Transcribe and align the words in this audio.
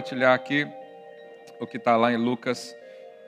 compartilhar 0.00 0.32
aqui 0.32 0.66
o 1.60 1.66
que 1.66 1.76
está 1.76 1.94
lá 1.94 2.10
em 2.10 2.16
Lucas, 2.16 2.74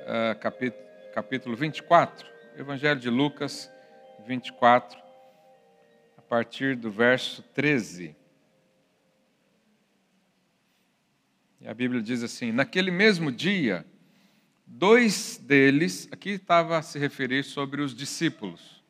uh, 0.06 0.38
capítulo, 0.40 0.82
capítulo 1.12 1.54
24, 1.54 2.26
Evangelho 2.56 2.98
de 2.98 3.10
Lucas 3.10 3.70
24, 4.26 4.98
a 6.16 6.22
partir 6.22 6.74
do 6.74 6.90
verso 6.90 7.42
13. 7.54 8.16
E 11.60 11.68
a 11.68 11.74
Bíblia 11.74 12.00
diz 12.00 12.22
assim: 12.22 12.52
Naquele 12.52 12.90
mesmo 12.90 13.30
dia, 13.30 13.84
dois 14.66 15.36
deles, 15.36 16.08
aqui 16.10 16.30
estava 16.30 16.78
a 16.78 16.82
se 16.82 16.98
referir 16.98 17.42
sobre 17.42 17.82
os 17.82 17.94
discípulos. 17.94 18.82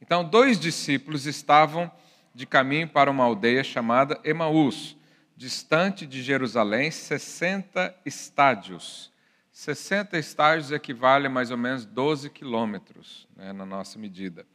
Então, 0.00 0.22
dois 0.22 0.56
discípulos 0.56 1.26
estavam 1.26 1.90
de 2.32 2.46
caminho 2.46 2.88
para 2.88 3.10
uma 3.10 3.24
aldeia 3.24 3.64
chamada 3.64 4.20
Emaús, 4.22 4.96
distante 5.36 6.06
de 6.06 6.22
Jerusalém, 6.22 6.90
60 6.90 7.94
estádios. 8.04 9.12
60 9.52 10.18
estádios 10.18 10.72
equivale 10.72 11.26
a 11.26 11.30
mais 11.30 11.50
ou 11.50 11.56
menos 11.56 11.84
12 11.84 12.30
quilômetros, 12.30 13.28
né, 13.36 13.52
na 13.52 13.64
nossa 13.64 13.98
medida. 13.98 14.46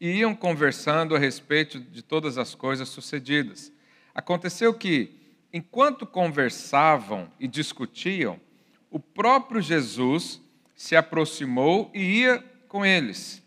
E 0.00 0.18
iam 0.18 0.34
conversando 0.34 1.14
a 1.14 1.18
respeito 1.18 1.80
de 1.80 2.02
todas 2.02 2.36
as 2.36 2.54
coisas 2.54 2.88
sucedidas. 2.88 3.72
Aconteceu 4.14 4.74
que, 4.74 5.18
enquanto 5.52 6.06
conversavam 6.06 7.30
e 7.40 7.48
discutiam, 7.48 8.38
o 8.90 9.00
próprio 9.00 9.60
Jesus 9.60 10.40
se 10.76 10.94
aproximou 10.94 11.90
e 11.94 12.20
ia 12.20 12.44
com 12.68 12.84
eles. 12.84 13.42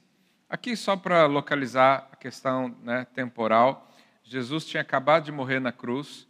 Aqui, 0.50 0.75
só 0.75 0.95
para 0.95 1.25
localizar 1.25 2.09
a 2.12 2.16
questão 2.16 2.75
né, 2.81 3.06
temporal, 3.14 3.94
Jesus 4.23 4.66
tinha 4.66 4.81
acabado 4.81 5.25
de 5.25 5.31
morrer 5.31 5.59
na 5.59 5.72
cruz 5.72 6.28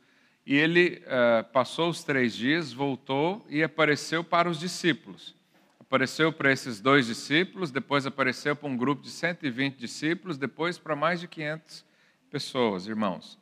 e 0.48 0.56
ele 0.56 1.04
uh, 1.04 1.44
passou 1.52 1.90
os 1.90 2.06
três 2.06 2.34
dias, 2.34 2.72
voltou 2.72 3.46
e 3.50 3.62
apareceu 3.62 4.24
para 4.24 4.50
os 4.50 4.58
discípulos. 4.58 5.36
Apareceu 5.78 6.32
para 6.32 6.50
esses 6.50 6.80
dois 6.80 7.08
discípulos, 7.08 7.70
depois 7.70 8.06
apareceu 8.06 8.56
para 8.56 8.70
um 8.70 8.78
grupo 8.78 9.02
de 9.02 9.10
120 9.10 9.76
discípulos, 9.76 10.38
depois 10.38 10.78
para 10.78 10.96
mais 10.96 11.20
de 11.20 11.28
500 11.28 11.84
pessoas, 12.32 12.88
irmãos. 12.88 13.38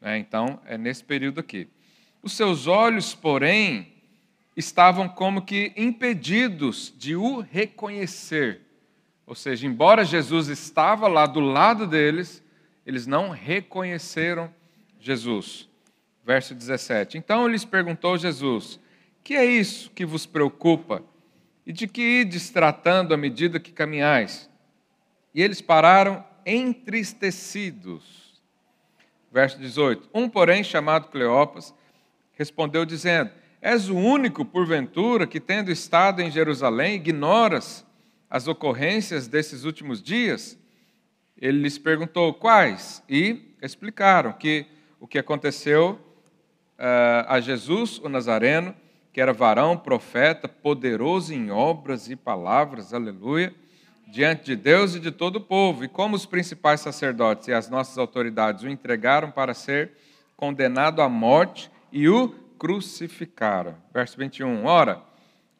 É, 0.00 0.18
então, 0.18 0.60
é 0.66 0.76
nesse 0.76 1.04
período 1.04 1.38
aqui. 1.38 1.68
Os 2.20 2.32
seus 2.32 2.66
olhos, 2.66 3.14
porém, 3.14 3.92
estavam 4.56 5.08
como 5.08 5.42
que 5.42 5.72
impedidos 5.76 6.92
de 6.98 7.14
o 7.14 7.38
reconhecer. 7.38 8.62
Ou 9.24 9.36
seja, 9.36 9.64
embora 9.64 10.04
Jesus 10.04 10.48
estava 10.48 11.06
lá 11.06 11.24
do 11.24 11.38
lado 11.38 11.86
deles, 11.86 12.42
eles 12.84 13.06
não 13.06 13.30
reconheceram 13.30 14.52
Jesus 14.98 15.70
verso 16.24 16.54
17. 16.54 17.18
Então 17.18 17.46
lhes 17.48 17.64
perguntou 17.64 18.16
Jesus: 18.16 18.78
Que 19.22 19.34
é 19.34 19.44
isso 19.44 19.90
que 19.90 20.04
vos 20.04 20.26
preocupa? 20.26 21.02
E 21.66 21.72
de 21.72 21.86
que 21.86 22.20
ides 22.20 22.50
tratando 22.50 23.14
à 23.14 23.16
medida 23.16 23.60
que 23.60 23.72
caminhais? 23.72 24.50
E 25.34 25.42
eles 25.42 25.60
pararam 25.60 26.24
entristecidos. 26.44 28.40
Verso 29.32 29.58
18. 29.58 30.10
Um, 30.12 30.28
porém, 30.28 30.62
chamado 30.62 31.08
Cleopas, 31.08 31.74
respondeu 32.32 32.84
dizendo: 32.84 33.30
És 33.60 33.88
o 33.88 33.96
único, 33.96 34.44
porventura, 34.44 35.26
que, 35.26 35.40
tendo 35.40 35.70
estado 35.70 36.20
em 36.20 36.30
Jerusalém, 36.30 36.96
ignoras 36.96 37.86
as 38.28 38.48
ocorrências 38.48 39.28
desses 39.28 39.64
últimos 39.64 40.02
dias? 40.02 40.58
Ele 41.36 41.62
lhes 41.62 41.78
perguntou 41.78 42.34
quais, 42.34 43.02
e 43.08 43.54
explicaram 43.62 44.32
que 44.32 44.66
o 45.00 45.06
que 45.06 45.18
aconteceu 45.18 45.98
a 47.28 47.40
Jesus, 47.40 47.98
o 47.98 48.08
Nazareno, 48.08 48.74
que 49.12 49.20
era 49.20 49.32
varão, 49.32 49.76
profeta, 49.76 50.48
poderoso 50.48 51.32
em 51.32 51.50
obras 51.50 52.10
e 52.10 52.16
palavras, 52.16 52.92
aleluia, 52.92 53.54
diante 54.08 54.44
de 54.44 54.56
Deus 54.56 54.94
e 54.94 55.00
de 55.00 55.10
todo 55.10 55.36
o 55.36 55.40
povo. 55.40 55.84
E 55.84 55.88
como 55.88 56.16
os 56.16 56.26
principais 56.26 56.80
sacerdotes 56.80 57.48
e 57.48 57.52
as 57.52 57.68
nossas 57.68 57.98
autoridades 57.98 58.64
o 58.64 58.68
entregaram 58.68 59.30
para 59.30 59.54
ser 59.54 59.92
condenado 60.36 61.00
à 61.00 61.08
morte 61.08 61.70
e 61.92 62.08
o 62.08 62.28
crucificaram. 62.58 63.76
Verso 63.92 64.16
21. 64.18 64.64
Ora, 64.64 65.02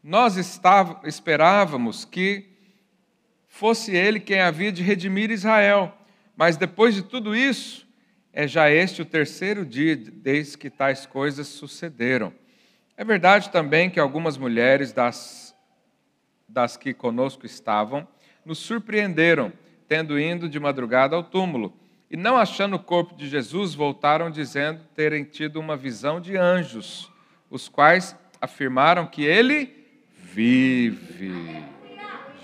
nós 0.03 0.37
estava, 0.37 1.07
esperávamos 1.07 2.05
que 2.05 2.49
fosse 3.49 3.95
ele 3.95 4.19
quem 4.19 4.41
havia 4.41 4.73
de 4.73 4.83
redimir 4.83 5.31
Israel, 5.31 5.95
mas 6.37 6.57
depois 6.57 6.95
de 6.95 7.03
tudo 7.03 7.37
isso, 7.37 7.87
é 8.33 8.49
já 8.49 8.71
este 8.71 9.03
o 9.03 9.05
terceiro 9.05 9.65
dia 9.65 9.95
desde 9.95 10.57
que 10.57 10.71
tais 10.71 11.05
coisas 11.05 11.47
sucederam. 11.49 12.33
É 12.97 13.05
verdade 13.05 13.51
também 13.51 13.91
que 13.91 14.01
algumas 14.01 14.39
mulheres 14.39 14.93
das, 14.93 15.55
das 16.49 16.77
que 16.77 16.95
conosco 16.95 17.45
estavam 17.45 18.07
nos 18.45 18.59
surpreenderam, 18.59 19.53
tendo 19.87 20.19
ido 20.19 20.49
de 20.49 20.59
madrugada 20.59 21.15
ao 21.15 21.23
túmulo, 21.23 21.77
e 22.11 22.17
não 22.17 22.37
achando 22.37 22.77
o 22.77 22.79
corpo 22.79 23.15
de 23.15 23.29
Jesus, 23.29 23.75
voltaram 23.75 24.31
dizendo 24.31 24.81
terem 24.95 25.25
tido 25.25 25.61
uma 25.61 25.77
visão 25.77 26.21
de 26.21 26.37
anjos, 26.37 27.11
os 27.49 27.69
quais 27.69 28.17
afirmaram 28.41 29.07
que 29.07 29.25
ele 29.25 29.73
vive. 30.19 31.65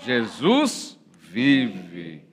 Jesus 0.03 0.97
vive. 1.21 2.28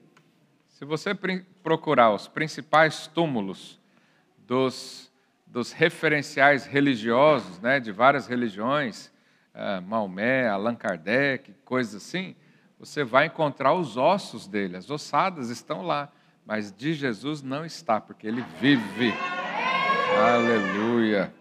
Se 0.77 0.85
você 0.85 1.17
procurar 1.63 2.11
os 2.11 2.27
principais 2.27 3.07
túmulos 3.07 3.79
dos, 4.45 5.11
dos 5.47 5.71
referenciais 5.71 6.67
religiosos, 6.67 7.59
né, 7.59 7.79
de 7.79 7.91
várias 7.91 8.27
religiões, 8.27 9.11
uh, 9.55 9.81
Maomé, 9.81 10.47
Allan 10.47 10.75
Kardec, 10.75 11.51
coisas 11.65 11.95
assim, 11.95 12.35
você 12.79 13.03
vai 13.03 13.25
encontrar 13.25 13.73
os 13.73 13.97
ossos 13.97 14.45
dele, 14.45 14.77
as 14.77 14.87
ossadas 14.91 15.49
estão 15.49 15.81
lá, 15.81 16.11
mas 16.45 16.71
de 16.71 16.93
Jesus 16.93 17.41
não 17.41 17.65
está, 17.65 17.99
porque 17.99 18.27
ele 18.27 18.45
vive. 18.61 19.15
Aleluia. 20.15 21.33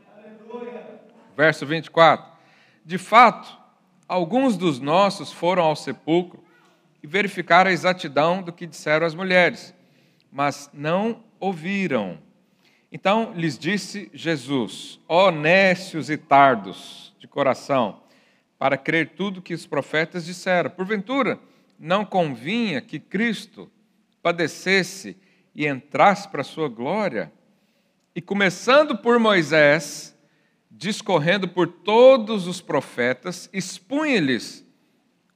Verso 1.37 1.67
24. 1.67 2.27
De 2.87 2.97
fato, 2.97 3.55
alguns 4.09 4.57
dos 4.57 4.81
nossos 4.81 5.31
foram 5.31 5.65
ao 5.65 5.77
sepulcro 5.77 6.46
e 7.07 7.09
verificaram 7.09 7.71
a 7.71 7.73
exatidão 7.73 8.43
do 8.43 8.53
que 8.53 8.67
disseram 8.67 9.07
as 9.07 9.15
mulheres 9.15 9.75
mas 10.37 10.69
não 10.75 11.25
ouviram. 11.41 12.19
Então 12.93 13.33
lhes 13.35 13.59
disse 13.59 14.11
Jesus: 14.13 15.01
Ó 15.09 15.31
nécios 15.31 16.11
e 16.11 16.19
tardos 16.19 17.15
de 17.19 17.27
coração, 17.27 18.03
para 18.59 18.77
crer 18.77 19.15
tudo 19.17 19.41
que 19.41 19.55
os 19.55 19.67
profetas 19.67 20.27
disseram. 20.27 20.69
Porventura, 20.69 21.41
não 21.79 22.05
convinha 22.05 22.83
que 22.83 23.01
Cristo 23.01 23.71
padecesse 24.23 25.17
e 25.55 25.67
entrasse 25.67 26.29
para 26.29 26.43
a 26.43 26.45
sua 26.45 26.69
glória? 26.69 27.33
E 28.15 28.21
começando 28.21 28.99
por 28.99 29.19
Moisés, 29.19 30.15
discorrendo 30.71 31.49
por 31.49 31.67
todos 31.67 32.47
os 32.47 32.61
profetas, 32.61 33.49
expunha-lhes 33.55 34.66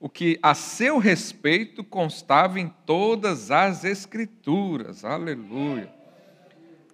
o 0.01 0.09
que 0.09 0.39
a 0.43 0.55
seu 0.55 0.97
respeito 0.97 1.85
constava 1.85 2.59
em 2.59 2.69
todas 2.87 3.51
as 3.51 3.85
Escrituras. 3.85 5.05
Aleluia. 5.05 5.93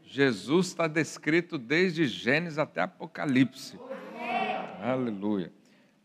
Jesus 0.04 0.66
está 0.66 0.88
descrito 0.88 1.56
desde 1.56 2.06
Gênesis 2.06 2.58
até 2.58 2.80
Apocalipse. 2.80 3.78
Aleluia. 4.82 5.52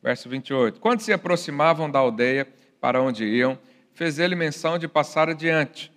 Verso 0.02 0.30
28. 0.30 0.80
Quando 0.80 1.02
se 1.02 1.12
aproximavam 1.12 1.90
da 1.90 1.98
aldeia 1.98 2.48
para 2.80 3.02
onde 3.02 3.26
iam, 3.26 3.58
fez 3.94 4.20
ele 4.20 4.36
menção 4.36 4.78
de 4.78 4.88
passar 4.88 5.28
adiante. 5.28 5.92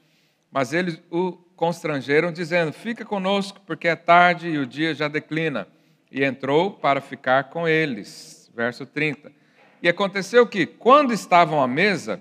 Mas 0.50 0.72
eles 0.72 1.00
o 1.10 1.32
constrangeram, 1.54 2.32
dizendo: 2.32 2.72
Fica 2.72 3.04
conosco, 3.04 3.60
porque 3.66 3.88
é 3.88 3.96
tarde 3.96 4.48
e 4.48 4.58
o 4.58 4.66
dia 4.66 4.94
já 4.94 5.08
declina. 5.08 5.66
E 6.10 6.24
entrou 6.24 6.70
para 6.70 7.00
ficar 7.00 7.44
com 7.44 7.66
eles. 7.66 8.50
Verso 8.54 8.86
30. 8.86 9.43
E 9.84 9.88
aconteceu 9.88 10.46
que, 10.46 10.64
quando 10.64 11.12
estavam 11.12 11.62
à 11.62 11.68
mesa, 11.68 12.18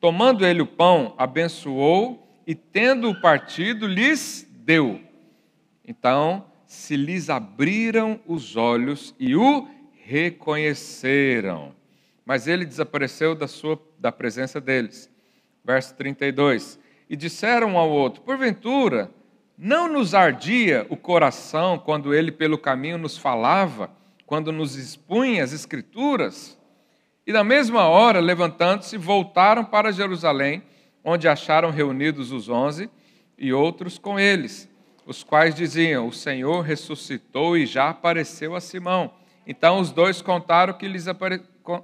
tomando 0.00 0.44
ele 0.44 0.60
o 0.60 0.66
pão, 0.66 1.14
abençoou 1.16 2.28
e, 2.44 2.52
tendo-o 2.52 3.20
partido, 3.20 3.86
lhes 3.86 4.44
deu. 4.64 5.00
Então 5.86 6.44
se 6.66 6.96
lhes 6.96 7.30
abriram 7.30 8.18
os 8.26 8.56
olhos 8.56 9.14
e 9.20 9.36
o 9.36 9.68
reconheceram. 10.02 11.72
Mas 12.24 12.48
ele 12.48 12.64
desapareceu 12.64 13.36
da, 13.36 13.46
sua, 13.46 13.80
da 14.00 14.10
presença 14.10 14.60
deles. 14.60 15.08
Verso 15.64 15.94
32. 15.94 16.76
E 17.08 17.14
disseram 17.14 17.74
um 17.74 17.78
ao 17.78 17.88
outro: 17.88 18.20
Porventura, 18.22 19.12
não 19.56 19.88
nos 19.88 20.12
ardia 20.12 20.84
o 20.90 20.96
coração 20.96 21.78
quando 21.78 22.12
ele 22.12 22.32
pelo 22.32 22.58
caminho 22.58 22.98
nos 22.98 23.16
falava, 23.16 23.92
quando 24.26 24.50
nos 24.50 24.74
expunha 24.74 25.44
as 25.44 25.52
Escrituras? 25.52 26.56
E 27.26 27.32
na 27.32 27.42
mesma 27.42 27.88
hora, 27.88 28.20
levantando-se, 28.20 28.96
voltaram 28.96 29.64
para 29.64 29.90
Jerusalém, 29.90 30.62
onde 31.02 31.26
acharam 31.26 31.70
reunidos 31.70 32.30
os 32.30 32.48
onze 32.48 32.88
e 33.36 33.52
outros 33.52 33.98
com 33.98 34.18
eles. 34.18 34.68
os 35.04 35.24
quais 35.24 35.54
diziam: 35.54 36.06
O 36.06 36.12
Senhor 36.12 36.60
ressuscitou 36.62 37.56
e 37.56 37.66
já 37.66 37.88
apareceu 37.88 38.54
a 38.54 38.60
Simão. 38.60 39.12
Então 39.46 39.80
os 39.80 39.90
dois 39.90 40.22
contaram 40.22 40.72
o 40.72 40.76
que 40.76 40.86
lhes 40.86 41.06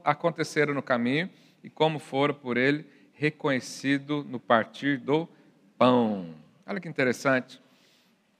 aconteceram 0.04 0.74
no 0.74 0.82
caminho 0.82 1.28
e 1.62 1.70
como 1.70 1.98
foram 1.98 2.34
por 2.34 2.56
ele 2.56 2.84
reconhecido 3.12 4.26
no 4.28 4.40
partir 4.40 4.98
do 4.98 5.28
pão. 5.78 6.34
Olha 6.66 6.80
que 6.80 6.88
interessante. 6.88 7.60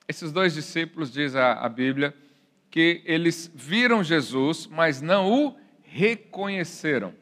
Esses 0.09 0.33
dois 0.33 0.55
discípulos, 0.55 1.13
diz 1.13 1.37
a, 1.37 1.53
a 1.53 1.69
Bíblia, 1.69 2.15
que 2.71 3.03
eles 3.05 3.51
viram 3.55 4.03
Jesus, 4.03 4.67
mas 4.67 5.01
não 5.01 5.31
o 5.31 5.62
reconheceram. 5.93 7.15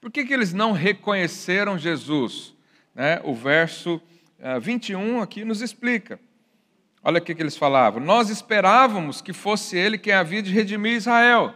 Por 0.00 0.10
que, 0.10 0.24
que 0.24 0.32
eles 0.32 0.52
não 0.52 0.72
reconheceram 0.72 1.76
Jesus? 1.78 2.54
Né? 2.94 3.20
O 3.22 3.34
verso 3.34 3.96
uh, 3.96 4.00
ah, 4.42 4.58
21 4.58 5.20
aqui 5.20 5.44
nos 5.44 5.60
explica. 5.60 6.18
Olha 7.04 7.18
o 7.18 7.22
que, 7.22 7.34
que 7.34 7.42
eles 7.42 7.56
falavam. 7.56 8.02
Nós 8.02 8.30
esperávamos 8.30 9.20
que 9.20 9.32
fosse 9.32 9.76
ele 9.76 9.98
quem 9.98 10.12
havia 10.12 10.42
de 10.42 10.52
redimir 10.52 10.94
Israel. 10.94 11.54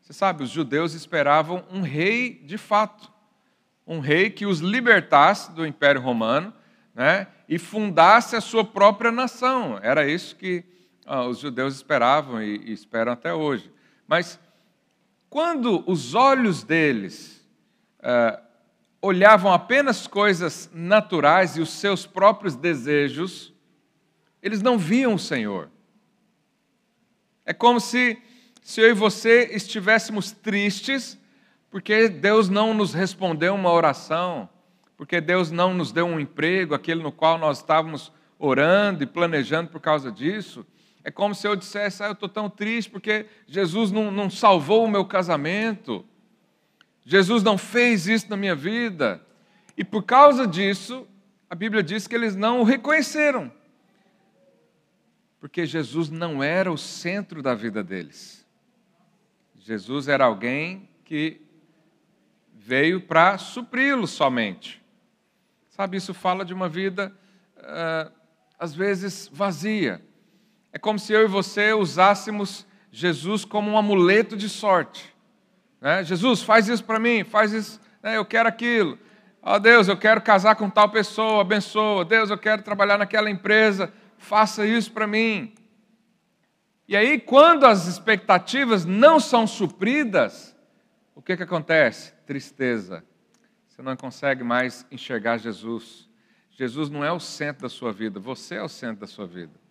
Você 0.00 0.12
sabe, 0.12 0.42
os 0.42 0.50
judeus 0.50 0.94
esperavam 0.94 1.64
um 1.70 1.82
rei 1.82 2.40
de 2.44 2.56
fato. 2.56 3.12
Um 3.86 4.00
rei 4.00 4.30
que 4.30 4.46
os 4.46 4.60
libertasse 4.60 5.52
do 5.52 5.66
Império 5.66 6.00
Romano 6.00 6.52
né, 6.94 7.26
e 7.48 7.58
fundasse 7.58 8.36
a 8.36 8.40
sua 8.40 8.64
própria 8.64 9.12
nação. 9.12 9.78
Era 9.82 10.08
isso 10.08 10.34
que 10.36 10.64
ah, 11.04 11.24
os 11.24 11.38
judeus 11.38 11.74
esperavam 11.74 12.42
e, 12.42 12.56
e 12.64 12.72
esperam 12.72 13.12
até 13.12 13.32
hoje. 13.32 13.70
Mas 14.06 14.38
quando 15.28 15.82
os 15.86 16.14
olhos 16.14 16.62
deles 16.62 17.46
ah, 18.00 18.40
olhavam 19.00 19.52
apenas 19.52 20.06
coisas 20.06 20.70
naturais 20.72 21.56
e 21.56 21.60
os 21.60 21.70
seus 21.70 22.06
próprios 22.06 22.54
desejos, 22.56 23.52
eles 24.42 24.62
não 24.62 24.78
viam 24.78 25.14
o 25.14 25.18
Senhor. 25.18 25.70
É 27.44 27.52
como 27.52 27.80
se, 27.80 28.18
se 28.62 28.80
eu 28.80 28.90
e 28.90 28.92
você 28.92 29.50
estivéssemos 29.52 30.32
tristes 30.32 31.18
porque 31.70 32.08
Deus 32.08 32.48
não 32.48 32.72
nos 32.72 32.94
respondeu 32.94 33.54
uma 33.54 33.70
oração, 33.70 34.48
porque 34.96 35.20
Deus 35.20 35.50
não 35.50 35.74
nos 35.74 35.92
deu 35.92 36.06
um 36.06 36.18
emprego, 36.18 36.74
aquele 36.74 37.02
no 37.02 37.12
qual 37.12 37.36
nós 37.36 37.58
estávamos 37.58 38.10
orando 38.38 39.02
e 39.02 39.06
planejando 39.06 39.70
por 39.70 39.80
causa 39.80 40.10
disso. 40.10 40.64
É 41.06 41.10
como 41.12 41.36
se 41.36 41.46
eu 41.46 41.54
dissesse: 41.54 42.02
ah, 42.02 42.06
eu 42.06 42.14
estou 42.14 42.28
tão 42.28 42.50
triste 42.50 42.90
porque 42.90 43.26
Jesus 43.46 43.92
não, 43.92 44.10
não 44.10 44.28
salvou 44.28 44.84
o 44.84 44.90
meu 44.90 45.04
casamento, 45.04 46.04
Jesus 47.04 47.44
não 47.44 47.56
fez 47.56 48.08
isso 48.08 48.28
na 48.28 48.36
minha 48.36 48.56
vida. 48.56 49.24
E 49.76 49.84
por 49.84 50.02
causa 50.02 50.48
disso, 50.48 51.06
a 51.48 51.54
Bíblia 51.54 51.80
diz 51.80 52.08
que 52.08 52.14
eles 52.16 52.34
não 52.34 52.60
o 52.60 52.64
reconheceram, 52.64 53.52
porque 55.38 55.64
Jesus 55.64 56.10
não 56.10 56.42
era 56.42 56.72
o 56.72 56.76
centro 56.76 57.40
da 57.40 57.54
vida 57.54 57.84
deles. 57.84 58.44
Jesus 59.54 60.08
era 60.08 60.24
alguém 60.24 60.88
que 61.04 61.40
veio 62.52 63.00
para 63.00 63.38
supri-los 63.38 64.10
somente. 64.10 64.82
Sabe, 65.70 65.98
isso 65.98 66.12
fala 66.12 66.44
de 66.44 66.52
uma 66.52 66.68
vida, 66.68 67.16
uh, 67.58 68.12
às 68.58 68.74
vezes, 68.74 69.30
vazia. 69.32 70.04
É 70.76 70.78
como 70.78 70.98
se 70.98 71.10
eu 71.10 71.22
e 71.22 71.26
você 71.26 71.72
usássemos 71.72 72.66
Jesus 72.92 73.46
como 73.46 73.70
um 73.70 73.78
amuleto 73.78 74.36
de 74.36 74.46
sorte. 74.46 75.10
Né? 75.80 76.04
Jesus, 76.04 76.42
faz 76.42 76.68
isso 76.68 76.84
para 76.84 76.98
mim, 76.98 77.24
faz 77.24 77.50
isso, 77.54 77.80
né? 78.02 78.18
eu 78.18 78.26
quero 78.26 78.46
aquilo. 78.46 78.98
Ó 79.40 79.54
oh, 79.54 79.58
Deus, 79.58 79.88
eu 79.88 79.96
quero 79.96 80.20
casar 80.20 80.54
com 80.54 80.68
tal 80.68 80.90
pessoa, 80.90 81.40
abençoa. 81.40 82.04
Deus, 82.04 82.28
eu 82.28 82.36
quero 82.36 82.60
trabalhar 82.60 82.98
naquela 82.98 83.30
empresa, 83.30 83.90
faça 84.18 84.66
isso 84.66 84.92
para 84.92 85.06
mim. 85.06 85.54
E 86.86 86.94
aí, 86.94 87.18
quando 87.18 87.64
as 87.64 87.86
expectativas 87.86 88.84
não 88.84 89.18
são 89.18 89.46
supridas, 89.46 90.54
o 91.14 91.22
que, 91.22 91.38
que 91.38 91.42
acontece? 91.42 92.12
Tristeza, 92.26 93.02
você 93.66 93.80
não 93.80 93.96
consegue 93.96 94.44
mais 94.44 94.84
enxergar 94.90 95.38
Jesus. 95.38 96.06
Jesus 96.50 96.90
não 96.90 97.02
é 97.02 97.10
o 97.10 97.18
centro 97.18 97.62
da 97.62 97.70
sua 97.70 97.94
vida, 97.94 98.20
você 98.20 98.56
é 98.56 98.62
o 98.62 98.68
centro 98.68 99.00
da 99.00 99.06
sua 99.06 99.26
vida. 99.26 99.64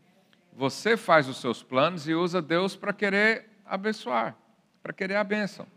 Você 0.55 0.95
faz 0.95 1.27
os 1.27 1.35
seus 1.37 1.61
planos 1.61 2.07
e 2.07 2.13
usa 2.13 2.41
Deus 2.41 2.77
para 2.77 2.93
querer 2.93 3.49
abençoar, 3.65 4.37
para 4.81 4.93
querer 4.93 5.17
a 5.17 5.23
bênção. 5.23 5.67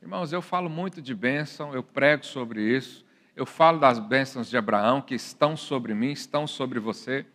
Irmãos, 0.00 0.32
eu 0.32 0.40
falo 0.40 0.70
muito 0.70 1.02
de 1.02 1.12
bênção, 1.12 1.74
eu 1.74 1.82
prego 1.82 2.24
sobre 2.24 2.62
isso, 2.62 3.04
eu 3.34 3.44
falo 3.44 3.80
das 3.80 3.98
bênçãos 3.98 4.48
de 4.48 4.56
Abraão 4.56 5.02
que 5.02 5.16
estão 5.16 5.56
sobre 5.56 5.92
mim, 5.92 6.12
estão 6.12 6.46
sobre 6.46 6.78
você, 6.78 7.26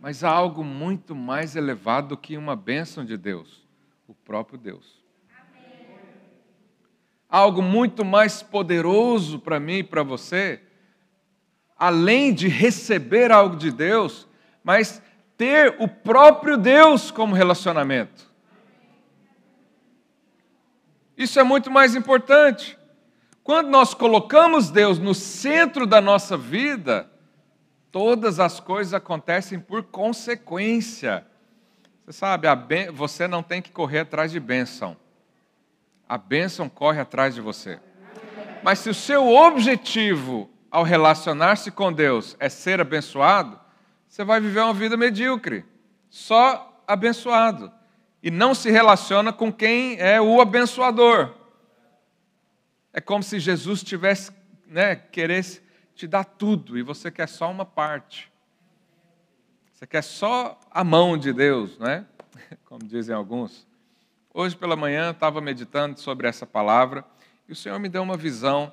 mas 0.00 0.24
há 0.24 0.30
algo 0.30 0.64
muito 0.64 1.14
mais 1.14 1.54
elevado 1.54 2.08
do 2.08 2.16
que 2.16 2.36
uma 2.36 2.56
bênção 2.56 3.04
de 3.04 3.16
Deus, 3.16 3.64
o 4.08 4.14
próprio 4.14 4.58
Deus. 4.58 5.00
Algo 7.28 7.62
muito 7.62 8.04
mais 8.04 8.42
poderoso 8.42 9.38
para 9.38 9.60
mim 9.60 9.78
e 9.78 9.84
para 9.84 10.02
você, 10.02 10.60
além 11.76 12.34
de 12.34 12.48
receber 12.48 13.30
algo 13.30 13.54
de 13.54 13.70
Deus, 13.70 14.26
mas 14.64 15.00
ter 15.40 15.76
o 15.78 15.88
próprio 15.88 16.58
Deus 16.58 17.10
como 17.10 17.34
relacionamento. 17.34 18.30
Isso 21.16 21.40
é 21.40 21.42
muito 21.42 21.70
mais 21.70 21.96
importante. 21.96 22.78
Quando 23.42 23.70
nós 23.70 23.94
colocamos 23.94 24.70
Deus 24.70 24.98
no 24.98 25.14
centro 25.14 25.86
da 25.86 25.98
nossa 26.00 26.36
vida, 26.36 27.10
todas 27.90 28.38
as 28.38 28.60
coisas 28.60 28.92
acontecem 28.92 29.58
por 29.58 29.84
consequência. 29.84 31.26
Você 32.04 32.12
sabe, 32.12 32.46
você 32.92 33.26
não 33.26 33.42
tem 33.42 33.62
que 33.62 33.72
correr 33.72 34.00
atrás 34.00 34.30
de 34.30 34.38
bênção 34.38 34.94
a 36.10 36.18
bênção 36.18 36.68
corre 36.68 37.00
atrás 37.00 37.36
de 37.36 37.40
você. 37.40 37.78
Mas 38.64 38.80
se 38.80 38.90
o 38.90 38.94
seu 38.94 39.28
objetivo 39.28 40.50
ao 40.68 40.82
relacionar-se 40.82 41.70
com 41.70 41.92
Deus 41.92 42.36
é 42.40 42.48
ser 42.48 42.80
abençoado, 42.80 43.56
você 44.10 44.24
vai 44.24 44.40
viver 44.40 44.58
uma 44.58 44.74
vida 44.74 44.96
medíocre, 44.96 45.64
só 46.08 46.82
abençoado, 46.84 47.72
e 48.20 48.28
não 48.28 48.56
se 48.56 48.68
relaciona 48.68 49.32
com 49.32 49.52
quem 49.52 49.96
é 50.00 50.20
o 50.20 50.40
abençoador. 50.40 51.32
É 52.92 53.00
como 53.00 53.22
se 53.22 53.38
Jesus 53.38 53.84
tivesse, 53.84 54.32
né, 54.66 54.96
queresse 54.96 55.62
te 55.94 56.08
dar 56.08 56.24
tudo 56.24 56.76
e 56.76 56.82
você 56.82 57.08
quer 57.08 57.28
só 57.28 57.48
uma 57.48 57.64
parte. 57.64 58.28
Você 59.72 59.86
quer 59.86 60.02
só 60.02 60.58
a 60.72 60.82
mão 60.82 61.16
de 61.16 61.32
Deus, 61.32 61.78
né? 61.78 62.04
Como 62.66 62.84
dizem 62.84 63.14
alguns. 63.14 63.66
Hoje 64.34 64.56
pela 64.56 64.74
manhã 64.74 65.12
estava 65.12 65.40
meditando 65.40 65.98
sobre 66.00 66.26
essa 66.26 66.44
palavra 66.44 67.04
e 67.48 67.52
o 67.52 67.56
Senhor 67.56 67.78
me 67.78 67.88
deu 67.88 68.02
uma 68.02 68.16
visão 68.16 68.72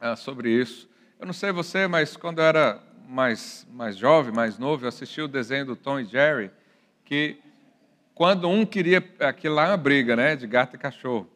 ah, 0.00 0.16
sobre 0.16 0.50
isso. 0.50 0.88
Eu 1.20 1.26
não 1.26 1.34
sei 1.34 1.52
você, 1.52 1.86
mas 1.86 2.16
quando 2.16 2.38
eu 2.38 2.44
era 2.44 2.82
mais, 3.08 3.66
mais 3.72 3.96
jovem, 3.96 4.32
mais 4.32 4.58
novo, 4.58 4.84
eu 4.84 4.88
assisti 4.88 5.20
o 5.20 5.28
desenho 5.28 5.66
do 5.66 5.76
Tom 5.76 6.00
e 6.00 6.04
Jerry, 6.04 6.50
que 7.04 7.38
quando 8.14 8.48
um 8.48 8.64
queria. 8.64 9.02
Aquilo 9.20 9.54
lá 9.54 9.66
é 9.66 9.70
uma 9.70 9.76
briga, 9.76 10.14
né? 10.14 10.36
De 10.36 10.46
gato 10.46 10.76
e 10.76 10.78
cachorro. 10.78 11.28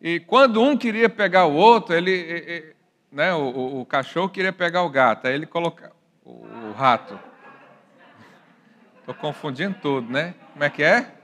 E 0.00 0.20
quando 0.20 0.62
um 0.62 0.76
queria 0.76 1.08
pegar 1.08 1.46
o 1.46 1.54
outro, 1.54 1.94
ele. 1.94 2.74
né, 3.10 3.32
o, 3.34 3.38
o, 3.38 3.80
o, 3.80 3.86
cachorro 3.86 4.28
queria 4.28 4.52
pegar 4.52 4.82
o 4.82 4.90
gato, 4.90 5.26
aí 5.26 5.34
ele 5.34 5.46
coloca 5.46 5.92
o, 6.24 6.30
o 6.30 6.72
rato. 6.72 7.18
Estou 9.00 9.14
confundindo 9.14 9.76
tudo, 9.80 10.12
né? 10.12 10.34
Como 10.52 10.64
é 10.64 10.70
que 10.70 10.82
é? 10.82 11.14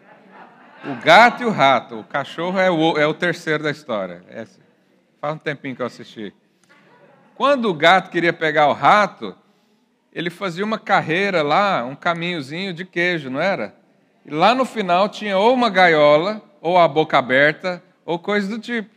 O 0.84 0.94
gato 1.02 1.42
e 1.42 1.46
o 1.46 1.50
rato. 1.50 2.00
O 2.00 2.04
cachorro 2.04 2.58
é 2.58 2.70
o, 2.70 2.98
é 2.98 3.06
o 3.06 3.14
terceiro 3.14 3.62
da 3.62 3.70
história. 3.70 4.24
É, 4.28 4.46
faz 5.20 5.34
um 5.34 5.38
tempinho 5.38 5.76
que 5.76 5.82
eu 5.82 5.86
assisti. 5.86 6.34
Quando 7.34 7.68
o 7.68 7.74
gato 7.74 8.10
queria 8.10 8.32
pegar 8.32 8.68
o 8.68 8.72
rato, 8.72 9.36
ele 10.14 10.30
fazia 10.30 10.64
uma 10.64 10.78
carreira 10.78 11.42
lá, 11.42 11.84
um 11.84 11.96
caminhozinho 11.96 12.72
de 12.72 12.84
queijo, 12.84 13.28
não 13.28 13.40
era? 13.40 13.74
E 14.24 14.30
lá 14.30 14.54
no 14.54 14.64
final 14.64 15.08
tinha 15.08 15.36
ou 15.36 15.52
uma 15.52 15.68
gaiola, 15.68 16.40
ou 16.60 16.78
a 16.78 16.86
boca 16.86 17.18
aberta, 17.18 17.82
ou 18.06 18.18
coisa 18.18 18.48
do 18.48 18.58
tipo. 18.58 18.94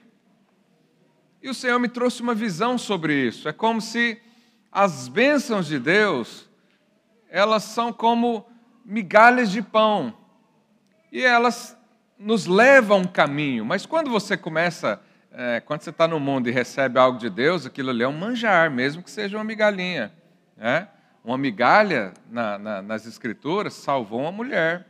E 1.42 1.50
o 1.50 1.54
Senhor 1.54 1.80
me 1.80 1.90
trouxe 1.90 2.22
uma 2.22 2.36
visão 2.36 2.78
sobre 2.78 3.14
isso. 3.14 3.50
É 3.50 3.54
como 3.54 3.82
se 3.82 4.22
as 4.72 5.08
bênçãos 5.08 5.66
de 5.66 5.80
Deus, 5.80 6.48
elas 7.30 7.64
são 7.64 7.92
como 7.92 8.46
migalhas 8.86 9.50
de 9.50 9.62
pão. 9.62 10.14
E 11.12 11.24
elas 11.24 11.76
nos 12.18 12.46
leva 12.46 12.94
a 12.94 12.98
um 12.98 13.06
caminho, 13.06 13.66
mas 13.66 13.86
quando 13.86 14.10
você 14.10 14.38
começa, 14.38 15.02
é, 15.32 15.60
quando 15.62 15.82
você 15.82 15.90
está 15.90 16.08
no 16.08 16.20
mundo 16.20 16.48
e 16.48 16.52
recebe 16.52 17.00
algo 17.00 17.18
de 17.18 17.30
Deus, 17.30 17.66
aquilo 17.66 17.90
ali 17.90 18.04
é 18.04 18.08
um 18.08 18.18
manjar, 18.18 18.70
mesmo 18.72 19.04
que 19.04 19.10
seja 19.10 19.38
uma 19.38 19.44
migalhinha. 19.44 20.12
Né? 20.56 20.88
Uma 21.28 21.38
migalha 21.38 22.14
na, 22.32 22.58
na, 22.58 22.82
nas 22.82 23.06
Escrituras 23.06 23.74
salvou 23.74 24.22
uma 24.22 24.32
mulher, 24.32 24.88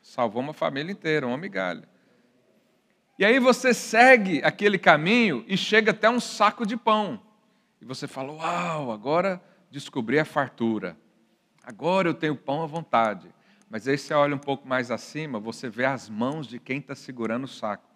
salvou 0.00 0.40
uma 0.40 0.54
família 0.54 0.92
inteira, 0.92 1.26
uma 1.26 1.36
migalha. 1.36 1.82
E 3.18 3.24
aí 3.24 3.40
você 3.40 3.74
segue 3.74 4.40
aquele 4.44 4.78
caminho 4.78 5.44
e 5.48 5.56
chega 5.56 5.90
até 5.90 6.08
um 6.08 6.20
saco 6.20 6.64
de 6.64 6.76
pão. 6.76 7.20
E 7.80 7.84
você 7.84 8.06
fala: 8.06 8.32
Uau, 8.34 8.92
agora 8.92 9.42
descobri 9.68 10.16
a 10.16 10.24
fartura. 10.24 10.96
Agora 11.64 12.08
eu 12.08 12.14
tenho 12.14 12.36
pão 12.36 12.62
à 12.62 12.66
vontade. 12.66 13.34
Mas 13.68 13.88
aí 13.88 13.98
você 13.98 14.14
olha 14.14 14.36
um 14.36 14.38
pouco 14.38 14.68
mais 14.68 14.92
acima, 14.92 15.40
você 15.40 15.68
vê 15.68 15.86
as 15.86 16.08
mãos 16.08 16.46
de 16.46 16.60
quem 16.60 16.78
está 16.78 16.94
segurando 16.94 17.44
o 17.44 17.48
saco. 17.48 17.90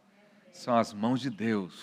São 0.51 0.77
as 0.77 0.93
mãos 0.93 1.21
de 1.21 1.31
Deus. 1.31 1.81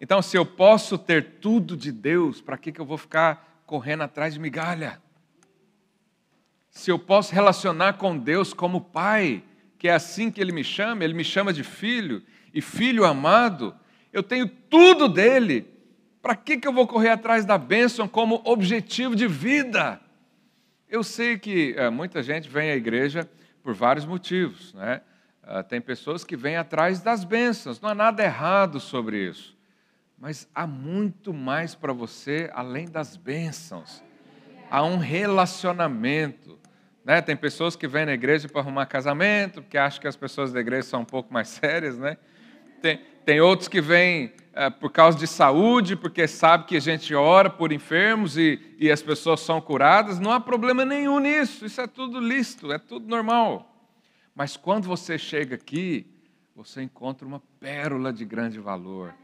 Então, 0.00 0.22
se 0.22 0.38
eu 0.38 0.46
posso 0.46 0.96
ter 0.96 1.38
tudo 1.38 1.76
de 1.76 1.92
Deus, 1.92 2.40
para 2.40 2.56
que, 2.56 2.72
que 2.72 2.80
eu 2.80 2.86
vou 2.86 2.96
ficar 2.96 3.49
correndo 3.70 4.02
atrás 4.02 4.34
de 4.34 4.40
migalha? 4.40 5.00
Se 6.70 6.90
eu 6.90 6.98
posso 6.98 7.32
relacionar 7.32 7.92
com 7.92 8.18
Deus 8.18 8.52
como 8.52 8.80
pai, 8.80 9.44
que 9.78 9.86
é 9.86 9.92
assim 9.92 10.28
que 10.28 10.40
Ele 10.40 10.50
me 10.50 10.64
chama, 10.64 11.04
Ele 11.04 11.14
me 11.14 11.22
chama 11.22 11.52
de 11.52 11.62
filho, 11.62 12.20
e 12.52 12.60
filho 12.60 13.04
amado, 13.04 13.72
eu 14.12 14.24
tenho 14.24 14.48
tudo 14.48 15.08
dele, 15.08 15.72
para 16.20 16.34
que, 16.34 16.56
que 16.56 16.66
eu 16.66 16.72
vou 16.72 16.84
correr 16.84 17.10
atrás 17.10 17.44
da 17.44 17.56
bênção 17.56 18.08
como 18.08 18.42
objetivo 18.44 19.14
de 19.14 19.28
vida? 19.28 20.00
Eu 20.88 21.04
sei 21.04 21.38
que 21.38 21.72
é, 21.76 21.88
muita 21.90 22.24
gente 22.24 22.48
vem 22.48 22.72
à 22.72 22.74
igreja 22.74 23.30
por 23.62 23.72
vários 23.72 24.04
motivos, 24.04 24.74
né? 24.74 25.00
Uh, 25.44 25.62
tem 25.62 25.80
pessoas 25.80 26.24
que 26.24 26.36
vêm 26.36 26.56
atrás 26.56 27.00
das 27.00 27.22
bênçãos, 27.22 27.80
não 27.80 27.90
há 27.90 27.94
nada 27.94 28.24
errado 28.24 28.80
sobre 28.80 29.28
isso. 29.28 29.56
Mas 30.20 30.46
há 30.54 30.66
muito 30.66 31.32
mais 31.32 31.74
para 31.74 31.94
você 31.94 32.50
além 32.52 32.84
das 32.84 33.16
bênçãos. 33.16 34.04
Há 34.70 34.84
um 34.84 34.98
relacionamento. 34.98 36.58
Né? 37.02 37.22
Tem 37.22 37.34
pessoas 37.34 37.74
que 37.74 37.88
vêm 37.88 38.04
na 38.04 38.12
igreja 38.12 38.46
para 38.46 38.60
arrumar 38.60 38.84
casamento, 38.84 39.62
porque 39.62 39.78
acham 39.78 39.98
que 39.98 40.06
as 40.06 40.16
pessoas 40.16 40.52
da 40.52 40.60
igreja 40.60 40.82
são 40.82 41.00
um 41.00 41.06
pouco 41.06 41.32
mais 41.32 41.48
sérias. 41.48 41.96
Né? 41.96 42.18
Tem, 42.82 43.00
tem 43.24 43.40
outros 43.40 43.66
que 43.66 43.80
vêm 43.80 44.34
é, 44.52 44.68
por 44.68 44.92
causa 44.92 45.16
de 45.16 45.26
saúde, 45.26 45.96
porque 45.96 46.28
sabe 46.28 46.66
que 46.66 46.76
a 46.76 46.80
gente 46.80 47.14
ora 47.14 47.48
por 47.48 47.72
enfermos 47.72 48.36
e, 48.36 48.60
e 48.78 48.90
as 48.90 49.00
pessoas 49.00 49.40
são 49.40 49.58
curadas. 49.58 50.20
Não 50.20 50.32
há 50.32 50.38
problema 50.38 50.84
nenhum 50.84 51.18
nisso. 51.18 51.64
Isso 51.64 51.80
é 51.80 51.86
tudo 51.86 52.20
lícito, 52.20 52.70
é 52.70 52.78
tudo 52.78 53.08
normal. 53.08 53.88
Mas 54.34 54.54
quando 54.54 54.86
você 54.86 55.16
chega 55.16 55.54
aqui, 55.54 56.06
você 56.54 56.82
encontra 56.82 57.26
uma 57.26 57.40
pérola 57.58 58.12
de 58.12 58.26
grande 58.26 58.60
valor. 58.60 59.14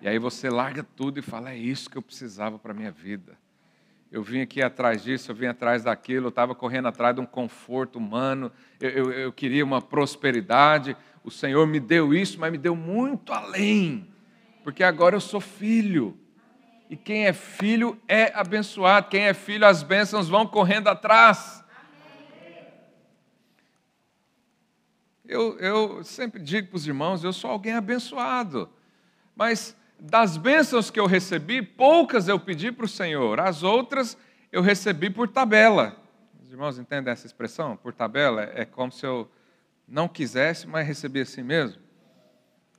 E 0.00 0.08
aí 0.08 0.18
você 0.18 0.48
larga 0.48 0.82
tudo 0.82 1.18
e 1.18 1.22
fala: 1.22 1.50
é 1.50 1.56
isso 1.56 1.90
que 1.90 1.98
eu 1.98 2.02
precisava 2.02 2.58
para 2.58 2.72
a 2.72 2.74
minha 2.74 2.90
vida. 2.90 3.36
Eu 4.10 4.22
vim 4.22 4.40
aqui 4.40 4.62
atrás 4.62 5.02
disso, 5.02 5.30
eu 5.30 5.34
vim 5.34 5.46
atrás 5.46 5.84
daquilo, 5.84 6.26
eu 6.26 6.30
estava 6.30 6.54
correndo 6.54 6.88
atrás 6.88 7.14
de 7.14 7.20
um 7.20 7.26
conforto 7.26 7.98
humano, 7.98 8.50
eu, 8.80 8.90
eu, 8.90 9.12
eu 9.12 9.32
queria 9.32 9.62
uma 9.64 9.82
prosperidade. 9.82 10.96
O 11.22 11.30
Senhor 11.30 11.66
me 11.66 11.78
deu 11.78 12.14
isso, 12.14 12.40
mas 12.40 12.50
me 12.50 12.56
deu 12.56 12.74
muito 12.74 13.32
além, 13.34 14.10
porque 14.64 14.82
agora 14.82 15.14
eu 15.14 15.20
sou 15.20 15.40
filho. 15.40 16.18
E 16.88 16.96
quem 16.96 17.26
é 17.26 17.34
filho 17.34 18.00
é 18.08 18.32
abençoado, 18.34 19.10
quem 19.10 19.24
é 19.24 19.34
filho, 19.34 19.66
as 19.66 19.82
bênçãos 19.82 20.26
vão 20.26 20.46
correndo 20.46 20.88
atrás. 20.88 21.62
Eu, 25.26 25.58
eu 25.58 26.02
sempre 26.02 26.40
digo 26.40 26.68
para 26.68 26.76
os 26.78 26.86
irmãos: 26.86 27.22
eu 27.22 27.32
sou 27.34 27.50
alguém 27.50 27.74
abençoado, 27.74 28.70
mas 29.36 29.76
das 29.98 30.36
bênçãos 30.36 30.90
que 30.90 31.00
eu 31.00 31.06
recebi, 31.06 31.60
poucas 31.60 32.28
eu 32.28 32.38
pedi 32.38 32.70
para 32.70 32.84
o 32.84 32.88
Senhor, 32.88 33.40
as 33.40 33.62
outras 33.62 34.16
eu 34.52 34.62
recebi 34.62 35.10
por 35.10 35.28
tabela. 35.28 35.96
Os 36.42 36.50
irmãos 36.50 36.78
entendem 36.78 37.12
essa 37.12 37.26
expressão? 37.26 37.76
Por 37.76 37.92
tabela? 37.92 38.42
É 38.54 38.64
como 38.64 38.92
se 38.92 39.04
eu 39.04 39.30
não 39.86 40.08
quisesse, 40.08 40.66
mas 40.66 40.86
recebi 40.86 41.20
assim 41.20 41.42
mesmo. 41.42 41.82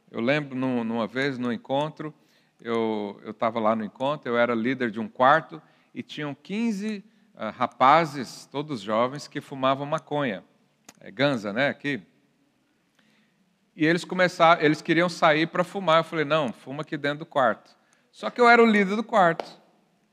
Eu 0.10 0.22
lembro 0.22 0.56
numa 0.56 1.06
vez 1.06 1.38
no 1.38 1.54
encontro, 1.54 2.14
eu 2.62 3.22
estava 3.28 3.60
lá 3.60 3.76
no 3.76 3.84
encontro, 3.84 4.30
eu 4.30 4.38
era 4.38 4.56
líder 4.56 4.90
de 4.90 5.00
um 5.00 5.08
quarto 5.08 5.62
e 5.94 6.02
tinham 6.02 6.34
15 6.34 7.04
uh, 7.36 7.52
rapazes, 7.56 8.48
todos 8.48 8.82
jovens, 8.82 9.28
que 9.28 9.40
fumavam 9.40 9.86
maconha. 9.86 10.44
É 11.00 11.12
ganza, 11.12 11.54
né? 11.54 11.70
Aqui. 11.70 12.02
E 13.79 13.86
eles 13.86 14.03
começaram, 14.03 14.62
eles 14.62 14.81
queriam 14.81 15.07
sair 15.07 15.48
para 15.48 15.63
fumar. 15.63 16.00
Eu 16.00 16.03
falei, 16.03 16.25
não, 16.25 16.51
fuma 16.51 16.81
aqui 16.81 16.98
dentro 16.98 17.19
do 17.19 17.25
quarto. 17.25 17.71
Só 18.12 18.29
que 18.29 18.41
eu 18.41 18.50
era 18.50 18.62
o 18.62 18.65
líder 18.65 18.98
do 18.98 19.03
quarto. 19.05 19.50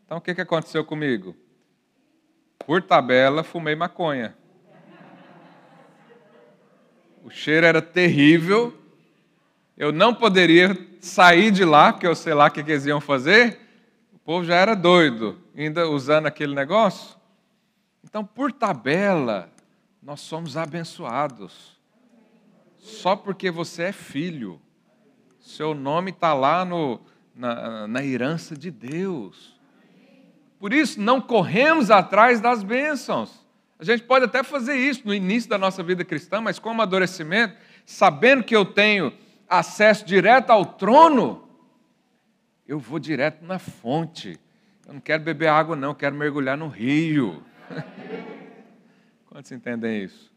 Então 0.04 0.18
o 0.18 0.20
que, 0.20 0.32
que 0.37 0.40
aconteceu 0.40 0.85
comigo? 0.85 1.35
Por 2.61 2.80
tabela, 2.80 3.42
fumei 3.42 3.75
maconha. 3.75 4.37
O 7.25 7.28
cheiro 7.28 7.66
era 7.66 7.82
terrível. 7.82 8.73
Eu 9.76 9.90
não 9.90 10.14
poderia 10.14 10.78
sair 11.00 11.50
de 11.50 11.64
lá, 11.64 11.92
porque 11.92 12.06
eu 12.06 12.14
sei 12.14 12.35
lá 12.35 12.46
o 12.46 12.50
que 12.52 12.61
eles 12.61 12.87
iam 12.87 13.00
fazer. 13.00 13.58
O 14.12 14.18
povo 14.20 14.44
já 14.44 14.54
era 14.54 14.76
doido, 14.76 15.40
ainda 15.56 15.88
usando 15.88 16.26
aquele 16.26 16.54
negócio. 16.54 17.16
Então, 18.04 18.25
por 18.25 18.52
tabela, 18.52 19.50
nós 20.00 20.20
somos 20.20 20.56
abençoados 20.56 21.75
só 22.87 23.16
porque 23.16 23.50
você 23.50 23.85
é 23.85 23.93
filho. 23.93 24.61
Seu 25.40 25.75
nome 25.75 26.12
está 26.12 26.33
lá 26.33 26.64
no, 26.64 27.00
na, 27.35 27.88
na 27.88 28.05
herança 28.05 28.57
de 28.57 28.71
Deus. 28.71 29.59
Por 30.59 30.73
isso, 30.73 31.00
não 31.00 31.21
corremos 31.21 31.90
atrás 31.90 32.40
das 32.40 32.62
bênçãos. 32.62 33.45
A 33.76 33.85
gente 33.85 34.05
pode 34.05 34.25
até 34.25 34.43
fazer 34.45 34.76
isso 34.76 35.02
no 35.05 35.12
início 35.12 35.50
da 35.50 35.59
nossa 35.59 35.83
vida 35.83 36.05
cristã, 36.05 36.40
mas 36.40 36.61
com 36.61 36.71
amadurecimento, 36.71 37.57
sabendo 37.85 38.45
que 38.45 38.55
eu 38.55 38.64
tenho 38.64 39.12
acesso 39.49 40.07
direto 40.07 40.50
ao 40.50 40.64
trono, 40.64 41.49
eu 42.69 42.78
vou 42.78 43.00
direto 43.00 43.45
na 43.45 43.59
fonte. 43.59 44.38
Eu 44.87 44.95
não 44.95 45.00
quero 45.00 45.25
beber 45.25 45.49
água, 45.49 45.75
não, 45.75 45.88
eu 45.88 45.95
quero 45.95 46.14
mergulhar 46.14 46.57
no 46.57 46.69
rio. 46.69 47.43
Quantos 49.28 49.50
entendem 49.50 50.05
isso? 50.05 50.36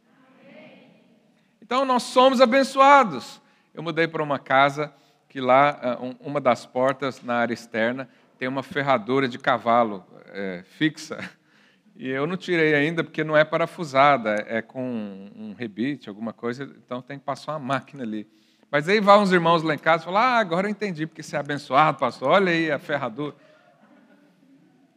Então 1.69 1.85
nós 1.85 2.01
somos 2.01 2.41
abençoados. 2.41 3.39
Eu 3.75 3.83
mudei 3.83 4.07
para 4.07 4.23
uma 4.23 4.39
casa 4.39 4.91
que 5.27 5.39
lá, 5.39 5.79
ah, 5.83 5.97
uma 6.19 6.41
das 6.41 6.65
portas 6.65 7.21
na 7.21 7.35
área 7.35 7.53
externa, 7.53 8.09
tem 8.39 8.47
uma 8.47 8.63
ferradura 8.63 9.27
de 9.27 9.37
cavalo 9.37 10.03
é, 10.33 10.63
fixa. 10.65 11.19
E 11.95 12.09
eu 12.09 12.25
não 12.25 12.35
tirei 12.35 12.73
ainda 12.73 13.03
porque 13.03 13.23
não 13.23 13.37
é 13.37 13.43
parafusada, 13.43 14.43
é 14.47 14.63
com 14.63 15.29
um 15.35 15.53
rebite, 15.53 16.09
alguma 16.09 16.33
coisa, 16.33 16.63
então 16.63 17.03
tem 17.03 17.19
que 17.19 17.25
passar 17.25 17.51
uma 17.51 17.59
máquina 17.59 18.01
ali. 18.01 18.27
Mas 18.71 18.89
aí 18.89 18.99
vão 18.99 19.21
uns 19.21 19.31
irmãos 19.31 19.61
lá 19.61 19.75
em 19.75 19.77
casa 19.77 20.01
e 20.01 20.05
falam: 20.05 20.21
Ah, 20.21 20.39
agora 20.39 20.65
eu 20.65 20.71
entendi 20.71 21.05
porque 21.05 21.21
você 21.21 21.35
é 21.35 21.39
abençoado, 21.39 21.99
pastor. 21.99 22.29
Olha 22.29 22.51
aí 22.51 22.71
a 22.71 22.79
ferradura. 22.79 23.35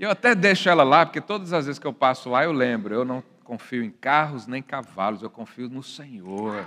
Eu 0.01 0.11
até 0.11 0.35
deixo 0.35 0.71
ela 0.71 0.85
lá, 0.85 1.05
porque 1.05 1.21
todas 1.21 1.53
as 1.53 1.67
vezes 1.67 1.79
que 1.79 1.87
eu 1.87 1.93
passo 1.93 2.31
lá 2.31 2.45
eu 2.45 2.53
lembro. 2.53 2.95
Eu 2.95 3.05
não 3.05 3.23
confio 3.43 3.83
em 3.83 3.91
carros 3.91 4.47
nem 4.47 4.63
cavalos, 4.63 5.23
eu 5.23 5.31
confio 5.31 5.69
no 5.69 5.83
Senhor. 5.83 6.67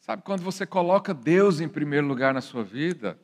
Sabe, 0.00 0.22
quando 0.22 0.42
você 0.42 0.64
coloca 0.64 1.12
Deus 1.12 1.60
em 1.60 1.68
primeiro 1.68 2.06
lugar 2.06 2.32
na 2.32 2.40
sua 2.40 2.64
vida, 2.64 3.18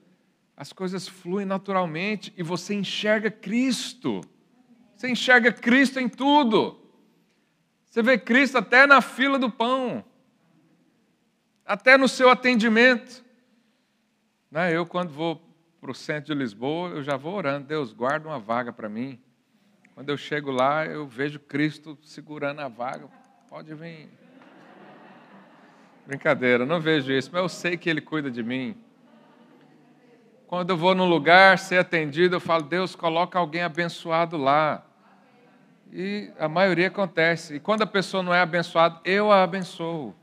as 0.57 0.73
coisas 0.73 1.09
fluem 1.09 1.47
naturalmente 1.47 2.33
e 2.37 2.43
você 2.43 2.75
enxerga 2.75 3.31
Cristo. 3.31 4.21
Você 4.95 5.11
enxerga 5.11 5.53
Cristo 5.53 5.99
em 5.99 6.09
tudo. 6.09 6.79
Você 7.85 8.03
vê 8.03 8.19
Cristo 8.19 8.59
até 8.59 8.87
na 8.87 9.01
fila 9.01 9.39
do 9.39 9.51
pão, 9.51 10.05
até 11.65 11.97
no 11.97 12.09
seu 12.09 12.29
atendimento. 12.29 13.25
Né, 14.51 14.77
eu, 14.77 14.85
quando 14.85 15.11
vou 15.11 15.41
para 15.81 15.91
o 15.91 15.95
centro 15.95 16.35
de 16.35 16.39
Lisboa, 16.39 16.91
eu 16.91 17.03
já 17.03 17.17
vou 17.17 17.35
orando, 17.35 17.67
Deus, 17.67 17.93
guarda 17.93 18.29
uma 18.29 18.39
vaga 18.39 18.73
para 18.73 18.89
mim. 18.89 19.21
Quando 19.95 20.09
eu 20.09 20.17
chego 20.17 20.51
lá, 20.51 20.85
eu 20.85 21.07
vejo 21.07 21.39
Cristo 21.39 21.97
segurando 22.03 22.61
a 22.61 22.69
vaga. 22.69 23.09
Pode 23.49 23.73
vir. 23.75 24.09
Brincadeira, 26.05 26.67
não 26.67 26.81
vejo 26.81 27.13
isso, 27.13 27.31
mas 27.33 27.41
eu 27.41 27.49
sei 27.49 27.77
que 27.77 27.89
Ele 27.89 28.01
cuida 28.01 28.29
de 28.31 28.43
mim. 28.43 28.77
Quando 30.49 30.71
eu 30.71 30.77
vou 30.77 30.95
num 30.95 31.09
lugar 31.09 31.59
ser 31.59 31.79
atendido, 31.79 32.37
eu 32.37 32.41
falo, 32.41 32.65
Deus, 32.65 32.97
coloca 32.97 33.39
alguém 33.39 33.63
abençoado 33.63 34.37
lá. 34.37 34.85
E 35.93 36.31
a 36.39 36.49
maioria 36.49 36.89
acontece. 36.89 37.55
E 37.55 37.61
quando 37.61 37.83
a 37.83 37.87
pessoa 37.87 38.23
não 38.23 38.35
é 38.35 38.41
abençoada, 38.41 39.01
eu 39.05 39.31
a 39.31 39.45
abençoo. 39.45 40.15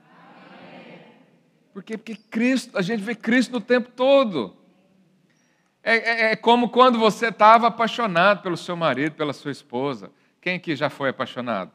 Por 1.73 1.81
quê? 1.81 1.97
Porque 1.97 2.15
Cristo, 2.15 2.77
a 2.77 2.81
gente 2.81 3.01
vê 3.01 3.15
Cristo 3.15 3.53
no 3.53 3.61
tempo 3.61 3.89
todo. 3.89 4.60
É, 5.83 5.95
é, 5.95 6.31
é 6.31 6.35
como 6.35 6.69
quando 6.69 6.99
você 6.99 7.27
estava 7.27 7.67
apaixonado 7.67 8.41
pelo 8.41 8.57
seu 8.57 8.75
marido, 8.75 9.15
pela 9.15 9.33
sua 9.33 9.51
esposa. 9.51 10.11
Quem 10.39 10.59
que 10.59 10.75
já 10.75 10.89
foi 10.89 11.09
apaixonado? 11.09 11.71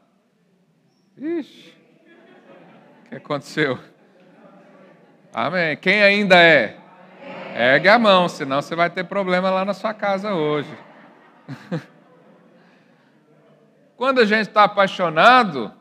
Ixi, 1.17 1.73
o 3.05 3.09
que 3.09 3.15
aconteceu? 3.15 3.79
Amém. 5.33 5.75
Quem 5.77 6.01
ainda 6.01 6.37
é? 6.41 6.77
Ergue 7.55 7.89
a 7.89 7.97
mão, 7.97 8.29
senão 8.29 8.61
você 8.61 8.75
vai 8.75 8.89
ter 8.89 9.03
problema 9.03 9.49
lá 9.49 9.65
na 9.65 9.73
sua 9.73 9.93
casa 9.93 10.33
hoje. 10.33 10.69
Quando 13.97 14.19
a 14.19 14.25
gente 14.25 14.47
está 14.47 14.63
apaixonado, 14.63 15.73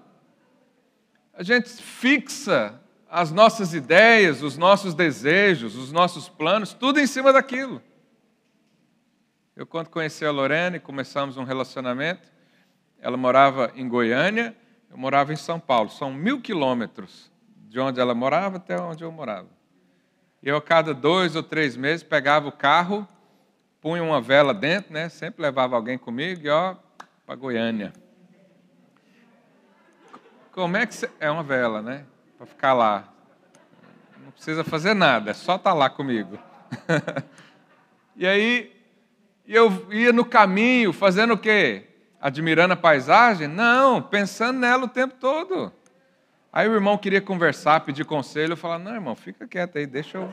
a 1.34 1.42
gente 1.42 1.68
fixa 1.68 2.80
as 3.10 3.30
nossas 3.30 3.74
ideias, 3.74 4.42
os 4.42 4.56
nossos 4.56 4.94
desejos, 4.94 5.76
os 5.76 5.92
nossos 5.92 6.28
planos, 6.28 6.72
tudo 6.72 6.98
em 6.98 7.06
cima 7.06 7.32
daquilo. 7.32 7.82
Eu, 9.56 9.66
quando 9.66 9.88
conheci 9.88 10.22
a 10.22 10.30
Lorena 10.30 10.76
e 10.76 10.80
começamos 10.80 11.38
um 11.38 11.42
relacionamento, 11.42 12.30
ela 13.00 13.16
morava 13.16 13.72
em 13.74 13.88
Goiânia, 13.88 14.54
eu 14.90 14.98
morava 14.98 15.32
em 15.32 15.36
São 15.36 15.58
Paulo. 15.58 15.88
São 15.88 16.12
mil 16.12 16.42
quilômetros 16.42 17.32
de 17.70 17.80
onde 17.80 17.98
ela 17.98 18.14
morava 18.14 18.58
até 18.58 18.78
onde 18.78 19.02
eu 19.02 19.10
morava. 19.10 19.48
Eu, 20.42 20.58
a 20.58 20.62
cada 20.62 20.92
dois 20.92 21.34
ou 21.34 21.42
três 21.42 21.74
meses, 21.74 22.02
pegava 22.02 22.46
o 22.46 22.52
carro, 22.52 23.08
punha 23.80 24.02
uma 24.02 24.20
vela 24.20 24.52
dentro, 24.52 24.92
né? 24.92 25.08
sempre 25.08 25.40
levava 25.40 25.74
alguém 25.74 25.96
comigo 25.96 26.42
e 26.44 26.50
ó, 26.50 26.76
para 27.24 27.34
Goiânia. 27.34 27.94
Como 30.52 30.76
é 30.76 30.84
que 30.84 30.94
você... 30.94 31.10
É 31.18 31.30
uma 31.30 31.42
vela, 31.42 31.80
né? 31.80 32.04
Para 32.36 32.46
ficar 32.46 32.74
lá. 32.74 33.08
Não 34.22 34.30
precisa 34.32 34.62
fazer 34.62 34.92
nada, 34.92 35.30
é 35.30 35.34
só 35.34 35.56
estar 35.56 35.70
tá 35.70 35.74
lá 35.74 35.88
comigo. 35.88 36.38
e 38.14 38.26
aí, 38.26 38.75
eu 39.54 39.92
ia 39.92 40.12
no 40.12 40.24
caminho, 40.24 40.92
fazendo 40.92 41.34
o 41.34 41.38
quê? 41.38 41.84
Admirando 42.20 42.74
a 42.74 42.76
paisagem? 42.76 43.46
Não, 43.46 44.02
pensando 44.02 44.58
nela 44.58 44.84
o 44.84 44.88
tempo 44.88 45.14
todo. 45.20 45.72
Aí 46.52 46.68
o 46.68 46.74
irmão 46.74 46.96
queria 46.96 47.20
conversar, 47.20 47.80
pedir 47.80 48.04
conselho, 48.04 48.54
eu 48.54 48.56
falava, 48.56 48.82
não, 48.82 48.94
irmão, 48.94 49.14
fica 49.14 49.46
quieto 49.46 49.76
aí, 49.76 49.86
deixa 49.86 50.16
eu, 50.16 50.32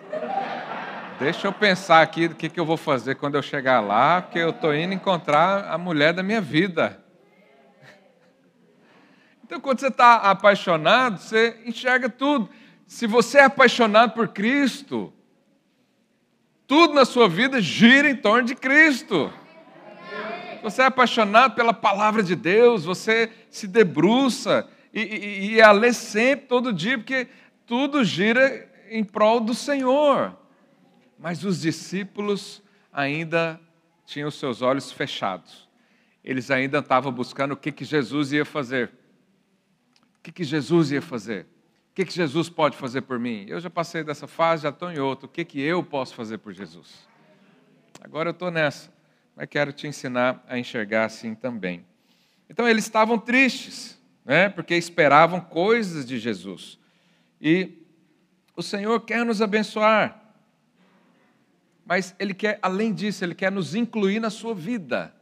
deixa 1.19 1.47
eu 1.47 1.51
pensar 1.51 2.01
aqui 2.01 2.29
do 2.29 2.35
que, 2.35 2.47
que 2.49 2.59
eu 2.59 2.65
vou 2.65 2.77
fazer 2.77 3.15
quando 3.15 3.35
eu 3.35 3.41
chegar 3.41 3.81
lá, 3.81 4.21
porque 4.21 4.39
eu 4.39 4.51
estou 4.51 4.73
indo 4.73 4.93
encontrar 4.93 5.65
a 5.69 5.77
mulher 5.77 6.13
da 6.13 6.23
minha 6.23 6.41
vida. 6.41 6.99
Então, 9.45 9.59
quando 9.59 9.81
você 9.81 9.89
está 9.89 10.15
apaixonado, 10.15 11.19
você 11.19 11.61
enxerga 11.65 12.09
tudo. 12.09 12.49
Se 12.87 13.05
você 13.05 13.39
é 13.39 13.43
apaixonado 13.43 14.13
por 14.13 14.29
Cristo, 14.29 15.13
tudo 16.67 16.93
na 16.93 17.05
sua 17.05 17.27
vida 17.27 17.61
gira 17.61 18.09
em 18.09 18.15
torno 18.15 18.47
de 18.47 18.55
Cristo. 18.55 19.31
Você 20.61 20.81
é 20.81 20.85
apaixonado 20.85 21.55
pela 21.55 21.73
palavra 21.73 22.23
de 22.23 22.35
Deus, 22.35 22.85
você 22.85 23.29
se 23.49 23.67
debruça 23.67 24.67
e, 24.93 25.01
e, 25.01 25.51
e 25.55 25.61
a 25.61 25.71
ler 25.71 25.93
sempre, 25.93 26.47
todo 26.47 26.71
dia, 26.71 26.97
porque 26.97 27.27
tudo 27.65 28.03
gira 28.03 28.69
em 28.89 29.03
prol 29.03 29.39
do 29.39 29.53
Senhor. 29.53 30.37
Mas 31.19 31.43
os 31.43 31.61
discípulos 31.61 32.61
ainda 32.91 33.59
tinham 34.05 34.31
seus 34.31 34.61
olhos 34.61 34.91
fechados. 34.91 35.67
Eles 36.23 36.49
ainda 36.49 36.79
estavam 36.79 37.11
buscando 37.11 37.53
o 37.53 37.57
que, 37.57 37.71
que 37.71 37.83
Jesus 37.83 38.31
ia 38.31 38.45
fazer. 38.45 38.91
O 40.19 40.23
que, 40.23 40.31
que 40.31 40.43
Jesus 40.43 40.91
ia 40.91 41.01
fazer? 41.01 41.45
O 41.93 41.95
que, 41.95 42.05
que 42.05 42.13
Jesus 42.15 42.49
pode 42.49 42.75
fazer 42.75 43.01
por 43.01 43.19
mim? 43.19 43.45
Eu 43.47 43.59
já 43.59 43.69
passei 43.69 44.03
dessa 44.03 44.25
fase, 44.25 44.63
já 44.63 44.69
estou 44.69 44.91
em 44.91 44.97
outra. 44.97 45.27
O 45.27 45.29
que, 45.29 45.45
que 45.45 45.61
eu 45.61 45.83
posso 45.83 46.15
fazer 46.15 46.39
por 46.39 46.51
Jesus? 46.51 47.07
Agora 48.01 48.29
eu 48.29 48.31
estou 48.31 48.49
nessa, 48.49 48.91
mas 49.35 49.47
quero 49.47 49.71
te 49.71 49.85
ensinar 49.85 50.43
a 50.47 50.57
enxergar 50.57 51.05
assim 51.05 51.35
também. 51.35 51.85
Então 52.49 52.67
eles 52.67 52.85
estavam 52.85 53.19
tristes, 53.19 53.95
né? 54.25 54.49
porque 54.49 54.75
esperavam 54.75 55.39
coisas 55.39 56.03
de 56.03 56.17
Jesus. 56.17 56.79
E 57.39 57.77
o 58.55 58.63
Senhor 58.63 58.99
quer 59.01 59.23
nos 59.23 59.39
abençoar, 59.39 60.19
mas 61.85 62.15
Ele 62.17 62.33
quer, 62.33 62.57
além 62.59 62.91
disso, 62.91 63.23
Ele 63.23 63.35
quer 63.35 63.51
nos 63.51 63.75
incluir 63.75 64.19
na 64.19 64.31
sua 64.31 64.55
vida. 64.55 65.13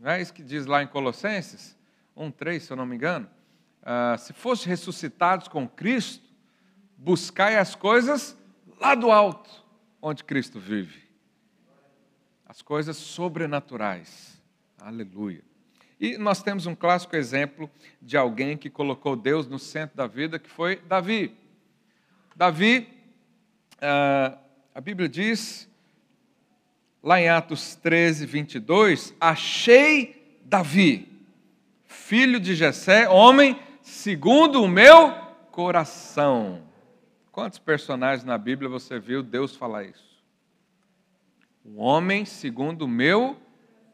Não 0.00 0.10
é 0.10 0.20
isso 0.20 0.34
que 0.34 0.42
diz 0.42 0.66
lá 0.66 0.82
em 0.82 0.88
Colossenses 0.88 1.76
1,3, 2.16 2.58
se 2.58 2.72
eu 2.72 2.76
não 2.76 2.84
me 2.84 2.96
engano? 2.96 3.30
Ah, 3.84 4.16
se 4.16 4.32
fosse 4.32 4.66
ressuscitados 4.66 5.46
com 5.46 5.68
Cristo, 5.68 6.24
buscai 6.96 7.58
as 7.58 7.74
coisas 7.74 8.36
lá 8.80 8.94
do 8.94 9.10
alto, 9.10 9.50
onde 10.00 10.24
Cristo 10.24 10.58
vive. 10.58 11.04
As 12.46 12.62
coisas 12.62 12.96
sobrenaturais. 12.96 14.42
Aleluia. 14.80 15.42
E 16.00 16.16
nós 16.16 16.42
temos 16.42 16.66
um 16.66 16.74
clássico 16.74 17.14
exemplo 17.14 17.70
de 18.00 18.16
alguém 18.16 18.56
que 18.56 18.70
colocou 18.70 19.16
Deus 19.16 19.46
no 19.46 19.58
centro 19.58 19.96
da 19.96 20.06
vida, 20.06 20.38
que 20.38 20.48
foi 20.48 20.76
Davi. 20.76 21.36
Davi, 22.34 22.88
ah, 23.82 24.38
a 24.74 24.80
Bíblia 24.80 25.08
diz, 25.10 25.68
lá 27.02 27.20
em 27.20 27.28
Atos 27.28 27.74
13, 27.76 28.24
22, 28.24 29.14
achei 29.20 30.40
Davi, 30.42 31.06
filho 31.84 32.40
de 32.40 32.54
Jessé, 32.54 33.08
homem 33.08 33.60
segundo 33.84 34.62
o 34.62 34.66
meu 34.66 35.14
coração. 35.52 36.62
Quantos 37.30 37.58
personagens 37.58 38.24
na 38.24 38.38
Bíblia 38.38 38.68
você 38.68 38.98
viu 38.98 39.22
Deus 39.22 39.54
falar 39.54 39.84
isso? 39.84 40.24
Um 41.64 41.78
homem 41.78 42.24
segundo 42.24 42.82
o 42.82 42.88
meu 42.88 43.36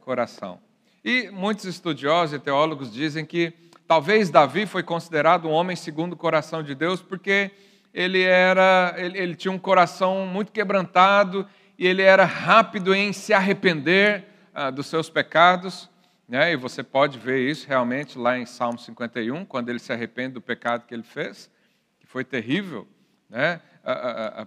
coração. 0.01 0.61
E 1.05 1.29
muitos 1.31 1.65
estudiosos 1.65 2.35
e 2.35 2.39
teólogos 2.39 2.93
dizem 2.93 3.27
que 3.27 3.53
talvez 3.87 4.31
Davi 4.31 4.65
foi 4.65 4.85
considerado 4.85 5.49
um 5.49 5.51
homem 5.51 5.75
segundo 5.75 6.13
o 6.13 6.17
coração 6.17 6.63
de 6.63 6.75
Deus 6.75 7.03
porque 7.03 7.51
ele 7.93 8.23
era 8.23 8.95
ele, 8.97 9.19
ele 9.19 9.35
tinha 9.35 9.51
um 9.51 9.59
coração 9.59 10.25
muito 10.25 10.53
quebrantado 10.53 11.45
e 11.77 11.85
ele 11.85 12.03
era 12.03 12.25
rápido 12.25 12.95
em 12.95 13.13
se 13.13 13.33
arrepender 13.33 14.25
ah, 14.55 14.71
dos 14.71 14.87
seus 14.87 15.11
pecados. 15.11 15.90
Né? 16.31 16.53
E 16.53 16.57
você 16.57 16.85
pode 16.85 17.19
ver 17.19 17.41
isso 17.51 17.67
realmente 17.67 18.17
lá 18.17 18.39
em 18.39 18.47
Salmo 18.47 18.79
51, 18.79 19.45
quando 19.45 19.69
ele 19.69 19.81
se 19.81 19.93
arrepende 19.93 20.35
do 20.35 20.41
pecado 20.41 20.87
que 20.87 20.95
ele 20.95 21.03
fez, 21.03 21.51
que 21.99 22.07
foi 22.07 22.23
terrível. 22.23 22.87
Né? 23.29 23.61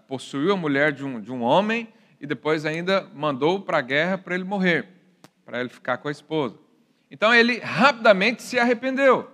Possuiu 0.07 0.53
a 0.53 0.55
mulher 0.55 0.93
de 0.93 1.03
um, 1.03 1.19
de 1.19 1.29
um 1.29 1.41
homem 1.41 1.89
e 2.21 2.25
depois 2.25 2.65
ainda 2.65 3.05
mandou 3.13 3.59
para 3.59 3.79
a 3.79 3.81
guerra 3.81 4.17
para 4.17 4.33
ele 4.33 4.45
morrer, 4.45 4.87
para 5.43 5.59
ele 5.59 5.67
ficar 5.67 5.97
com 5.97 6.07
a 6.07 6.11
esposa. 6.11 6.57
Então 7.11 7.35
ele 7.35 7.59
rapidamente 7.59 8.43
se 8.43 8.57
arrependeu. 8.57 9.29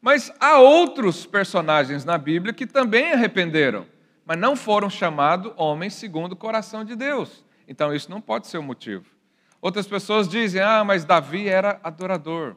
Mas 0.00 0.32
há 0.40 0.58
outros 0.58 1.26
personagens 1.26 2.06
na 2.06 2.16
Bíblia 2.16 2.54
que 2.54 2.66
também 2.66 3.12
arrependeram, 3.12 3.86
mas 4.24 4.38
não 4.38 4.56
foram 4.56 4.88
chamados 4.88 5.52
homens 5.58 5.92
segundo 5.92 6.32
o 6.32 6.36
coração 6.36 6.86
de 6.86 6.96
Deus. 6.96 7.44
Então 7.68 7.94
isso 7.94 8.10
não 8.10 8.22
pode 8.22 8.46
ser 8.46 8.56
o 8.56 8.62
motivo. 8.62 9.19
Outras 9.60 9.86
pessoas 9.86 10.28
dizem, 10.28 10.62
ah, 10.62 10.82
mas 10.82 11.04
Davi 11.04 11.48
era 11.48 11.78
adorador. 11.82 12.56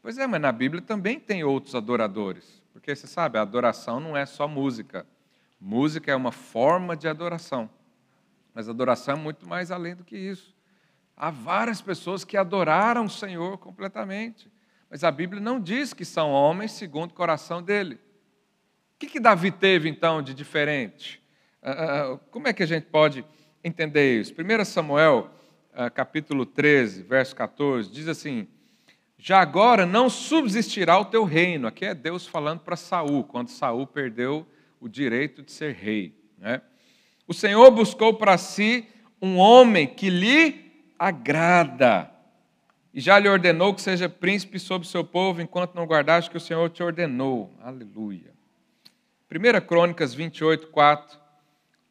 Pois 0.00 0.16
é, 0.16 0.26
mas 0.26 0.40
na 0.40 0.52
Bíblia 0.52 0.80
também 0.80 1.20
tem 1.20 1.44
outros 1.44 1.74
adoradores. 1.74 2.62
Porque 2.72 2.94
você 2.94 3.06
sabe, 3.06 3.38
a 3.38 3.42
adoração 3.42 4.00
não 4.00 4.16
é 4.16 4.24
só 4.24 4.48
música. 4.48 5.06
Música 5.60 6.10
é 6.10 6.16
uma 6.16 6.32
forma 6.32 6.96
de 6.96 7.08
adoração. 7.08 7.68
Mas 8.54 8.68
adoração 8.68 9.14
é 9.14 9.18
muito 9.18 9.48
mais 9.48 9.70
além 9.70 9.94
do 9.94 10.04
que 10.04 10.16
isso. 10.16 10.54
Há 11.16 11.30
várias 11.30 11.82
pessoas 11.82 12.24
que 12.24 12.36
adoraram 12.36 13.04
o 13.04 13.10
Senhor 13.10 13.58
completamente. 13.58 14.50
Mas 14.88 15.04
a 15.04 15.10
Bíblia 15.10 15.40
não 15.42 15.60
diz 15.60 15.92
que 15.92 16.04
são 16.04 16.30
homens 16.30 16.72
segundo 16.72 17.10
o 17.10 17.14
coração 17.14 17.62
dele. 17.62 17.94
O 18.94 18.98
que, 18.98 19.06
que 19.06 19.20
Davi 19.20 19.50
teve 19.50 19.88
então 19.88 20.22
de 20.22 20.32
diferente? 20.32 21.22
Ah, 21.60 21.70
ah, 21.70 22.12
ah, 22.12 22.18
como 22.30 22.48
é 22.48 22.52
que 22.52 22.62
a 22.62 22.66
gente 22.66 22.84
pode 22.84 23.24
entender 23.62 24.20
isso? 24.20 24.32
1 24.32 24.64
Samuel 24.64 25.30
capítulo 25.94 26.46
13, 26.46 27.02
verso 27.02 27.36
14, 27.36 27.90
diz 27.90 28.08
assim: 28.08 28.46
Já 29.18 29.40
agora 29.40 29.84
não 29.84 30.08
subsistirá 30.08 30.98
o 30.98 31.04
teu 31.04 31.24
reino. 31.24 31.66
Aqui 31.66 31.84
é 31.84 31.94
Deus 31.94 32.26
falando 32.26 32.60
para 32.60 32.76
Saul, 32.76 33.24
quando 33.24 33.48
Saul 33.48 33.86
perdeu 33.86 34.46
o 34.80 34.88
direito 34.88 35.42
de 35.42 35.52
ser 35.52 35.74
rei. 35.74 36.14
Né? 36.38 36.62
O 37.26 37.34
Senhor 37.34 37.70
buscou 37.70 38.14
para 38.14 38.38
si 38.38 38.88
um 39.20 39.38
homem 39.38 39.86
que 39.86 40.08
lhe 40.08 40.84
agrada. 40.98 42.10
E 42.94 43.00
já 43.00 43.18
lhe 43.18 43.28
ordenou 43.28 43.74
que 43.74 43.82
seja 43.82 44.08
príncipe 44.08 44.58
sobre 44.58 44.88
seu 44.88 45.04
povo, 45.04 45.42
enquanto 45.42 45.74
não 45.74 45.84
guardaste 45.84 46.30
que 46.30 46.36
o 46.36 46.40
Senhor 46.40 46.70
te 46.70 46.82
ordenou. 46.82 47.54
Aleluia. 47.60 48.32
1 49.30 49.66
Crônicas 49.66 50.14
28, 50.14 50.68
4 50.68 51.18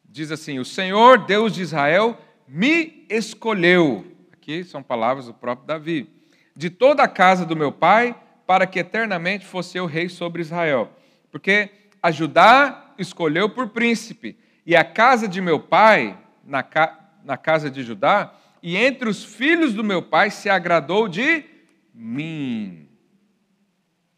diz 0.04 0.32
assim: 0.32 0.58
O 0.58 0.64
Senhor, 0.64 1.24
Deus 1.26 1.52
de 1.54 1.62
Israel, 1.62 2.18
me 2.46 3.06
escolheu. 3.08 4.04
Aqui 4.32 4.64
são 4.64 4.82
palavras 4.82 5.26
do 5.26 5.34
próprio 5.34 5.66
Davi. 5.66 6.10
De 6.54 6.70
toda 6.70 7.02
a 7.02 7.08
casa 7.08 7.44
do 7.44 7.56
meu 7.56 7.72
pai, 7.72 8.18
para 8.46 8.66
que 8.66 8.78
eternamente 8.78 9.44
fosse 9.44 9.76
eu 9.76 9.86
rei 9.86 10.08
sobre 10.08 10.40
Israel. 10.40 10.90
Porque 11.30 11.70
a 12.02 12.10
Judá 12.10 12.94
escolheu 12.98 13.50
por 13.50 13.70
príncipe, 13.70 14.38
e 14.64 14.74
a 14.74 14.84
casa 14.84 15.28
de 15.28 15.40
meu 15.40 15.60
pai, 15.60 16.18
na, 16.44 16.62
ca... 16.62 17.18
na 17.24 17.36
casa 17.36 17.70
de 17.70 17.82
Judá, 17.82 18.34
e 18.62 18.76
entre 18.76 19.08
os 19.08 19.24
filhos 19.24 19.74
do 19.74 19.84
meu 19.84 20.02
pai 20.02 20.30
se 20.30 20.48
agradou 20.48 21.08
de 21.08 21.44
mim. 21.92 22.88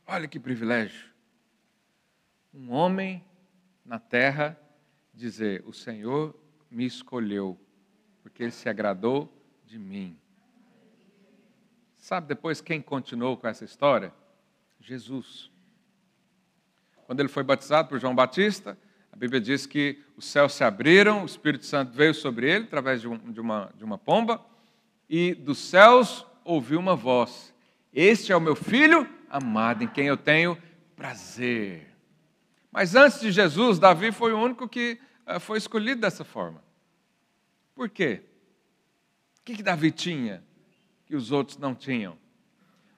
Olha 0.07 0.29
que 0.29 0.39
privilégio. 0.39 1.09
Um 2.53 2.73
homem 2.73 3.25
na 3.85 3.99
terra 3.99 4.59
dizer: 5.13 5.63
O 5.67 5.73
Senhor 5.73 6.35
me 6.71 6.87
escolheu 6.87 7.59
porque 8.23 8.43
ele 8.43 8.53
se 8.53 8.69
agradou 8.69 9.33
de 9.65 9.79
mim. 9.79 10.17
Sabe 11.97 12.27
depois 12.27 12.61
quem 12.61 12.81
continuou 12.81 13.37
com 13.37 13.47
essa 13.47 13.65
história? 13.65 14.13
Jesus. 14.81 15.51
Quando 17.07 17.21
ele 17.21 17.29
foi 17.29 17.43
batizado 17.43 17.89
por 17.89 17.99
João 17.99 18.15
Batista, 18.15 18.79
a 19.13 19.17
Bíblia 19.17 19.41
diz 19.41 19.67
que 19.67 20.03
os 20.17 20.27
céus 20.27 20.53
se 20.53 20.63
abriram, 20.63 21.23
o 21.23 21.27
Espírito 21.27 21.65
Santo 21.67 21.93
veio 21.93 22.15
sobre 22.15 22.51
ele 22.51 22.65
através 22.65 23.01
de, 23.01 23.09
um, 23.09 23.17
de, 23.33 23.41
uma, 23.41 23.71
de 23.75 23.85
uma 23.85 23.99
pomba, 23.99 24.45
e 25.09 25.35
dos 25.35 25.59
céus 25.59 26.27
ouviu 26.45 26.79
uma 26.79 26.95
voz: 26.95 27.55
Este 27.93 28.33
é 28.33 28.37
o 28.37 28.41
meu 28.41 28.55
filho 28.55 29.09
amado, 29.29 29.85
em 29.85 29.89
quem 29.89 30.07
eu 30.07 30.17
tenho 30.17 30.57
prazer. 30.97 31.89
Mas 32.71 32.95
antes 32.95 33.21
de 33.21 33.31
Jesus, 33.31 33.79
Davi 33.79 34.13
foi 34.13 34.33
o 34.33 34.39
único 34.39 34.69
que 34.69 34.99
eh, 35.27 35.39
foi 35.39 35.59
escolhido 35.59 36.01
dessa 36.01 36.25
forma. 36.25 36.63
Por 37.79 37.89
quê? 37.89 38.23
O 39.39 39.45
que, 39.45 39.55
que 39.55 39.63
Davi 39.63 39.93
tinha 39.93 40.43
que 41.07 41.15
os 41.15 41.31
outros 41.31 41.59
não 41.59 41.77
tinham? 41.77 42.19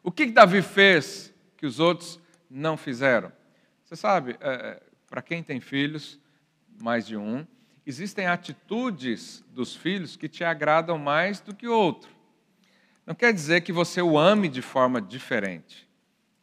O 0.03 0.11
que, 0.11 0.25
que 0.25 0.33
Davi 0.33 0.63
fez 0.63 1.35
que 1.59 1.67
os 1.67 1.79
outros 1.79 2.19
não 2.49 2.79
fizeram? 2.79 3.31
Você 3.85 3.95
sabe, 3.95 4.39
é, 4.41 4.83
para 5.07 5.21
quem 5.21 5.43
tem 5.43 5.61
filhos, 5.61 6.19
mais 6.81 7.07
de 7.07 7.15
um, 7.15 7.47
existem 7.85 8.27
atitudes 8.27 9.45
dos 9.51 9.77
filhos 9.77 10.17
que 10.17 10.31
te 10.31 10.45
agradam 10.45 10.97
mais 10.97 11.41
do 11.41 11.55
que 11.55 11.69
outro. 11.69 12.11
Não 13.05 13.15
quer 13.15 13.35
dizer 13.35 13.61
que 13.61 13.75
você 13.75 14.01
o 14.01 14.19
ame 14.19 14.49
de 14.49 14.63
forma 14.63 14.99
diferente. 14.99 15.87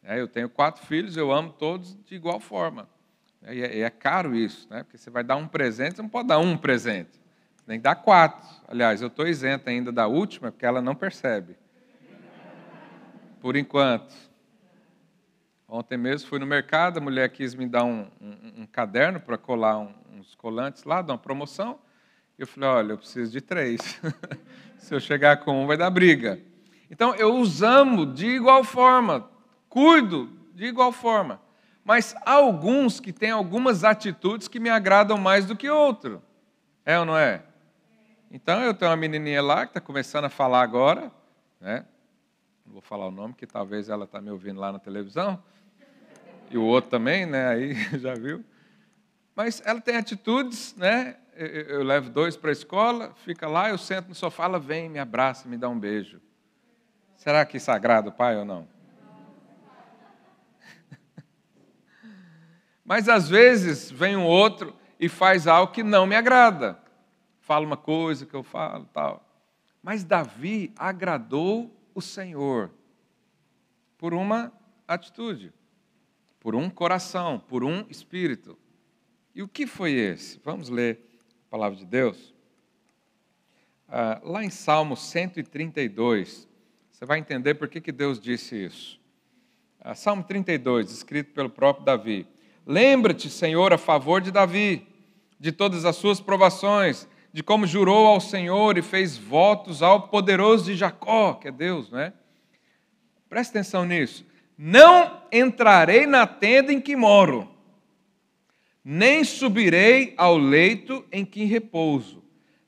É, 0.04 0.22
eu 0.22 0.28
tenho 0.28 0.48
quatro 0.48 0.86
filhos, 0.86 1.18
eu 1.18 1.32
amo 1.32 1.52
todos 1.54 1.98
de 2.06 2.14
igual 2.14 2.40
forma. 2.40 2.88
É, 3.42 3.58
é, 3.58 3.80
é 3.80 3.90
caro 3.90 4.36
isso, 4.36 4.68
né? 4.70 4.84
porque 4.84 5.00
você 5.00 5.10
vai 5.10 5.24
dar 5.24 5.38
um 5.38 5.48
presente, 5.48 5.96
você 5.96 6.04
não 6.04 6.10
pode 6.10 6.28
dar 6.28 6.38
um 6.38 6.56
presente. 6.56 7.20
Tem 7.68 7.78
que 7.78 7.84
dar 7.84 7.96
quatro. 7.96 8.48
Aliás, 8.66 9.02
eu 9.02 9.10
estou 9.10 9.28
isento 9.28 9.70
ainda 9.70 9.92
da 9.92 10.08
última, 10.08 10.52
porque 10.52 10.66
ela 10.66 10.82
não 10.82 10.96
percebe. 10.96 11.58
Por 13.42 13.58
enquanto. 13.58 14.16
Ontem 15.68 15.98
mesmo 15.98 16.30
fui 16.30 16.40
no 16.40 16.46
mercado, 16.46 16.98
a 16.98 17.02
mulher 17.02 17.28
quis 17.30 17.54
me 17.54 17.68
dar 17.68 17.84
um, 17.84 18.08
um, 18.22 18.62
um 18.62 18.66
caderno 18.66 19.20
para 19.20 19.38
colar 19.38 19.78
um, 19.80 19.94
uns 20.14 20.34
colantes 20.34 20.86
lá, 20.86 21.02
dar 21.02 21.12
uma 21.12 21.20
promoção. 21.20 21.78
Eu 22.40 22.48
falei, 22.48 22.70
olha, 22.70 22.92
eu 22.94 22.98
preciso 22.98 23.30
de 23.34 23.42
três. 23.42 24.00
Se 24.80 24.96
eu 24.96 25.00
chegar 25.02 25.38
com 25.38 25.64
um, 25.64 25.68
vai 25.68 25.76
dar 25.76 25.90
briga. 25.90 26.40
Então, 26.90 27.14
eu 27.16 27.38
os 27.38 27.62
amo 27.62 28.06
de 28.06 28.28
igual 28.28 28.64
forma, 28.64 29.30
cuido 29.68 30.30
de 30.56 30.66
igual 30.68 30.94
forma. 30.94 31.42
Mas 31.84 32.16
há 32.26 32.32
alguns 32.32 33.02
que 33.02 33.12
têm 33.12 33.32
algumas 33.32 33.84
atitudes 33.84 34.48
que 34.48 34.60
me 34.60 34.70
agradam 34.70 35.18
mais 35.18 35.46
do 35.46 35.56
que 35.56 35.70
outro. 35.70 36.22
É 36.86 36.98
ou 36.98 37.04
não 37.04 37.18
é? 37.18 37.44
Então, 38.30 38.62
eu 38.62 38.74
tenho 38.74 38.92
uma 38.92 38.98
menininha 38.98 39.42
lá 39.42 39.66
que 39.66 39.72
está 39.72 39.80
começando 39.80 40.26
a 40.26 40.30
falar 40.30 40.62
agora, 40.62 41.10
né? 41.62 41.86
não 42.66 42.74
vou 42.74 42.82
falar 42.82 43.08
o 43.08 43.12
nome, 43.12 43.34
que 43.34 43.48
talvez 43.48 43.88
ela 43.88 44.04
está 44.04 44.20
me 44.20 44.30
ouvindo 44.30 44.60
lá 44.60 44.70
na 44.70 44.80
televisão, 44.80 45.42
e 46.52 46.58
o 46.58 46.64
outro 46.64 46.90
também, 46.90 47.26
né? 47.26 47.48
aí 47.48 47.74
já 47.98 48.14
viu. 48.14 48.44
Mas 49.34 49.62
ela 49.66 49.80
tem 49.80 49.96
atitudes, 49.96 50.76
né? 50.76 51.16
Eu, 51.36 51.48
eu 51.48 51.84
levo 51.84 52.10
dois 52.10 52.36
para 52.36 52.50
a 52.50 52.54
escola, 52.54 53.14
fica 53.24 53.48
lá, 53.48 53.70
eu 53.70 53.78
sento 53.78 54.10
no 54.10 54.16
sofá, 54.16 54.44
ela 54.44 54.60
vem, 54.60 54.90
me 54.90 55.00
abraça, 55.00 55.48
me 55.48 55.56
dá 55.56 55.70
um 55.70 55.80
beijo. 55.80 56.20
Será 57.16 57.46
que 57.46 57.56
isso 57.56 57.72
agrada 57.72 58.10
o 58.10 58.12
pai 58.12 58.36
ou 58.36 58.44
não? 58.44 58.68
Mas 62.84 63.08
às 63.08 63.30
vezes 63.30 63.90
vem 63.90 64.18
um 64.18 64.26
outro 64.26 64.76
e 65.00 65.08
faz 65.08 65.48
algo 65.48 65.72
que 65.72 65.84
não 65.84 66.06
me 66.06 66.16
agrada. 66.16 66.86
Fala 67.48 67.66
uma 67.66 67.78
coisa 67.78 68.26
que 68.26 68.34
eu 68.34 68.44
falo, 68.44 68.84
tal. 68.92 69.26
Mas 69.82 70.04
Davi 70.04 70.74
agradou 70.76 71.74
o 71.96 72.02
Senhor 72.02 72.70
por 73.98 74.14
uma 74.14 74.52
atitude, 74.86 75.54
por 76.42 76.56
um 76.56 76.70
coração, 76.70 77.40
por 77.40 77.64
um 77.64 77.86
espírito. 77.90 78.60
E 79.34 79.42
o 79.42 79.48
que 79.48 79.66
foi 79.66 79.94
esse? 79.94 80.42
Vamos 80.44 80.68
ler 80.68 81.00
a 81.48 81.50
palavra 81.50 81.78
de 81.78 81.86
Deus. 81.86 82.36
Ah, 83.88 84.20
lá 84.26 84.44
em 84.44 84.50
Salmo 84.50 84.98
132, 84.98 86.50
você 86.92 87.06
vai 87.06 87.18
entender 87.18 87.56
por 87.56 87.70
que, 87.70 87.80
que 87.80 87.94
Deus 87.94 88.20
disse 88.20 88.66
isso. 88.66 89.00
Ah, 89.80 89.96
Salmo 89.96 90.22
32, 90.22 90.92
escrito 90.92 91.32
pelo 91.32 91.50
próprio 91.50 91.86
Davi. 91.86 92.28
Lembra-te, 92.66 93.30
Senhor, 93.30 93.72
a 93.72 93.78
favor 93.78 94.20
de 94.20 94.32
Davi, 94.32 94.86
de 95.40 95.54
todas 95.54 95.86
as 95.86 95.96
suas 95.96 96.20
provações, 96.20 97.08
de 97.38 97.44
como 97.44 97.68
jurou 97.68 98.08
ao 98.08 98.20
Senhor 98.20 98.80
e 98.80 98.82
fez 98.82 99.16
votos 99.16 99.84
ao 99.84 100.08
poderoso 100.08 100.66
de 100.66 100.76
Jacó, 100.76 101.36
que 101.36 101.50
é 101.50 101.52
Deus, 101.52 101.92
não 101.92 102.00
é? 102.00 102.12
Preste 103.30 103.52
atenção 103.52 103.86
nisso. 103.86 104.26
Não 104.58 105.22
entrarei 105.32 106.08
na 106.08 106.26
tenda 106.26 106.74
em 106.74 106.82
que 106.82 106.96
moro 106.96 107.48
nem 108.84 109.24
subirei 109.24 110.16
ao 110.18 110.36
leito 110.36 111.06
em 111.12 111.24
que 111.24 111.44
repouso, 111.44 112.24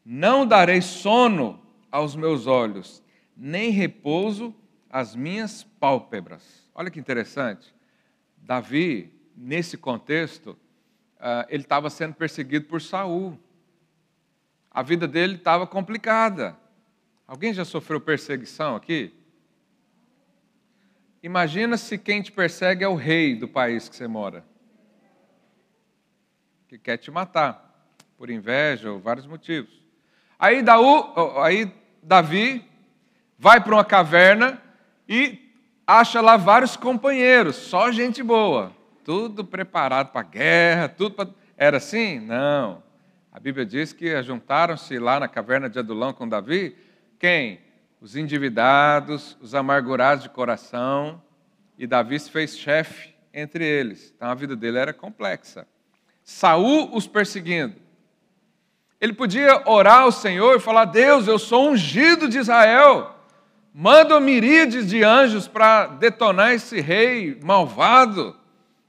não 0.06 0.46
darei 0.46 0.82
sono 0.82 1.60
aos 1.90 2.16
meus 2.16 2.46
olhos, 2.46 3.02
nem 3.36 3.72
repouso 3.72 4.54
às 4.88 5.16
minhas 5.16 5.64
pálpebras. 5.80 6.70
Olha 6.76 6.92
que 6.92 7.00
interessante. 7.00 7.74
Davi, 8.38 9.12
nesse 9.36 9.78
contexto, 9.78 10.56
ah, 11.20 11.48
ele 11.50 11.64
estava 11.64 11.90
sendo 11.90 12.14
perseguido 12.14 12.66
por 12.68 12.80
Saul. 12.80 13.36
A 14.72 14.82
vida 14.82 15.08
dele 15.08 15.36
estava 15.36 15.66
complicada. 15.66 16.58
Alguém 17.28 17.54
já 17.54 17.66
sofreu 17.66 18.00
perseguição 18.00 18.76
aqui? 18.76 19.14
Imagina 21.22 21.78
se 21.78 21.98
quem 21.98 22.22
te 22.22 22.32
persegue 22.32 22.84
é 22.84 22.88
o 22.88 22.96
rei 22.96 23.36
do 23.36 23.48
país 23.48 23.90
que 23.90 23.96
você 23.96 24.08
mora 24.08 24.44
que 26.70 26.78
quer 26.78 26.98
te 26.98 27.10
matar, 27.10 27.68
por 28.16 28.30
inveja 28.30 28.92
ou 28.92 29.00
vários 29.00 29.26
motivos. 29.26 29.74
Aí, 30.38 30.62
Daú, 30.62 31.42
aí 31.42 31.74
Davi 32.04 32.64
vai 33.40 33.60
para 33.60 33.74
uma 33.74 33.84
caverna 33.84 34.62
e 35.08 35.52
acha 35.88 36.22
lá 36.22 36.38
vários 36.38 36.78
companheiros, 36.78 37.56
só 37.56 37.92
gente 37.92 38.22
boa, 38.22 38.72
tudo 39.04 39.44
preparado 39.44 40.12
para 40.12 40.22
a 40.22 40.24
guerra, 40.24 40.88
tudo 40.90 41.16
pra... 41.16 41.28
Era 41.58 41.78
assim? 41.78 42.20
Não. 42.20 42.84
A 43.40 43.42
Bíblia 43.42 43.66
diz 43.66 43.94
que 43.94 44.22
juntaram-se 44.22 45.00
lá 45.00 45.18
na 45.18 45.26
caverna 45.26 45.70
de 45.70 45.80
Adulão 45.80 46.12
com 46.12 46.28
Davi, 46.28 46.76
quem? 47.18 47.62
Os 48.02 48.18
endividados, 48.18 49.38
os 49.40 49.56
amargurados 49.56 50.24
de 50.24 50.30
coração, 50.30 51.24
e 51.78 51.88
Davi 51.88 52.20
se 52.20 52.30
fez 52.30 52.58
chefe 52.58 53.16
entre 53.34 53.66
eles. 53.66 54.14
Então 54.14 54.30
a 54.30 54.36
vida 54.36 54.58
dele 54.58 54.78
era 54.78 54.92
complexa. 54.92 55.66
Saul 56.22 56.94
os 56.94 57.08
perseguindo. 57.08 57.76
Ele 59.00 59.14
podia 59.14 59.64
orar 59.66 60.02
ao 60.02 60.12
Senhor 60.12 60.58
e 60.58 60.60
falar: 60.60 60.84
Deus, 60.84 61.26
eu 61.26 61.40
sou 61.40 61.70
ungido 61.70 62.28
de 62.28 62.40
Israel. 62.40 63.16
Manda 63.74 64.20
miríades 64.20 64.90
de 64.90 65.02
anjos 65.02 65.48
para 65.48 65.88
detonar 65.88 66.52
esse 66.52 66.82
rei 66.82 67.40
malvado, 67.42 68.36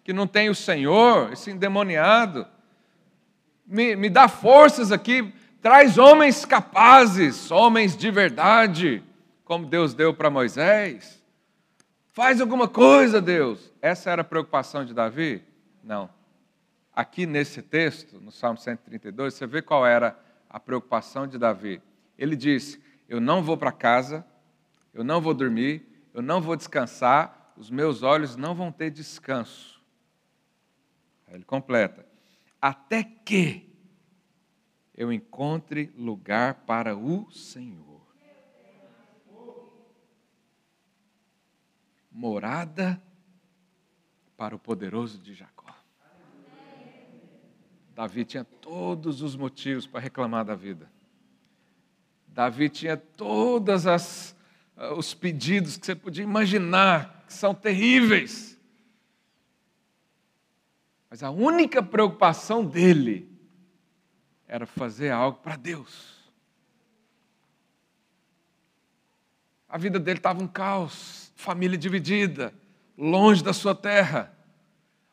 que 0.02 0.12
não 0.12 0.26
tem 0.26 0.50
o 0.50 0.56
Senhor, 0.56 1.32
esse 1.32 1.52
endemoniado. 1.52 2.48
Me, 3.70 3.96
me 3.96 4.10
dá 4.10 4.28
forças 4.28 4.92
aqui, 4.92 5.32
traz 5.62 5.96
homens 5.96 6.44
capazes, 6.44 7.50
homens 7.50 7.96
de 7.96 8.10
verdade, 8.10 9.02
como 9.44 9.64
Deus 9.64 9.94
deu 9.94 10.12
para 10.12 10.28
Moisés. 10.28 11.22
Faz 12.08 12.40
alguma 12.40 12.68
coisa, 12.68 13.22
Deus. 13.22 13.72
Essa 13.80 14.10
era 14.10 14.20
a 14.20 14.24
preocupação 14.24 14.84
de 14.84 14.92
Davi? 14.92 15.42
Não 15.82 16.10
aqui 17.00 17.24
nesse 17.24 17.62
texto, 17.62 18.20
no 18.20 18.30
Salmo 18.30 18.58
132, 18.58 19.34
você 19.34 19.46
vê 19.46 19.62
qual 19.62 19.86
era 19.86 20.18
a 20.48 20.60
preocupação 20.60 21.26
de 21.26 21.38
Davi. 21.38 21.80
Ele 22.18 22.36
disse: 22.36 22.80
Eu 23.08 23.20
não 23.20 23.42
vou 23.42 23.56
para 23.56 23.72
casa, 23.72 24.24
eu 24.92 25.02
não 25.02 25.20
vou 25.20 25.32
dormir, 25.32 25.86
eu 26.12 26.20
não 26.20 26.40
vou 26.40 26.56
descansar, 26.56 27.52
os 27.56 27.70
meus 27.70 28.02
olhos 28.02 28.36
não 28.36 28.54
vão 28.54 28.70
ter 28.70 28.90
descanso. 28.90 29.80
Aí 31.26 31.34
ele 31.34 31.44
completa: 31.44 32.04
Até 32.60 33.02
que 33.02 33.70
eu 34.94 35.12
encontre 35.12 35.90
lugar 35.96 36.66
para 36.66 36.96
o 36.96 37.30
Senhor. 37.30 38.00
Morada 42.10 43.02
para 44.36 44.54
o 44.54 44.58
poderoso 44.58 45.18
de 45.18 45.32
Jacó. 45.32 45.74
Davi 47.94 48.24
tinha 48.24 48.44
todos 48.44 49.22
os 49.22 49.36
motivos 49.36 49.86
para 49.86 50.00
reclamar 50.00 50.44
da 50.44 50.54
vida. 50.54 50.90
Davi 52.26 52.68
tinha 52.68 52.96
todos 52.96 53.86
ah, 53.86 53.98
os 54.96 55.12
pedidos 55.12 55.76
que 55.76 55.84
você 55.84 55.94
podia 55.94 56.24
imaginar, 56.24 57.24
que 57.26 57.32
são 57.32 57.54
terríveis. 57.54 58.49
Mas 61.10 61.22
a 61.22 61.30
única 61.30 61.82
preocupação 61.82 62.64
dele 62.64 63.28
era 64.46 64.64
fazer 64.64 65.10
algo 65.10 65.38
para 65.42 65.56
Deus. 65.56 66.20
A 69.68 69.76
vida 69.76 69.98
dele 69.98 70.18
estava 70.18 70.42
um 70.42 70.46
caos, 70.48 71.32
família 71.36 71.76
dividida, 71.76 72.54
longe 72.96 73.42
da 73.42 73.52
sua 73.52 73.74
terra 73.74 74.36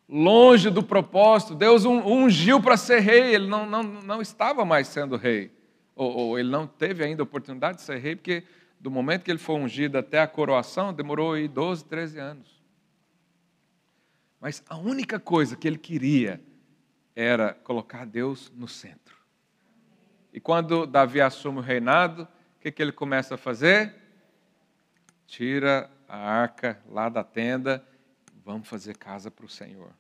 longe 0.08 0.70
do 0.70 0.82
propósito. 0.82 1.54
Deus 1.54 1.86
ungiu 1.86 2.62
para 2.62 2.78
ser 2.78 3.00
rei, 3.00 3.36
ele 3.36 3.48
não, 3.48 3.66
não, 3.66 3.84
não 3.84 4.22
estava 4.22 4.64
mais 4.64 4.88
sendo 4.88 5.18
rei. 5.18 5.52
Ou, 5.96 6.16
ou, 6.16 6.40
ele 6.40 6.50
não 6.50 6.68
teve 6.68 7.04
ainda 7.04 7.24
a 7.24 7.26
oportunidade 7.26 7.78
de 7.78 7.84
ser 7.84 7.98
rei, 7.98 8.16
porque 8.16 8.44
do 8.80 8.92
momento 8.92 9.24
que 9.24 9.32
ele 9.32 9.40
foi 9.40 9.56
ungido 9.56 9.98
até 9.98 10.22
a 10.22 10.28
coroação, 10.28 10.94
demorou 10.94 11.34
aí 11.34 11.48
12, 11.48 11.86
13 11.86 12.20
anos. 12.20 12.57
Mas 14.48 14.64
a 14.70 14.78
única 14.78 15.20
coisa 15.20 15.58
que 15.58 15.68
ele 15.68 15.78
queria 15.78 16.42
era 17.14 17.54
colocar 17.54 18.06
Deus 18.06 18.50
no 18.56 18.66
centro. 18.66 19.18
E 20.32 20.40
quando 20.40 20.88
Davi 20.88 21.20
assume 21.20 21.58
o 21.58 21.62
reinado, 21.62 22.24
o 22.24 22.62
que, 22.62 22.72
que 22.72 22.82
ele 22.82 22.94
começa 22.94 23.36
a 23.36 23.38
fazer? 23.38 23.94
Tira 25.26 25.92
a 26.08 26.18
arca 26.18 26.82
lá 26.88 27.10
da 27.10 27.26
tenda, 27.26 27.86
vamos 28.46 28.70
fazer 28.70 28.96
casa 28.96 29.30
para 29.30 29.46
o 29.46 29.50
Senhor. 29.50 29.92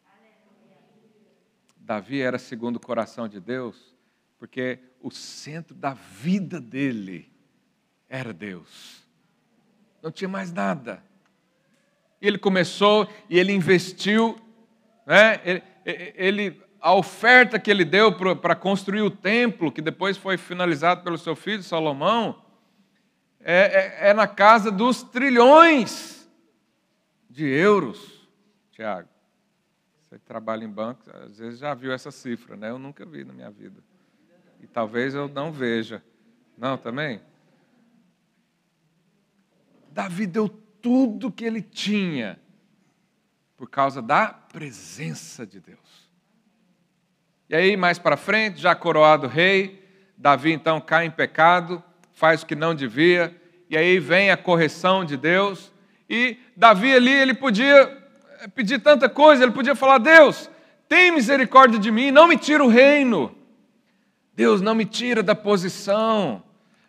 Davi 1.75 2.21
era 2.21 2.39
segundo 2.39 2.77
o 2.77 2.79
coração 2.79 3.27
de 3.27 3.41
Deus, 3.41 3.93
porque 4.39 4.79
o 5.01 5.11
centro 5.11 5.75
da 5.75 5.93
vida 5.93 6.61
dele 6.61 7.29
era 8.07 8.31
Deus. 8.31 9.05
Não 10.01 10.09
tinha 10.09 10.29
mais 10.29 10.53
nada. 10.53 11.03
Ele 12.21 12.37
começou 12.37 13.07
e 13.29 13.37
ele 13.37 13.53
investiu, 13.53 14.35
né? 15.05 15.39
ele, 15.43 15.63
ele 15.85 16.61
a 16.79 16.93
oferta 16.93 17.59
que 17.59 17.69
ele 17.69 17.83
deu 17.83 18.13
para 18.35 18.55
construir 18.55 19.01
o 19.01 19.11
templo, 19.11 19.71
que 19.71 19.81
depois 19.81 20.17
foi 20.17 20.37
finalizado 20.37 21.03
pelo 21.03 21.17
seu 21.17 21.35
filho 21.35 21.63
Salomão, 21.63 22.41
é, 23.41 24.05
é, 24.05 24.09
é 24.09 24.13
na 24.13 24.27
casa 24.27 24.71
dos 24.71 25.03
trilhões 25.03 26.29
de 27.29 27.45
euros, 27.45 28.27
Tiago. 28.71 29.09
Você 30.01 30.17
trabalha 30.19 30.63
em 30.63 30.69
banco, 30.69 31.01
às 31.25 31.37
vezes 31.37 31.59
já 31.59 31.73
viu 31.73 31.91
essa 31.91 32.11
cifra, 32.11 32.55
né? 32.55 32.69
Eu 32.69 32.79
nunca 32.79 33.05
vi 33.05 33.25
na 33.25 33.33
minha 33.33 33.51
vida. 33.51 33.83
E 34.61 34.67
talvez 34.67 35.13
eu 35.13 35.27
não 35.27 35.51
veja. 35.51 36.01
Não, 36.57 36.77
também? 36.77 37.21
Davi 39.91 40.25
deu 40.25 40.47
tudo 40.81 41.31
que 41.31 41.45
ele 41.45 41.61
tinha 41.61 42.39
por 43.55 43.69
causa 43.69 44.01
da 44.01 44.27
presença 44.27 45.45
de 45.45 45.59
Deus. 45.59 46.07
E 47.49 47.55
aí, 47.55 47.77
mais 47.77 47.97
para 47.97 48.17
frente, 48.17 48.59
já 48.59 48.75
coroado 48.75 49.25
rei, 49.25 49.83
Davi 50.17 50.51
então 50.51 50.81
cai 50.81 51.05
em 51.05 51.11
pecado, 51.11 51.83
faz 52.11 52.41
o 52.41 52.45
que 52.45 52.55
não 52.55 52.75
devia, 52.75 53.35
e 53.69 53.77
aí 53.77 53.99
vem 53.99 54.31
a 54.31 54.37
correção 54.37 55.05
de 55.05 55.15
Deus. 55.15 55.71
E 56.09 56.37
Davi 56.55 56.93
ali, 56.93 57.11
ele 57.11 57.33
podia 57.33 58.05
pedir 58.53 58.79
tanta 58.79 59.07
coisa, 59.07 59.43
ele 59.43 59.51
podia 59.51 59.75
falar: 59.75 59.97
Deus, 59.97 60.49
tem 60.87 61.11
misericórdia 61.11 61.79
de 61.79 61.91
mim, 61.91 62.11
não 62.11 62.27
me 62.27 62.37
tira 62.37 62.63
o 62.63 62.69
reino. 62.69 63.35
Deus, 64.33 64.61
não 64.61 64.75
me 64.75 64.85
tira 64.85 65.23
da 65.23 65.33
posição. 65.33 66.43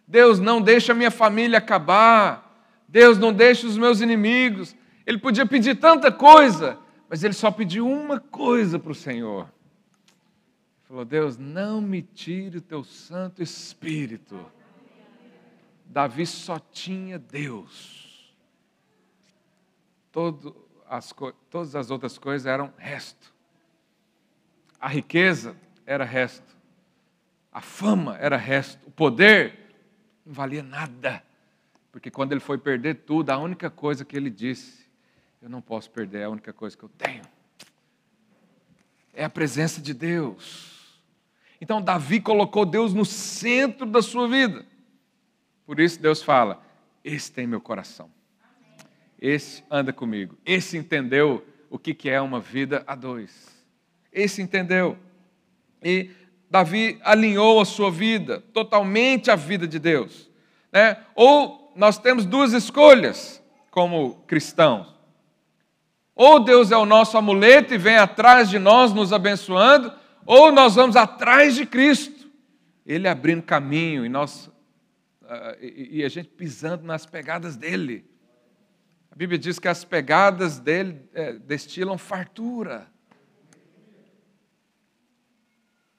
Deus, 0.07 0.38
não 0.38 0.61
deixa 0.61 0.94
minha 0.94 1.11
família 1.11 1.59
acabar. 1.59 2.47
Deus, 2.88 3.18
não 3.18 3.33
deixa 3.33 3.66
os 3.66 3.77
meus 3.77 4.01
inimigos. 4.01 4.74
Ele 5.07 5.18
podia 5.18 5.44
pedir 5.44 5.79
tanta 5.79 6.11
coisa, 6.11 6.79
mas 7.09 7.22
ele 7.22 7.35
só 7.35 7.51
pediu 7.51 7.87
uma 7.87 8.18
coisa 8.18 8.79
para 8.79 8.92
o 8.92 8.94
Senhor. 8.94 9.42
Ele 9.42 10.88
falou: 10.88 11.05
Deus, 11.05 11.37
não 11.37 11.83
me 11.83 12.01
tire 12.01 12.59
o 12.59 12.62
teu 12.62 12.83
Santo 12.83 13.42
Espírito. 13.42 14.40
Davi 15.85 16.27
só 16.27 16.59
tinha 16.59 17.18
Deus. 17.18 18.35
Todo, 20.11 20.57
as, 20.88 21.14
todas 21.51 21.77
as 21.77 21.90
outras 21.90 22.16
coisas 22.16 22.46
eram 22.46 22.72
resto. 22.79 23.35
A 24.81 24.88
riqueza 24.88 25.57
era 25.85 26.05
resto. 26.05 26.57
A 27.53 27.61
fama 27.61 28.16
era 28.18 28.37
resto. 28.37 28.87
O 28.87 28.90
poder 28.90 29.74
não 30.24 30.33
valia 30.33 30.62
nada. 30.62 31.22
Porque 31.98 32.12
quando 32.12 32.30
ele 32.30 32.40
foi 32.40 32.56
perder 32.56 32.94
tudo, 32.94 33.30
a 33.30 33.38
única 33.38 33.68
coisa 33.68 34.04
que 34.04 34.16
ele 34.16 34.30
disse: 34.30 34.84
Eu 35.42 35.48
não 35.48 35.61
posso 35.61 35.90
perder, 35.90 36.20
é 36.20 36.24
a 36.24 36.30
única 36.30 36.52
coisa 36.52 36.76
que 36.76 36.84
eu 36.84 36.88
tenho. 36.90 37.22
É 39.12 39.24
a 39.24 39.28
presença 39.28 39.80
de 39.80 39.92
Deus. 39.92 41.00
Então, 41.61 41.82
Davi 41.82 42.20
colocou 42.20 42.64
Deus 42.64 42.94
no 42.94 43.04
centro 43.04 43.84
da 43.84 44.00
sua 44.00 44.28
vida. 44.28 44.64
Por 45.66 45.80
isso, 45.80 46.00
Deus 46.00 46.22
fala: 46.22 46.64
Esse 47.02 47.32
tem 47.32 47.48
meu 47.48 47.61
coração. 47.61 48.08
Esse 49.20 49.64
anda 49.68 49.92
comigo. 49.92 50.38
Esse 50.46 50.78
entendeu 50.78 51.44
o 51.68 51.80
que 51.80 52.08
é 52.08 52.20
uma 52.20 52.38
vida 52.38 52.84
a 52.87 52.94
dois. 52.94 53.61
Esse 54.12 54.40
entendeu. 54.40 54.96
E 55.82 56.12
Davi 56.48 57.00
alinhou 57.02 57.61
a 57.61 57.64
sua 57.64 57.90
vida 57.90 58.40
totalmente 58.52 59.32
à 59.32 59.34
vida 59.34 59.66
de 59.66 59.80
Deus. 59.80 60.30
Né? 60.72 60.96
Ou 61.16 61.57
nós 61.78 61.96
temos 61.96 62.26
duas 62.26 62.52
escolhas 62.52 63.40
como 63.70 64.16
cristãos. 64.26 64.92
Ou 66.12 66.40
Deus 66.40 66.72
é 66.72 66.76
o 66.76 66.84
nosso 66.84 67.16
amuleto 67.16 67.72
e 67.72 67.78
vem 67.78 67.96
atrás 67.96 68.50
de 68.50 68.58
nós 68.58 68.92
nos 68.92 69.12
abençoando, 69.12 69.92
ou 70.26 70.50
nós 70.50 70.74
vamos 70.74 70.96
atrás 70.96 71.54
de 71.54 71.64
Cristo, 71.64 72.28
Ele 72.84 73.06
abrindo 73.06 73.42
caminho 73.42 74.04
e 74.04 74.08
nós 74.08 74.48
uh, 75.22 75.64
e, 75.64 76.04
a 76.04 76.08
gente 76.08 76.28
pisando 76.30 76.84
nas 76.84 77.06
pegadas 77.06 77.56
dele. 77.56 78.04
Bíblia 79.14 79.38
diz 79.38 79.60
que 79.60 79.68
as 79.68 79.84
pegadas 79.84 80.58
dele 80.58 81.08
é, 81.14 81.34
destilam 81.34 81.96
fartura. 81.96 82.88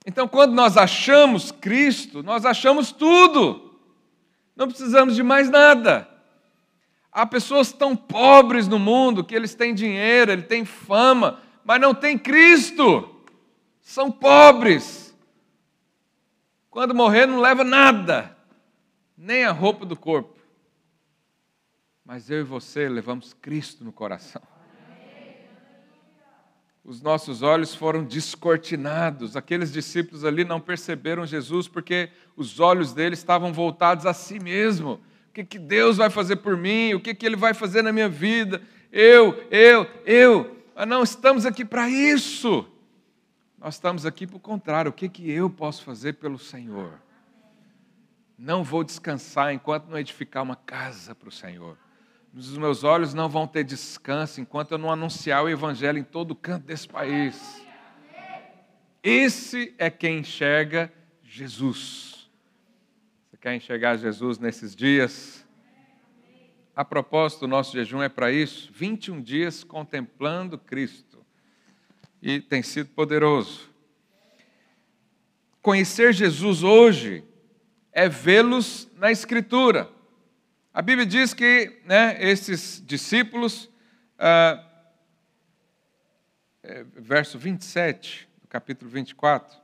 Então, 0.05 0.27
quando 0.27 0.53
nós 0.53 0.75
achamos 0.75 1.51
Cristo, 1.51 2.21
nós 2.21 2.45
achamos 2.45 2.91
tudo. 2.91 3.68
Não 4.59 4.67
precisamos 4.67 5.15
de 5.15 5.23
mais 5.23 5.49
nada. 5.49 6.07
Há 7.11 7.25
pessoas 7.25 7.71
tão 7.71 7.95
pobres 7.95 8.67
no 8.67 8.77
mundo 8.77 9.23
que 9.23 9.33
eles 9.33 9.55
têm 9.55 9.73
dinheiro, 9.73 10.31
eles 10.31 10.45
têm 10.45 10.63
fama, 10.63 11.39
mas 11.65 11.81
não 11.81 11.95
têm 11.95 12.15
Cristo. 12.15 13.15
São 13.81 14.11
pobres. 14.11 15.17
Quando 16.69 16.93
morrer, 16.93 17.25
não 17.25 17.39
leva 17.39 17.63
nada, 17.63 18.37
nem 19.17 19.43
a 19.43 19.51
roupa 19.51 19.83
do 19.83 19.95
corpo 19.95 20.39
mas 22.09 22.27
eu 22.27 22.39
e 22.39 22.43
você 22.43 22.89
levamos 22.89 23.35
Cristo 23.35 23.83
no 23.83 23.93
coração. 23.93 24.41
Os 26.83 27.01
nossos 27.01 27.41
olhos 27.41 27.75
foram 27.75 28.03
descortinados. 28.03 29.35
Aqueles 29.35 29.71
discípulos 29.71 30.23
ali 30.23 30.43
não 30.43 30.59
perceberam 30.59 31.25
Jesus 31.25 31.67
porque 31.67 32.09
os 32.35 32.59
olhos 32.59 32.93
deles 32.93 33.19
estavam 33.19 33.53
voltados 33.53 34.05
a 34.05 34.13
si 34.13 34.39
mesmo. 34.39 34.99
O 35.29 35.33
que, 35.33 35.43
que 35.43 35.59
Deus 35.59 35.97
vai 35.97 36.09
fazer 36.09 36.37
por 36.37 36.57
mim? 36.57 36.93
O 36.93 36.99
que, 36.99 37.13
que 37.13 37.25
Ele 37.25 37.35
vai 37.35 37.53
fazer 37.53 37.81
na 37.81 37.91
minha 37.91 38.09
vida? 38.09 38.61
Eu, 38.91 39.43
eu, 39.51 39.85
eu. 40.05 40.57
Mas 40.75 40.87
não 40.87 41.03
estamos 41.03 41.45
aqui 41.45 41.63
para 41.63 41.89
isso. 41.89 42.65
Nós 43.57 43.75
estamos 43.75 44.05
aqui 44.05 44.25
para 44.25 44.37
o 44.37 44.39
contrário. 44.39 44.89
O 44.89 44.93
que, 44.93 45.09
que 45.09 45.29
eu 45.29 45.49
posso 45.49 45.83
fazer 45.83 46.13
pelo 46.13 46.39
Senhor? 46.39 46.93
Não 48.37 48.63
vou 48.63 48.85
descansar 48.85 49.53
enquanto 49.53 49.87
não 49.87 49.99
edificar 49.99 50.41
uma 50.41 50.55
casa 50.55 51.13
para 51.13 51.27
o 51.27 51.31
Senhor. 51.31 51.77
Os 52.33 52.57
meus 52.57 52.83
olhos 52.83 53.13
não 53.13 53.27
vão 53.27 53.47
ter 53.47 53.63
descanso 53.63 54.39
enquanto 54.39 54.71
eu 54.71 54.77
não 54.77 54.91
anunciar 54.91 55.43
o 55.43 55.49
Evangelho 55.49 55.97
em 55.97 56.03
todo 56.03 56.35
canto 56.35 56.65
desse 56.65 56.87
país. 56.87 57.65
Esse 59.01 59.73
é 59.77 59.89
quem 59.89 60.19
enxerga 60.19 60.93
Jesus. 61.23 62.29
Você 63.29 63.37
quer 63.37 63.55
enxergar 63.55 63.97
Jesus 63.97 64.37
nesses 64.37 64.75
dias? 64.75 65.47
A 66.75 66.85
propósito, 66.85 67.45
o 67.45 67.47
nosso 67.47 67.73
jejum 67.73 68.01
é 68.01 68.09
para 68.09 68.31
isso 68.31 68.69
21 68.73 69.21
dias 69.21 69.63
contemplando 69.63 70.57
Cristo. 70.57 71.25
E 72.21 72.39
tem 72.39 72.61
sido 72.61 72.89
poderoso. 72.89 73.69
Conhecer 75.61 76.13
Jesus 76.13 76.63
hoje 76.63 77.23
é 77.91 78.07
vê-los 78.07 78.87
na 78.97 79.11
Escritura. 79.11 79.89
A 80.71 80.83
Bíblia 80.83 81.05
diz 81.05 81.33
que 81.33 81.81
né, 81.83 82.15
esses 82.19 82.83
discípulos, 82.85 83.67
ah, 84.19 84.63
é, 86.61 86.85
verso 86.95 87.39
27, 87.39 88.29
do 88.39 88.47
capítulo 88.47 88.89
24 88.91 89.57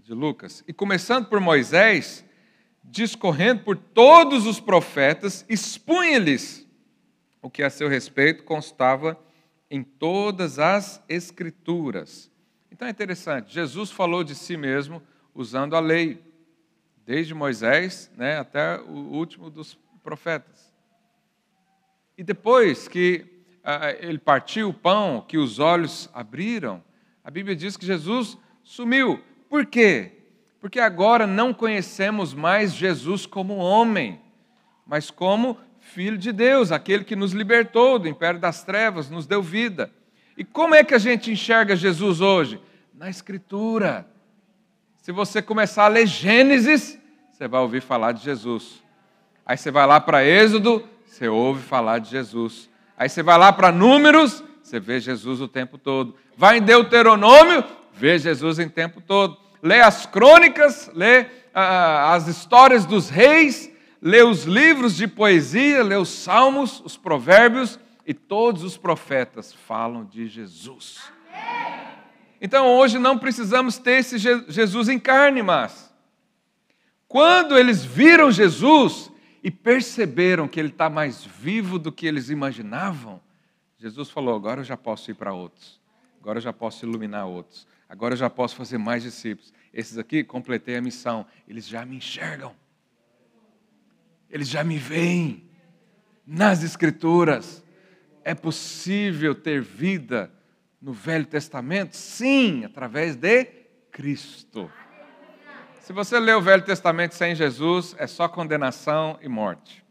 de 0.00 0.12
Lucas, 0.12 0.62
e 0.68 0.72
começando 0.72 1.28
por 1.28 1.40
Moisés, 1.40 2.22
discorrendo 2.84 3.62
por 3.62 3.76
todos 3.76 4.46
os 4.46 4.60
profetas, 4.60 5.46
expunha-lhes 5.48 6.66
o 7.40 7.48
que 7.48 7.62
a 7.62 7.70
seu 7.70 7.88
respeito 7.88 8.44
constava 8.44 9.18
em 9.70 9.82
todas 9.82 10.58
as 10.58 11.02
Escrituras. 11.08 12.30
Então 12.70 12.86
é 12.86 12.90
interessante, 12.90 13.54
Jesus 13.54 13.90
falou 13.90 14.22
de 14.22 14.34
si 14.34 14.58
mesmo 14.58 15.02
usando 15.34 15.74
a 15.74 15.80
lei 15.80 16.27
desde 17.08 17.32
Moisés 17.32 18.10
né, 18.18 18.38
até 18.38 18.78
o 18.82 18.92
último 18.92 19.48
dos 19.48 19.78
profetas. 20.02 20.70
E 22.18 22.22
depois 22.22 22.86
que 22.86 23.24
ah, 23.64 23.90
ele 23.92 24.18
partiu 24.18 24.68
o 24.68 24.74
pão, 24.74 25.24
que 25.26 25.38
os 25.38 25.58
olhos 25.58 26.10
abriram, 26.12 26.84
a 27.24 27.30
Bíblia 27.30 27.56
diz 27.56 27.78
que 27.78 27.86
Jesus 27.86 28.36
sumiu. 28.62 29.24
Por 29.48 29.64
quê? 29.64 30.18
Porque 30.60 30.78
agora 30.78 31.26
não 31.26 31.54
conhecemos 31.54 32.34
mais 32.34 32.74
Jesus 32.74 33.24
como 33.24 33.56
homem, 33.56 34.20
mas 34.86 35.10
como 35.10 35.56
Filho 35.80 36.18
de 36.18 36.30
Deus, 36.30 36.70
aquele 36.70 37.04
que 37.04 37.16
nos 37.16 37.32
libertou 37.32 37.98
do 37.98 38.06
império 38.06 38.38
das 38.38 38.64
trevas, 38.64 39.08
nos 39.08 39.26
deu 39.26 39.42
vida. 39.42 39.90
E 40.36 40.44
como 40.44 40.74
é 40.74 40.84
que 40.84 40.92
a 40.92 40.98
gente 40.98 41.30
enxerga 41.30 41.74
Jesus 41.74 42.20
hoje? 42.20 42.60
Na 42.92 43.08
Escritura. 43.08 44.06
Se 44.98 45.10
você 45.10 45.40
começar 45.40 45.86
a 45.86 45.88
ler 45.88 46.06
Gênesis, 46.06 46.97
você 47.38 47.46
vai 47.46 47.60
ouvir 47.60 47.80
falar 47.80 48.10
de 48.10 48.24
Jesus. 48.24 48.82
Aí 49.46 49.56
você 49.56 49.70
vai 49.70 49.86
lá 49.86 50.00
para 50.00 50.26
Êxodo, 50.26 50.84
você 51.06 51.28
ouve 51.28 51.62
falar 51.62 52.00
de 52.00 52.10
Jesus. 52.10 52.68
Aí 52.98 53.08
você 53.08 53.22
vai 53.22 53.38
lá 53.38 53.52
para 53.52 53.70
Números, 53.70 54.42
você 54.60 54.80
vê 54.80 54.98
Jesus 54.98 55.40
o 55.40 55.46
tempo 55.46 55.78
todo. 55.78 56.16
Vai 56.36 56.58
em 56.58 56.62
Deuteronômio, 56.62 57.62
vê 57.92 58.18
Jesus 58.18 58.58
o 58.58 58.68
tempo 58.68 59.00
todo. 59.00 59.36
Lê 59.62 59.80
as 59.80 60.04
crônicas, 60.04 60.90
lê 60.92 61.26
ah, 61.54 62.12
as 62.12 62.26
histórias 62.26 62.84
dos 62.84 63.08
reis, 63.08 63.72
lê 64.02 64.20
os 64.20 64.42
livros 64.42 64.96
de 64.96 65.06
poesia, 65.06 65.84
lê 65.84 65.94
os 65.94 66.08
salmos, 66.08 66.82
os 66.84 66.96
provérbios, 66.96 67.78
e 68.04 68.12
todos 68.12 68.64
os 68.64 68.76
profetas 68.76 69.52
falam 69.52 70.04
de 70.04 70.26
Jesus. 70.26 70.98
Então 72.40 72.66
hoje 72.66 72.98
não 72.98 73.16
precisamos 73.16 73.78
ter 73.78 74.00
esse 74.00 74.18
Jesus 74.18 74.88
em 74.88 74.98
carne, 74.98 75.40
mas 75.40 75.87
quando 77.08 77.56
eles 77.56 77.82
viram 77.82 78.30
Jesus 78.30 79.10
e 79.42 79.50
perceberam 79.50 80.46
que 80.46 80.60
ele 80.60 80.68
está 80.68 80.90
mais 80.90 81.24
vivo 81.24 81.78
do 81.78 81.90
que 81.90 82.06
eles 82.06 82.28
imaginavam, 82.28 83.20
Jesus 83.78 84.10
falou: 84.10 84.36
agora 84.36 84.60
eu 84.60 84.64
já 84.64 84.76
posso 84.76 85.10
ir 85.10 85.14
para 85.14 85.32
outros, 85.32 85.80
agora 86.20 86.36
eu 86.36 86.42
já 86.42 86.52
posso 86.52 86.84
iluminar 86.84 87.26
outros, 87.26 87.66
agora 87.88 88.12
eu 88.12 88.18
já 88.18 88.28
posso 88.28 88.54
fazer 88.54 88.76
mais 88.76 89.02
discípulos. 89.02 89.54
Esses 89.72 89.96
aqui, 89.96 90.22
completei 90.22 90.76
a 90.76 90.82
missão, 90.82 91.24
eles 91.46 91.66
já 91.66 91.84
me 91.86 91.96
enxergam, 91.96 92.54
eles 94.28 94.48
já 94.48 94.62
me 94.62 94.76
veem 94.76 95.48
nas 96.26 96.62
Escrituras. 96.62 97.64
É 98.22 98.34
possível 98.34 99.34
ter 99.34 99.62
vida 99.62 100.30
no 100.82 100.92
Velho 100.92 101.24
Testamento? 101.24 101.96
Sim, 101.96 102.64
através 102.64 103.16
de 103.16 103.46
Cristo. 103.90 104.70
Se 105.88 105.92
você 105.94 106.20
lê 106.20 106.34
o 106.34 106.42
Velho 106.42 106.62
Testamento 106.62 107.14
sem 107.14 107.34
Jesus, 107.34 107.96
é 107.98 108.06
só 108.06 108.28
condenação 108.28 109.18
e 109.22 109.26
morte. 109.26 109.82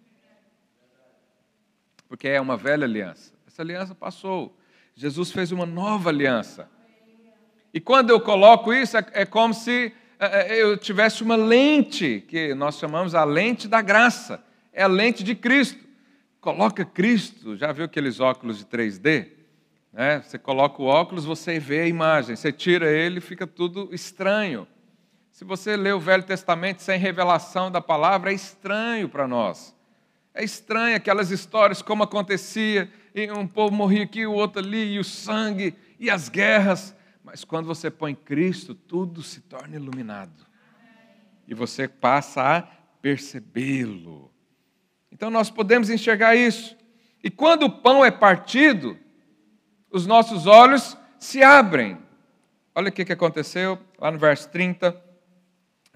Porque 2.08 2.28
é 2.28 2.40
uma 2.40 2.56
velha 2.56 2.86
aliança. 2.86 3.34
Essa 3.48 3.64
aliança 3.64 3.96
passou. 3.96 4.56
Jesus 4.94 5.32
fez 5.32 5.52
uma 5.52 5.66
nova 5.66 6.12
aliança. 6.12 6.70
E 7.74 7.80
quando 7.80 8.12
eu 8.12 8.22
coloco 8.22 8.72
isso, 8.72 8.96
é, 8.96 9.08
é 9.12 9.26
como 9.26 9.56
se 9.56 9.92
é, 10.20 10.58
é, 10.58 10.62
eu 10.62 10.78
tivesse 10.78 11.24
uma 11.24 11.36
lente, 11.36 12.24
que 12.28 12.54
nós 12.54 12.78
chamamos 12.78 13.16
a 13.16 13.24
lente 13.24 13.68
da 13.68 13.82
graça. 13.82 14.40
É 14.72 14.84
a 14.84 14.88
lente 14.88 15.24
de 15.24 15.34
Cristo. 15.34 15.84
Coloca 16.40 16.86
Cristo, 16.86 17.58
já 17.58 17.72
viu 17.72 17.86
aqueles 17.86 18.20
óculos 18.20 18.60
de 18.60 18.66
3D? 18.66 19.30
Né? 19.92 20.22
Você 20.22 20.38
coloca 20.38 20.80
o 20.80 20.86
óculos, 20.86 21.26
você 21.26 21.58
vê 21.58 21.80
a 21.80 21.88
imagem. 21.88 22.36
Você 22.36 22.52
tira 22.52 22.88
ele, 22.88 23.20
fica 23.20 23.48
tudo 23.48 23.90
estranho. 23.92 24.68
Se 25.38 25.46
você 25.46 25.78
lê 25.78 25.92
o 25.92 26.00
Velho 26.00 26.24
Testamento 26.24 26.82
sem 26.82 26.98
revelação 26.98 27.70
da 27.70 27.80
palavra, 27.80 28.32
é 28.32 28.34
estranho 28.34 29.08
para 29.08 29.28
nós. 29.28 29.72
É 30.34 30.44
estranho 30.44 30.96
aquelas 30.96 31.30
histórias, 31.30 31.80
como 31.80 32.02
acontecia, 32.02 32.92
e 33.14 33.30
um 33.30 33.46
povo 33.46 33.72
morria 33.72 34.04
aqui, 34.04 34.26
o 34.26 34.34
outro 34.34 34.60
ali, 34.60 34.94
e 34.94 35.00
o 35.00 35.04
sangue, 35.04 35.76
e 36.00 36.10
as 36.10 36.28
guerras. 36.28 36.96
Mas 37.24 37.44
quando 37.44 37.68
você 37.68 37.92
põe 37.92 38.16
Cristo, 38.16 38.74
tudo 38.74 39.22
se 39.22 39.42
torna 39.42 39.76
iluminado. 39.76 40.44
E 41.48 41.54
você 41.54 41.88
passa 41.88 42.58
a 42.58 42.62
percebê-lo. 43.00 44.32
Então 45.12 45.30
nós 45.30 45.52
podemos 45.52 45.92
enxergar 45.92 46.36
isso. 46.36 46.76
E 47.24 47.30
quando 47.30 47.68
o 47.68 47.70
pão 47.70 48.04
é 48.04 48.10
partido, 48.10 48.98
os 49.92 50.08
nossos 50.08 50.48
olhos 50.48 50.98
se 51.20 51.44
abrem. 51.44 51.96
Olha 52.74 52.90
o 52.90 52.92
que 52.92 53.14
aconteceu 53.14 53.78
lá 54.00 54.10
no 54.10 54.18
verso 54.18 54.50
30 54.50 55.06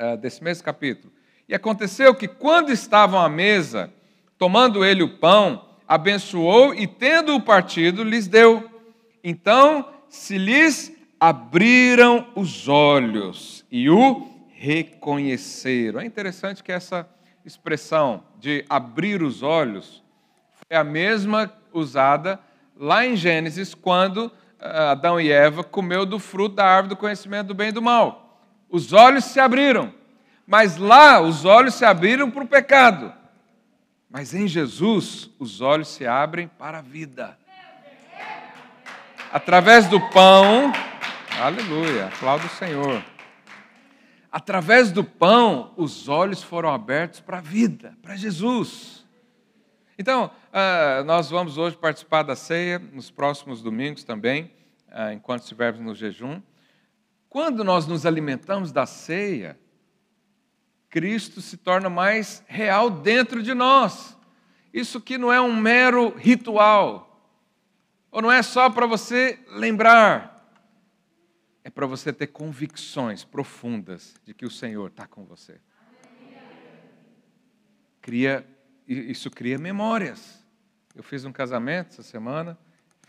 uh, 0.01 0.17
desse 0.17 0.43
mesmo 0.43 0.63
capítulo. 0.63 1.13
E 1.47 1.53
aconteceu 1.53 2.15
que 2.15 2.27
quando 2.27 2.71
estavam 2.71 3.19
à 3.19 3.29
mesa, 3.29 3.93
tomando 4.37 4.83
ele 4.83 5.03
o 5.03 5.17
pão, 5.17 5.65
abençoou 5.87 6.73
e, 6.73 6.87
tendo-o 6.87 7.41
partido, 7.41 8.03
lhes 8.03 8.27
deu. 8.27 8.69
Então 9.23 9.85
se 10.09 10.37
lhes 10.37 10.91
abriram 11.19 12.27
os 12.35 12.67
olhos 12.67 13.65
e 13.71 13.89
o 13.89 14.27
reconheceram. 14.49 15.99
É 15.99 16.05
interessante 16.05 16.63
que 16.63 16.71
essa 16.71 17.07
expressão 17.45 18.23
de 18.39 18.65
abrir 18.69 19.23
os 19.23 19.41
olhos 19.41 20.03
foi 20.67 20.77
a 20.77 20.83
mesma 20.83 21.51
usada 21.73 22.39
lá 22.77 23.05
em 23.05 23.15
Gênesis, 23.15 23.73
quando 23.73 24.31
ah, 24.59 24.91
Adão 24.91 25.19
e 25.19 25.31
Eva 25.31 25.63
comeu 25.63 26.05
do 26.05 26.19
fruto 26.19 26.55
da 26.55 26.65
árvore 26.65 26.89
do 26.89 26.97
conhecimento 26.97 27.47
do 27.47 27.55
bem 27.55 27.69
e 27.69 27.71
do 27.71 27.81
mal. 27.81 28.20
Os 28.71 28.93
olhos 28.93 29.25
se 29.25 29.39
abriram, 29.39 29.93
mas 30.47 30.77
lá 30.77 31.19
os 31.19 31.43
olhos 31.43 31.73
se 31.73 31.83
abriram 31.83 32.31
para 32.31 32.43
o 32.43 32.47
pecado. 32.47 33.13
Mas 34.09 34.33
em 34.33 34.47
Jesus, 34.47 35.29
os 35.37 35.59
olhos 35.59 35.89
se 35.89 36.07
abrem 36.07 36.47
para 36.47 36.79
a 36.79 36.81
vida. 36.81 37.37
Através 39.31 39.87
do 39.87 39.99
pão, 40.09 40.71
aleluia, 41.41 42.07
aplaudo 42.07 42.45
o 42.47 42.49
Senhor. 42.49 43.03
Através 44.31 44.89
do 44.91 45.03
pão, 45.03 45.73
os 45.75 46.07
olhos 46.07 46.41
foram 46.41 46.73
abertos 46.73 47.19
para 47.19 47.39
a 47.39 47.41
vida, 47.41 47.97
para 48.01 48.15
Jesus. 48.15 49.05
Então, 49.99 50.31
uh, 50.51 51.03
nós 51.03 51.29
vamos 51.29 51.57
hoje 51.57 51.75
participar 51.75 52.23
da 52.23 52.35
ceia, 52.37 52.79
nos 52.79 53.11
próximos 53.11 53.61
domingos 53.61 54.05
também, 54.05 54.51
uh, 54.87 55.11
enquanto 55.13 55.43
estivermos 55.43 55.81
no 55.81 55.93
jejum. 55.93 56.41
Quando 57.31 57.63
nós 57.63 57.87
nos 57.87 58.05
alimentamos 58.05 58.73
da 58.73 58.85
ceia, 58.85 59.57
Cristo 60.89 61.39
se 61.39 61.55
torna 61.55 61.89
mais 61.89 62.43
real 62.45 62.89
dentro 62.89 63.41
de 63.41 63.53
nós. 63.53 64.17
Isso 64.73 64.99
que 64.99 65.17
não 65.17 65.31
é 65.31 65.39
um 65.39 65.55
mero 65.55 66.09
ritual, 66.09 67.25
ou 68.11 68.21
não 68.21 68.29
é 68.29 68.43
só 68.43 68.69
para 68.69 68.85
você 68.85 69.39
lembrar, 69.47 70.45
é 71.63 71.69
para 71.69 71.85
você 71.85 72.11
ter 72.11 72.27
convicções 72.27 73.23
profundas 73.23 74.13
de 74.25 74.33
que 74.33 74.45
o 74.45 74.51
Senhor 74.51 74.89
está 74.89 75.07
com 75.07 75.23
você. 75.23 75.57
Cria, 78.01 78.45
isso 78.85 79.31
cria 79.31 79.57
memórias. 79.57 80.45
Eu 80.93 81.01
fiz 81.01 81.23
um 81.23 81.31
casamento 81.31 81.91
essa 81.91 82.03
semana, 82.03 82.59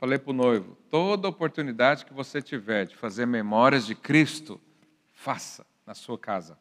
falei 0.03 0.19
para 0.19 0.31
o 0.31 0.35
noivo: 0.35 0.77
toda 0.91 1.29
oportunidade 1.29 2.05
que 2.05 2.13
você 2.13 2.43
tiver 2.43 2.87
de 2.87 2.97
fazer 2.97 3.25
memórias 3.25 3.87
de 3.87 3.95
Cristo, 3.95 4.61
faça 5.13 5.65
na 5.87 5.95
sua 5.95 6.19
casa. 6.19 6.59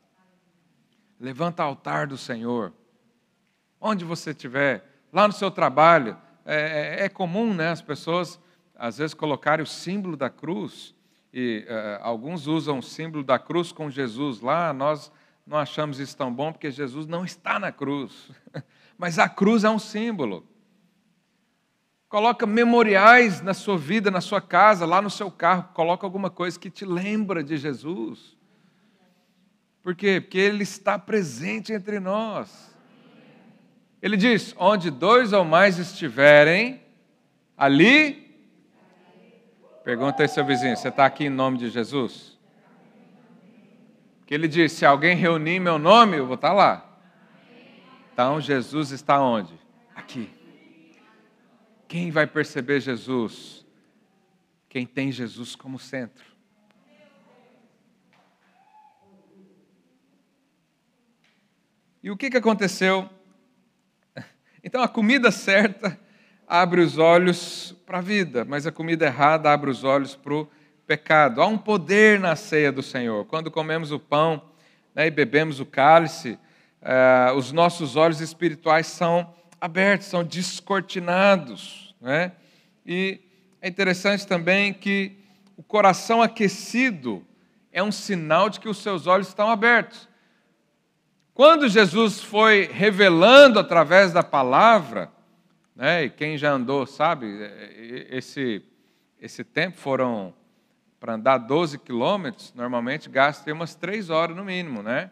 Levanta 1.20 1.64
altar 1.64 2.06
do 2.06 2.20
Senhor. 2.20 2.72
Onde 3.80 4.06
você 4.06 4.30
estiver, 4.30 4.86
lá 5.12 5.28
no 5.28 5.34
seu 5.34 5.50
trabalho, 5.50 6.16
é, 6.46 7.00
é, 7.00 7.06
é, 7.06 7.10
comum 7.10 7.52
né, 7.52 7.70
as 7.70 7.82
pessoas, 7.82 8.40
às 8.76 9.00
vezes, 9.00 9.16
colocarem 9.16 9.64
o 9.64 9.68
símbolo 9.68 10.16
da 10.16 10.30
cruz, 10.30 10.94
e 11.34 11.66
uh, 11.68 12.04
alguns 12.04 12.46
usam 12.46 12.78
o 12.78 12.84
símbolo 12.84 13.24
da 13.24 13.40
cruz 13.40 13.72
com 13.72 13.90
Jesus 13.90 14.40
lá, 14.40 14.72
nós 14.72 15.12
não 15.48 15.58
achamos 15.58 16.00
isso 16.00 16.16
tão 16.16 16.32
bom 16.32 16.52
porque 16.52 16.70
Jesus 16.70 17.08
não 17.08 17.26
está 17.26 17.58
na 17.58 17.72
cruz, 17.72 18.30
mas 19.00 19.18
a 19.18 19.28
cruz 19.28 19.64
é 19.64 19.70
um 19.70 19.80
símbolo. 19.80 20.46
Coloca 22.12 22.46
memoriais 22.46 23.42
na 23.42 23.54
sua 23.54 23.78
vida, 23.78 24.12
na 24.12 24.20
sua 24.20 24.42
casa, 24.42 24.86
lá 24.86 25.02
no 25.02 25.10
seu 25.10 25.32
carro, 25.32 25.70
coloca 25.74 26.06
alguma 26.06 26.30
coisa 26.30 26.60
que 26.60 26.70
te 26.70 26.84
lembra 26.84 27.42
de 27.42 27.56
Jesus. 27.56 28.38
Por 29.82 29.96
quê? 29.96 30.20
Porque 30.20 30.38
Ele 30.38 30.62
está 30.62 31.00
presente 31.00 31.72
entre 31.72 32.02
nós. 32.02 32.76
Ele 34.02 34.18
diz: 34.18 34.54
onde 34.60 34.92
dois 34.92 35.32
ou 35.32 35.46
mais 35.46 35.80
estiverem, 35.80 36.82
ali. 37.56 38.30
Pergunta 39.82 40.22
aí 40.22 40.28
seu 40.28 40.44
vizinho: 40.44 40.76
você 40.76 40.90
está 40.90 41.06
aqui 41.06 41.28
em 41.28 41.30
nome 41.30 41.60
de 41.60 41.70
Jesus? 41.70 42.38
Que 44.28 44.34
ele 44.34 44.50
diz: 44.50 44.74
se 44.74 44.86
alguém 44.86 45.16
reunir 45.16 45.62
meu 45.62 45.80
nome, 45.80 46.18
eu 46.18 46.26
vou 46.26 46.36
estar 46.36 46.52
lá. 46.52 46.86
Então 48.12 48.42
Jesus 48.42 48.92
está 48.92 49.22
onde? 49.22 49.58
Aqui. 49.96 50.41
Quem 51.92 52.10
vai 52.10 52.26
perceber 52.26 52.80
Jesus? 52.80 53.66
Quem 54.70 54.86
tem 54.86 55.12
Jesus 55.12 55.58
como 55.58 55.78
centro. 55.78 56.24
E 62.02 62.10
o 62.10 62.16
que, 62.16 62.30
que 62.30 62.38
aconteceu? 62.38 63.10
Então, 64.64 64.82
a 64.82 64.88
comida 64.88 65.32
certa 65.32 66.00
abre 66.48 66.80
os 66.80 66.98
olhos 66.98 67.76
para 67.86 67.98
a 67.98 68.02
vida, 68.02 68.46
mas 68.46 68.66
a 68.66 68.72
comida 68.72 69.08
errada 69.08 69.52
abre 69.52 69.70
os 69.70 69.84
olhos 69.84 70.16
para 70.16 70.34
o 70.34 70.50
pecado. 70.88 71.42
Há 71.42 71.46
um 71.46 71.58
poder 71.58 72.22
na 72.22 72.38
ceia 72.38 72.72
do 72.72 72.82
Senhor. 72.82 73.26
Quando 73.26 73.52
comemos 73.52 73.92
o 73.92 74.00
pão 74.00 74.42
né, 74.96 75.08
e 75.08 75.12
bebemos 75.12 75.60
o 75.60 75.66
cálice, 75.66 76.40
uh, 76.82 77.36
os 77.36 77.52
nossos 77.52 77.98
olhos 77.98 78.22
espirituais 78.22 78.88
são 78.88 79.41
abertos, 79.62 80.08
são 80.08 80.24
descortinados. 80.24 81.96
Né? 82.02 82.32
E 82.84 83.22
é 83.62 83.70
interessante 83.70 84.26
também 84.26 84.74
que 84.74 85.16
o 85.56 85.62
coração 85.62 86.22
aquecido 86.22 87.24
é 87.72 87.84
um 87.84 87.92
sinal 87.92 88.50
de 88.50 88.60
que 88.60 88.68
os 88.68 88.80
seus 88.80 89.06
olhos 89.06 89.28
estão 89.28 89.50
abertos. 89.50 90.10
Quando 91.34 91.70
Jesus 91.70 92.20
foi 92.20 92.70
revelando 92.74 93.60
através 93.60 94.12
da 94.12 94.24
palavra, 94.24 95.12
né, 95.76 96.06
e 96.06 96.10
quem 96.10 96.38
já 96.38 96.52
andou 96.52 96.86
sabe, 96.86 97.28
esse, 98.10 98.64
esse 99.20 99.44
tempo 99.44 99.78
foram 99.78 100.34
para 101.00 101.14
andar 101.14 101.38
12 101.38 101.80
quilômetros, 101.80 102.54
normalmente 102.54 103.10
gasta 103.10 103.52
umas 103.54 103.74
três 103.74 104.10
horas 104.10 104.36
no 104.36 104.44
mínimo, 104.44 104.84
né? 104.84 105.10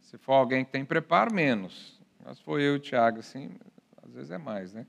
Se 0.00 0.16
for 0.16 0.32
alguém 0.34 0.64
que 0.64 0.70
tem 0.70 0.84
preparo, 0.84 1.34
menos. 1.34 2.01
Mas 2.24 2.40
foi 2.40 2.62
eu 2.62 2.74
e 2.74 2.76
o 2.76 2.80
Tiago, 2.80 3.18
assim, 3.18 3.50
às 4.02 4.12
vezes 4.12 4.30
é 4.30 4.38
mais, 4.38 4.72
né? 4.72 4.86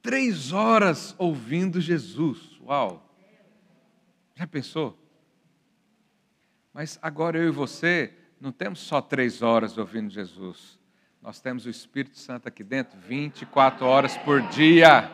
Três 0.00 0.52
horas 0.52 1.14
ouvindo 1.18 1.80
Jesus. 1.80 2.58
Uau! 2.60 3.08
Já 4.34 4.46
pensou? 4.46 4.98
Mas 6.72 6.98
agora 7.02 7.38
eu 7.38 7.48
e 7.48 7.50
você 7.50 8.12
não 8.40 8.50
temos 8.50 8.80
só 8.80 9.00
três 9.00 9.42
horas 9.42 9.78
ouvindo 9.78 10.10
Jesus. 10.10 10.78
Nós 11.20 11.40
temos 11.40 11.66
o 11.66 11.70
Espírito 11.70 12.18
Santo 12.18 12.48
aqui 12.48 12.64
dentro 12.64 12.98
24 12.98 13.86
horas 13.86 14.16
por 14.16 14.42
dia. 14.48 15.08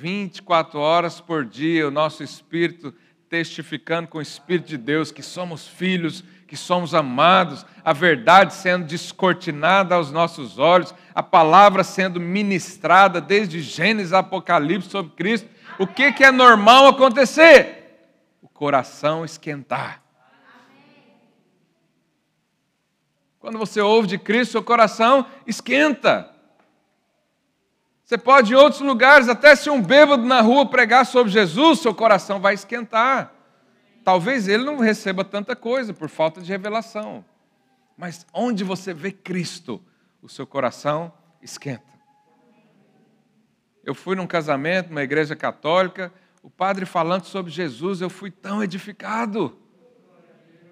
24 0.00 0.78
horas 0.78 1.20
por 1.20 1.44
dia, 1.44 1.86
o 1.86 1.90
nosso 1.90 2.22
Espírito 2.22 2.94
testificando 3.28 4.08
com 4.08 4.18
o 4.18 4.22
Espírito 4.22 4.68
de 4.68 4.78
Deus 4.78 5.12
que 5.12 5.22
somos 5.22 5.66
filhos, 5.66 6.24
que 6.48 6.56
somos 6.56 6.94
amados, 6.94 7.66
a 7.84 7.92
verdade 7.92 8.54
sendo 8.54 8.86
descortinada 8.86 9.94
aos 9.94 10.10
nossos 10.10 10.58
olhos, 10.58 10.94
a 11.14 11.22
palavra 11.22 11.84
sendo 11.84 12.18
ministrada 12.18 13.20
desde 13.20 13.60
Gênesis 13.60 14.14
a 14.14 14.20
Apocalipse 14.20 14.88
sobre 14.88 15.12
Cristo. 15.12 15.46
O 15.78 15.86
que, 15.86 16.10
que 16.10 16.24
é 16.24 16.32
normal 16.32 16.86
acontecer? 16.86 18.08
O 18.40 18.48
coração 18.48 19.26
esquentar. 19.26 20.02
Quando 23.38 23.58
você 23.58 23.82
ouve 23.82 24.08
de 24.08 24.16
Cristo, 24.18 24.52
seu 24.52 24.62
coração 24.62 25.26
esquenta. 25.46 26.30
Você 28.02 28.16
pode 28.16 28.54
ir 28.54 28.56
em 28.56 28.58
outros 28.58 28.80
lugares, 28.80 29.28
até 29.28 29.54
se 29.54 29.68
um 29.68 29.82
bêbado 29.82 30.24
na 30.24 30.40
rua 30.40 30.64
pregar 30.64 31.04
sobre 31.04 31.30
Jesus, 31.30 31.80
seu 31.80 31.94
coração 31.94 32.40
vai 32.40 32.54
esquentar. 32.54 33.37
Talvez 34.08 34.48
ele 34.48 34.64
não 34.64 34.78
receba 34.78 35.22
tanta 35.22 35.54
coisa 35.54 35.92
por 35.92 36.08
falta 36.08 36.40
de 36.40 36.48
revelação. 36.50 37.22
Mas 37.94 38.26
onde 38.32 38.64
você 38.64 38.94
vê 38.94 39.12
Cristo, 39.12 39.82
o 40.22 40.30
seu 40.30 40.46
coração 40.46 41.12
esquenta. 41.42 41.92
Eu 43.84 43.94
fui 43.94 44.16
num 44.16 44.26
casamento, 44.26 44.88
numa 44.88 45.02
igreja 45.02 45.36
católica, 45.36 46.10
o 46.42 46.48
padre 46.48 46.86
falando 46.86 47.24
sobre 47.24 47.52
Jesus, 47.52 48.00
eu 48.00 48.08
fui 48.08 48.30
tão 48.30 48.64
edificado. 48.64 49.58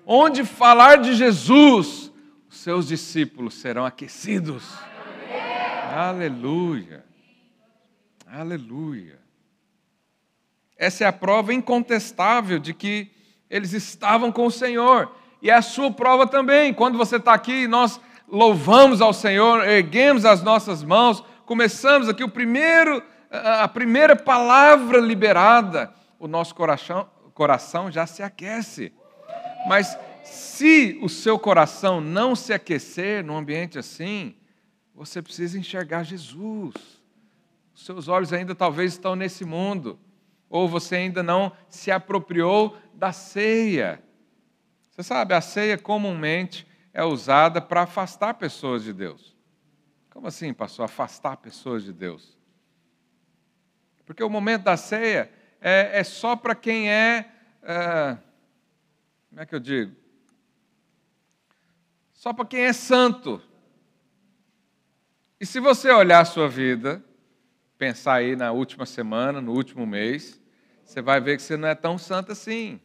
Onde 0.07 0.43
falar 0.43 0.97
de 0.97 1.15
Jesus, 1.15 2.11
os 2.49 2.57
seus 2.57 2.89
discípulos 2.89 3.53
serão 3.53 3.85
aquecidos. 3.85 4.65
Aleluia. 5.95 7.05
Aleluia. 8.27 9.19
Essa 10.79 11.05
é 11.05 11.07
a 11.07 11.13
prova 11.13 11.53
incontestável 11.53 12.59
de 12.59 12.73
que 12.73 13.15
eles 13.49 13.73
estavam 13.73 14.33
com 14.33 14.47
o 14.47 14.51
Senhor. 14.51 15.11
E 15.41 15.51
é 15.51 15.55
a 15.55 15.63
sua 15.63 15.91
prova 15.91 16.27
também. 16.27 16.73
Quando 16.73 16.99
você 16.99 17.17
está 17.17 17.33
aqui, 17.35 17.67
nós 17.67 18.01
louvamos 18.29 19.01
ao 19.01 19.13
Senhor, 19.13 19.67
erguemos 19.67 20.25
as 20.25 20.43
nossas 20.43 20.83
mãos, 20.83 21.23
começamos 21.45 22.09
aqui 22.09 22.25
o 22.25 22.29
primeiro, 22.29 23.03
a 23.31 23.69
primeira 23.69 24.17
palavra 24.17 24.99
liberada, 24.99 25.93
o 26.19 26.27
nosso 26.27 26.55
coração, 26.55 27.09
coração 27.35 27.91
já 27.91 28.07
se 28.07 28.23
aquece. 28.23 28.93
Mas 29.69 29.97
se 30.25 30.99
o 31.03 31.09
seu 31.09 31.39
coração 31.39 32.01
não 32.01 32.35
se 32.35 32.53
aquecer 32.53 33.25
num 33.25 33.37
ambiente 33.37 33.79
assim, 33.79 34.35
você 34.95 35.23
precisa 35.23 35.59
enxergar 35.59 36.03
Jesus. 36.03 36.75
Os 37.75 37.85
seus 37.85 38.09
olhos 38.09 38.33
ainda 38.33 38.55
talvez 38.55 38.93
estão 38.95 39.15
nesse 39.15 39.45
mundo, 39.45 39.99
ou 40.49 40.67
você 40.67 40.97
ainda 40.97 41.23
não 41.23 41.53
se 41.69 41.91
apropriou 41.91 42.77
da 42.97 43.13
ceia. 43.13 44.03
Você 44.91 45.03
sabe, 45.03 45.35
a 45.35 45.41
ceia 45.41 45.77
comumente 45.77 46.67
é 46.93 47.05
usada 47.05 47.61
para 47.61 47.83
afastar 47.83 48.35
pessoas 48.35 48.83
de 48.83 48.93
Deus. 48.93 49.37
Como 50.11 50.27
assim, 50.27 50.53
pastor? 50.55 50.87
Afastar 50.87 51.37
pessoas 51.37 51.85
de 51.85 51.93
Deus? 51.93 52.37
Porque 54.07 54.25
o 54.25 54.31
momento 54.31 54.63
da 54.63 54.77
ceia 54.77 55.31
é, 55.61 56.01
é 56.01 56.05
só 56.05 56.35
para 56.35 56.55
quem 56.55 56.91
é, 56.91 57.31
é. 57.63 58.17
Como 59.29 59.41
é 59.43 59.47
que 59.47 59.55
eu 59.55 59.61
digo? 59.61 59.95
Só 62.15 62.33
para 62.33 62.47
quem 62.47 62.63
é 62.63 62.73
santo. 62.73 63.43
E 65.39 65.45
se 65.45 65.61
você 65.61 65.91
olhar 65.91 66.21
a 66.21 66.25
sua 66.25 66.49
vida, 66.49 67.05
pensar 67.77 68.15
aí 68.15 68.35
na 68.35 68.53
última 68.53 68.87
semana, 68.87 69.41
no 69.41 69.53
último 69.53 69.87
mês, 69.87 70.41
você 70.83 71.03
vai 71.03 71.21
ver 71.21 71.37
que 71.37 71.43
você 71.43 71.59
não 71.59 71.69
é 71.69 71.75
tão 71.75 71.99
santo 71.99 72.33
assim. 72.33 72.81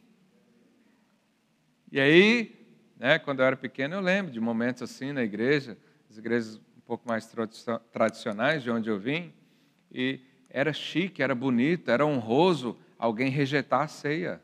E 1.92 2.00
aí, 2.00 2.58
né, 2.98 3.18
quando 3.18 3.40
eu 3.40 3.44
era 3.44 3.54
pequeno, 3.54 3.94
eu 3.96 4.00
lembro 4.00 4.32
de 4.32 4.40
momentos 4.40 4.82
assim 4.82 5.12
na 5.12 5.22
igreja, 5.22 5.76
as 6.08 6.16
igrejas 6.16 6.56
um 6.56 6.80
pouco 6.86 7.06
mais 7.06 7.30
tradicionais 7.92 8.62
de 8.62 8.70
onde 8.70 8.88
eu 8.88 8.98
vim, 8.98 9.30
e 9.92 10.18
era 10.48 10.72
chique, 10.72 11.22
era 11.22 11.34
bonito, 11.34 11.90
era 11.90 12.06
honroso 12.06 12.78
alguém 12.98 13.28
rejeitar 13.28 13.82
a 13.82 13.88
ceia. 13.88 14.40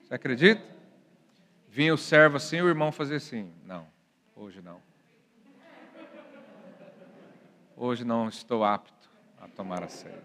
Você 0.00 0.14
acredita? 0.14 0.60
Vinha 1.68 1.94
o 1.94 1.98
servo 1.98 2.36
assim, 2.36 2.60
o 2.60 2.66
irmão 2.66 2.90
fazia 2.90 3.18
assim: 3.18 3.48
Não, 3.64 3.86
hoje 4.34 4.60
não. 4.60 4.80
Hoje 7.76 8.04
não 8.04 8.28
estou 8.28 8.64
apto 8.64 9.08
a 9.40 9.46
tomar 9.46 9.84
a 9.84 9.88
ceia. 9.88 10.24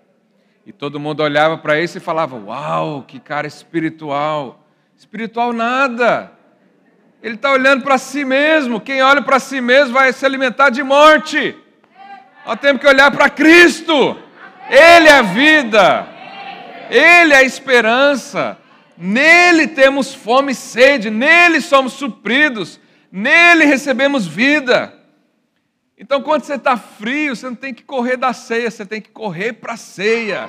E 0.66 0.74
todo 0.74 1.00
mundo 1.00 1.22
olhava 1.22 1.56
para 1.56 1.80
isso 1.80 2.00
e 2.00 2.02
falava: 2.02 2.36
Uau, 2.36 3.04
que 3.04 3.20
cara 3.20 3.46
espiritual. 3.46 4.61
Espiritual 5.02 5.52
nada. 5.52 6.32
Ele 7.24 7.34
está 7.34 7.52
olhando 7.52 7.84
para 7.84 7.98
si 7.98 8.24
mesmo. 8.24 8.80
Quem 8.80 9.02
olha 9.02 9.20
para 9.20 9.40
si 9.40 9.60
mesmo 9.60 9.96
vai 9.96 10.14
se 10.14 10.24
alimentar 10.24 10.70
de 10.70 10.84
morte. 10.84 11.58
Nós 12.46 12.60
temos 12.60 12.80
que 12.80 12.88
olhar 12.88 13.10
para 13.10 13.28
Cristo. 13.28 14.16
Ele 14.70 15.08
é 15.08 15.12
a 15.12 15.24
vida. 15.24 16.08
Ele 16.88 17.34
é 17.34 17.38
a 17.38 17.44
esperança. 17.44 18.60
Nele 18.96 19.70
temos 19.70 20.14
fome 20.14 20.52
e 20.52 20.56
sede. 20.56 21.10
Nele 21.10 21.62
somos 21.62 21.94
supridos. 21.94 22.80
Nele 23.12 23.66
recebemos 23.66 24.28
vida. 24.28 24.94
Então, 25.98 26.22
quando 26.22 26.44
você 26.44 26.54
está 26.54 26.78
frio, 26.78 27.36
você 27.36 27.48
não 27.48 27.56
tem 27.56 27.74
que 27.74 27.82
correr 27.82 28.18
da 28.18 28.34
ceia, 28.34 28.70
você 28.70 28.86
tem 28.86 29.02
que 29.02 29.10
correr 29.10 29.54
para 29.54 29.74
a 29.74 29.78
ceia 29.78 30.48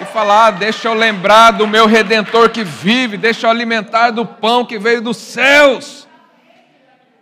e 0.00 0.04
falar: 0.04 0.46
ah, 0.46 0.50
deixa 0.50 0.88
eu 0.88 0.94
lembrar 0.94 1.52
do 1.52 1.66
meu 1.66 1.86
redentor 1.86 2.50
que 2.50 2.64
vive, 2.64 3.16
deixa 3.16 3.46
eu 3.46 3.50
alimentar 3.50 4.10
do 4.10 4.26
pão 4.26 4.64
que 4.64 4.78
veio 4.78 5.02
dos 5.02 5.16
céus. 5.16 6.06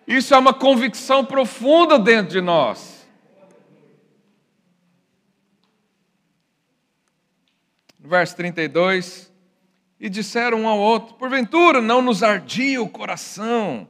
Isso 0.06 0.34
é 0.34 0.38
uma 0.38 0.52
convicção 0.52 1.24
profunda 1.24 1.98
dentro 1.98 2.32
de 2.32 2.40
nós. 2.40 3.06
Verso 7.98 8.36
32: 8.36 9.32
E 9.98 10.10
disseram 10.10 10.62
um 10.62 10.68
ao 10.68 10.78
outro: 10.78 11.14
Porventura 11.14 11.80
não 11.80 12.02
nos 12.02 12.22
ardia 12.22 12.82
o 12.82 12.88
coração, 12.88 13.88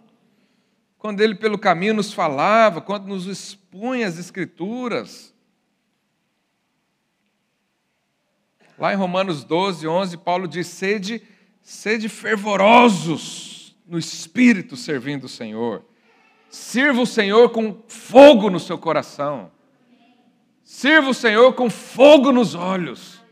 quando 0.99 1.21
ele 1.21 1.35
pelo 1.35 1.59
caminho 1.59 1.95
nos 1.95 2.13
falava, 2.13 2.81
quando 2.81 3.07
nos 3.07 3.27
expunha 3.27 4.07
as 4.07 4.19
Escrituras. 4.19 5.34
Lá 8.79 8.93
em 8.93 8.97
Romanos 8.97 9.45
12, 9.45 9.87
11, 9.87 10.17
Paulo 10.19 10.49
diz: 10.49 10.67
sede, 10.67 11.23
sede 11.63 12.09
fervorosos 12.09 13.77
no 13.87 13.99
espírito 13.99 14.77
servindo 14.77 15.25
o 15.25 15.29
Senhor. 15.29 15.85
Sirva 16.49 17.03
o 17.03 17.07
Senhor 17.07 17.51
com 17.51 17.83
fogo 17.89 18.51
no 18.51 18.61
seu 18.61 18.79
coração. 18.79 19.51
Sirva 20.63 21.11
o 21.11 21.15
Senhor 21.15 21.53
com 21.53 21.69
fogo 21.69 22.33
nos 22.33 22.55
olhos. 22.55 23.23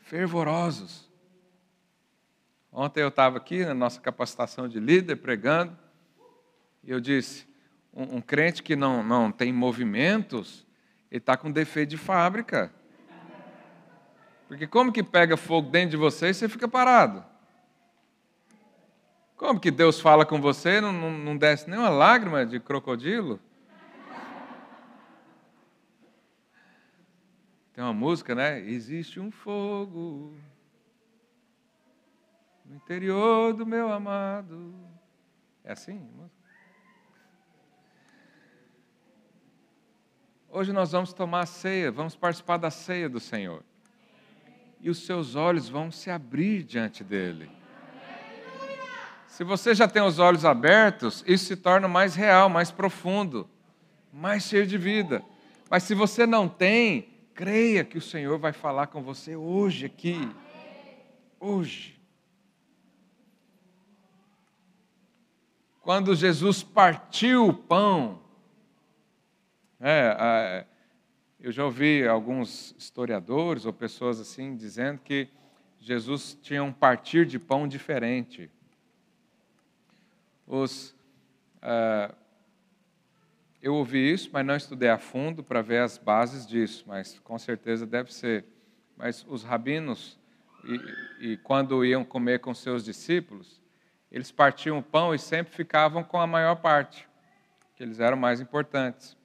Fervorosos. 0.00 1.10
Ontem 2.70 3.02
eu 3.02 3.08
estava 3.08 3.36
aqui 3.36 3.64
na 3.64 3.74
nossa 3.74 4.00
capacitação 4.00 4.66
de 4.66 4.80
líder 4.80 5.16
pregando, 5.16 5.76
e 6.82 6.90
eu 6.90 7.00
disse: 7.00 7.46
um, 7.92 8.16
um 8.16 8.20
crente 8.20 8.62
que 8.62 8.74
não, 8.74 9.02
não 9.02 9.30
tem 9.30 9.52
movimentos, 9.52 10.66
ele 11.10 11.18
está 11.18 11.36
com 11.36 11.50
defeito 11.50 11.90
de 11.90 11.96
fábrica. 11.96 12.72
Porque 14.52 14.66
como 14.66 14.92
que 14.92 15.02
pega 15.02 15.34
fogo 15.34 15.70
dentro 15.70 15.92
de 15.92 15.96
você 15.96 16.28
e 16.28 16.34
você 16.34 16.46
fica 16.46 16.68
parado? 16.68 17.24
Como 19.34 19.58
que 19.58 19.70
Deus 19.70 19.98
fala 19.98 20.26
com 20.26 20.42
você 20.42 20.78
não, 20.78 20.92
não, 20.92 21.10
não 21.10 21.36
desce 21.38 21.70
nenhuma 21.70 21.88
lágrima 21.88 22.44
de 22.44 22.60
crocodilo? 22.60 23.40
Tem 27.72 27.82
uma 27.82 27.94
música, 27.94 28.34
né? 28.34 28.60
Existe 28.60 29.18
um 29.18 29.30
fogo 29.30 30.36
no 32.62 32.76
interior 32.76 33.54
do 33.54 33.64
meu 33.64 33.90
amado. 33.90 34.74
É 35.64 35.72
assim? 35.72 36.06
Hoje 40.50 40.74
nós 40.74 40.92
vamos 40.92 41.14
tomar 41.14 41.40
a 41.40 41.46
ceia, 41.46 41.90
vamos 41.90 42.14
participar 42.14 42.58
da 42.58 42.70
ceia 42.70 43.08
do 43.08 43.18
Senhor. 43.18 43.64
E 44.82 44.90
os 44.90 45.06
seus 45.06 45.36
olhos 45.36 45.68
vão 45.68 45.92
se 45.92 46.10
abrir 46.10 46.64
diante 46.64 47.04
dele. 47.04 47.48
Se 49.28 49.44
você 49.44 49.74
já 49.74 49.88
tem 49.88 50.02
os 50.02 50.18
olhos 50.18 50.44
abertos, 50.44 51.24
isso 51.26 51.46
se 51.46 51.56
torna 51.56 51.88
mais 51.88 52.14
real, 52.14 52.50
mais 52.50 52.70
profundo, 52.70 53.48
mais 54.12 54.42
cheio 54.42 54.66
de 54.66 54.76
vida. 54.76 55.24
Mas 55.70 55.84
se 55.84 55.94
você 55.94 56.26
não 56.26 56.48
tem, 56.48 57.08
creia 57.32 57.82
que 57.84 57.96
o 57.96 58.02
Senhor 58.02 58.38
vai 58.38 58.52
falar 58.52 58.88
com 58.88 59.02
você 59.02 59.34
hoje 59.36 59.86
aqui. 59.86 60.28
Hoje. 61.40 61.98
Quando 65.80 66.14
Jesus 66.14 66.62
partiu 66.62 67.48
o 67.48 67.54
pão, 67.54 68.20
é, 69.80 70.66
eu 71.42 71.52
já 71.52 71.64
ouvi 71.64 72.06
alguns 72.06 72.74
historiadores 72.78 73.66
ou 73.66 73.72
pessoas 73.72 74.18
assim 74.18 74.56
dizendo 74.56 75.00
que 75.00 75.28
Jesus 75.78 76.38
tinha 76.40 76.62
um 76.62 76.72
partir 76.72 77.26
de 77.26 77.38
pão 77.38 77.68
diferente 77.68 78.50
os, 80.46 80.94
uh, 81.62 82.14
eu 83.62 83.74
ouvi 83.74 84.12
isso, 84.12 84.28
mas 84.32 84.44
não 84.44 84.56
estudei 84.56 84.90
a 84.90 84.98
fundo 84.98 85.42
para 85.42 85.62
ver 85.62 85.78
as 85.78 85.96
bases 85.96 86.46
disso, 86.46 86.84
mas 86.86 87.18
com 87.20 87.38
certeza 87.38 87.86
deve 87.86 88.12
ser. 88.12 88.44
Mas 88.96 89.24
os 89.28 89.42
rabinos, 89.42 90.18
e, 91.20 91.30
e 91.32 91.36
quando 91.38 91.84
iam 91.84 92.04
comer 92.04 92.40
com 92.40 92.52
seus 92.52 92.84
discípulos, 92.84 93.62
eles 94.10 94.30
partiam 94.30 94.78
o 94.78 94.82
pão 94.82 95.14
e 95.14 95.18
sempre 95.18 95.54
ficavam 95.54 96.04
com 96.04 96.20
a 96.20 96.26
maior 96.26 96.56
parte, 96.56 97.08
que 97.74 97.82
eles 97.82 97.98
eram 97.98 98.16
mais 98.16 98.40
importantes. 98.40 99.16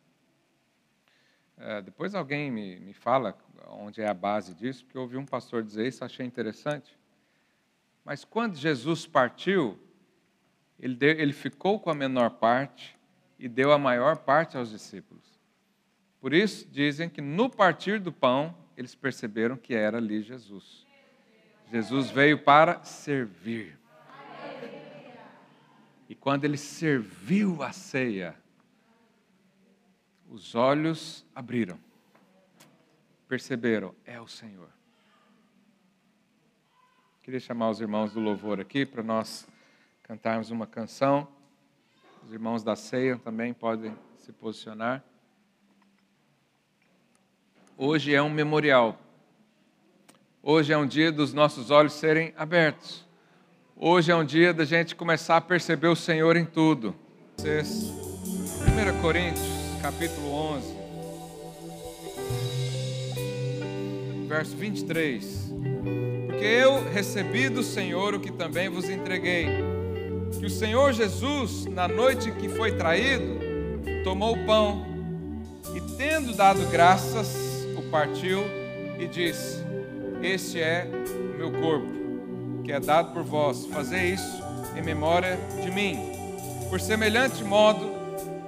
Uh, 1.57 1.81
depois 1.81 2.13
alguém 2.13 2.51
me, 2.51 2.79
me 2.79 2.93
fala 2.93 3.35
onde 3.69 4.01
é 4.01 4.07
a 4.07 4.13
base 4.13 4.53
disso, 4.53 4.85
porque 4.85 4.97
eu 4.97 5.01
ouvi 5.01 5.17
um 5.17 5.25
pastor 5.25 5.63
dizer 5.63 5.87
isso, 5.87 6.05
achei 6.05 6.25
interessante. 6.25 6.97
Mas 8.05 8.23
quando 8.23 8.55
Jesus 8.55 9.05
partiu, 9.07 9.77
ele, 10.79 10.95
deu, 10.95 11.09
ele 11.09 11.33
ficou 11.33 11.79
com 11.79 11.89
a 11.89 11.95
menor 11.95 12.31
parte 12.31 12.97
e 13.39 13.47
deu 13.47 13.71
a 13.71 13.77
maior 13.77 14.17
parte 14.17 14.55
aos 14.55 14.69
discípulos. 14.69 15.37
Por 16.21 16.33
isso, 16.33 16.67
dizem 16.69 17.09
que 17.09 17.21
no 17.21 17.49
partir 17.49 17.99
do 17.99 18.11
pão, 18.11 18.55
eles 18.75 18.95
perceberam 18.95 19.57
que 19.57 19.73
era 19.73 19.97
ali 19.97 20.21
Jesus. 20.21 20.85
Jesus 21.71 22.09
veio 22.09 22.39
para 22.39 22.83
servir. 22.83 23.77
E 26.07 26.15
quando 26.15 26.45
ele 26.45 26.57
serviu 26.57 27.61
a 27.61 27.71
ceia, 27.71 28.35
os 30.29 30.55
olhos 30.55 31.25
abriram, 31.33 31.79
perceberam, 33.27 33.93
é 34.05 34.19
o 34.19 34.27
Senhor. 34.27 34.69
Queria 37.21 37.39
chamar 37.39 37.69
os 37.69 37.81
irmãos 37.81 38.13
do 38.13 38.19
louvor 38.19 38.59
aqui 38.59 38.85
para 38.85 39.03
nós 39.03 39.47
cantarmos 40.03 40.49
uma 40.49 40.65
canção. 40.65 41.27
Os 42.23 42.31
irmãos 42.31 42.63
da 42.63 42.75
ceia 42.75 43.17
também 43.17 43.53
podem 43.53 43.93
se 44.17 44.31
posicionar. 44.31 45.03
Hoje 47.77 48.13
é 48.15 48.21
um 48.21 48.29
memorial. 48.29 48.99
Hoje 50.41 50.71
é 50.71 50.77
um 50.77 50.87
dia 50.87 51.11
dos 51.11 51.33
nossos 51.33 51.69
olhos 51.69 51.93
serem 51.93 52.33
abertos. 52.37 53.05
Hoje 53.75 54.11
é 54.11 54.15
um 54.15 54.25
dia 54.25 54.53
da 54.53 54.63
gente 54.63 54.95
começar 54.95 55.37
a 55.37 55.41
perceber 55.41 55.87
o 55.87 55.95
Senhor 55.95 56.37
em 56.37 56.45
tudo. 56.45 56.95
1 57.39 59.01
Coríntios, 59.01 59.56
capítulo 59.81 60.31
11, 60.31 60.73
verso 64.27 64.55
23. 64.55 65.51
Porque 66.25 66.45
eu 66.45 66.83
recebi 66.91 67.49
do 67.49 67.63
Senhor 67.63 68.13
o 68.13 68.19
que 68.19 68.31
também 68.31 68.69
vos 68.69 68.89
entreguei 68.89 69.47
que 70.39 70.45
o 70.45 70.49
Senhor 70.49 70.93
Jesus, 70.93 71.65
na 71.65 71.87
noite 71.87 72.31
que 72.31 72.47
foi 72.47 72.71
traído, 72.73 73.39
tomou 74.03 74.35
o 74.35 74.45
pão 74.45 74.85
e, 75.75 75.81
tendo 75.97 76.33
dado 76.33 76.65
graças, 76.69 77.27
o 77.75 77.81
partiu 77.89 78.43
e 78.99 79.07
disse: 79.07 79.63
Este 80.21 80.61
é 80.61 80.87
o 81.33 81.37
meu 81.37 81.51
corpo, 81.51 81.87
que 82.63 82.71
é 82.71 82.79
dado 82.79 83.13
por 83.13 83.23
vós. 83.23 83.65
Fazei 83.65 84.13
isso 84.13 84.43
em 84.77 84.81
memória 84.81 85.37
de 85.63 85.71
mim. 85.71 85.97
Por 86.69 86.79
semelhante 86.79 87.43
modo, 87.43 87.96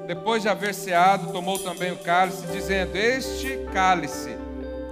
depois 0.10 0.42
de 0.42 0.50
haver 0.50 0.74
ceado, 0.74 1.32
tomou 1.32 1.60
também 1.60 1.92
o 1.92 1.98
cálice, 1.98 2.48
dizendo: 2.48 2.96
Este 2.96 3.60
cálice 3.72 4.36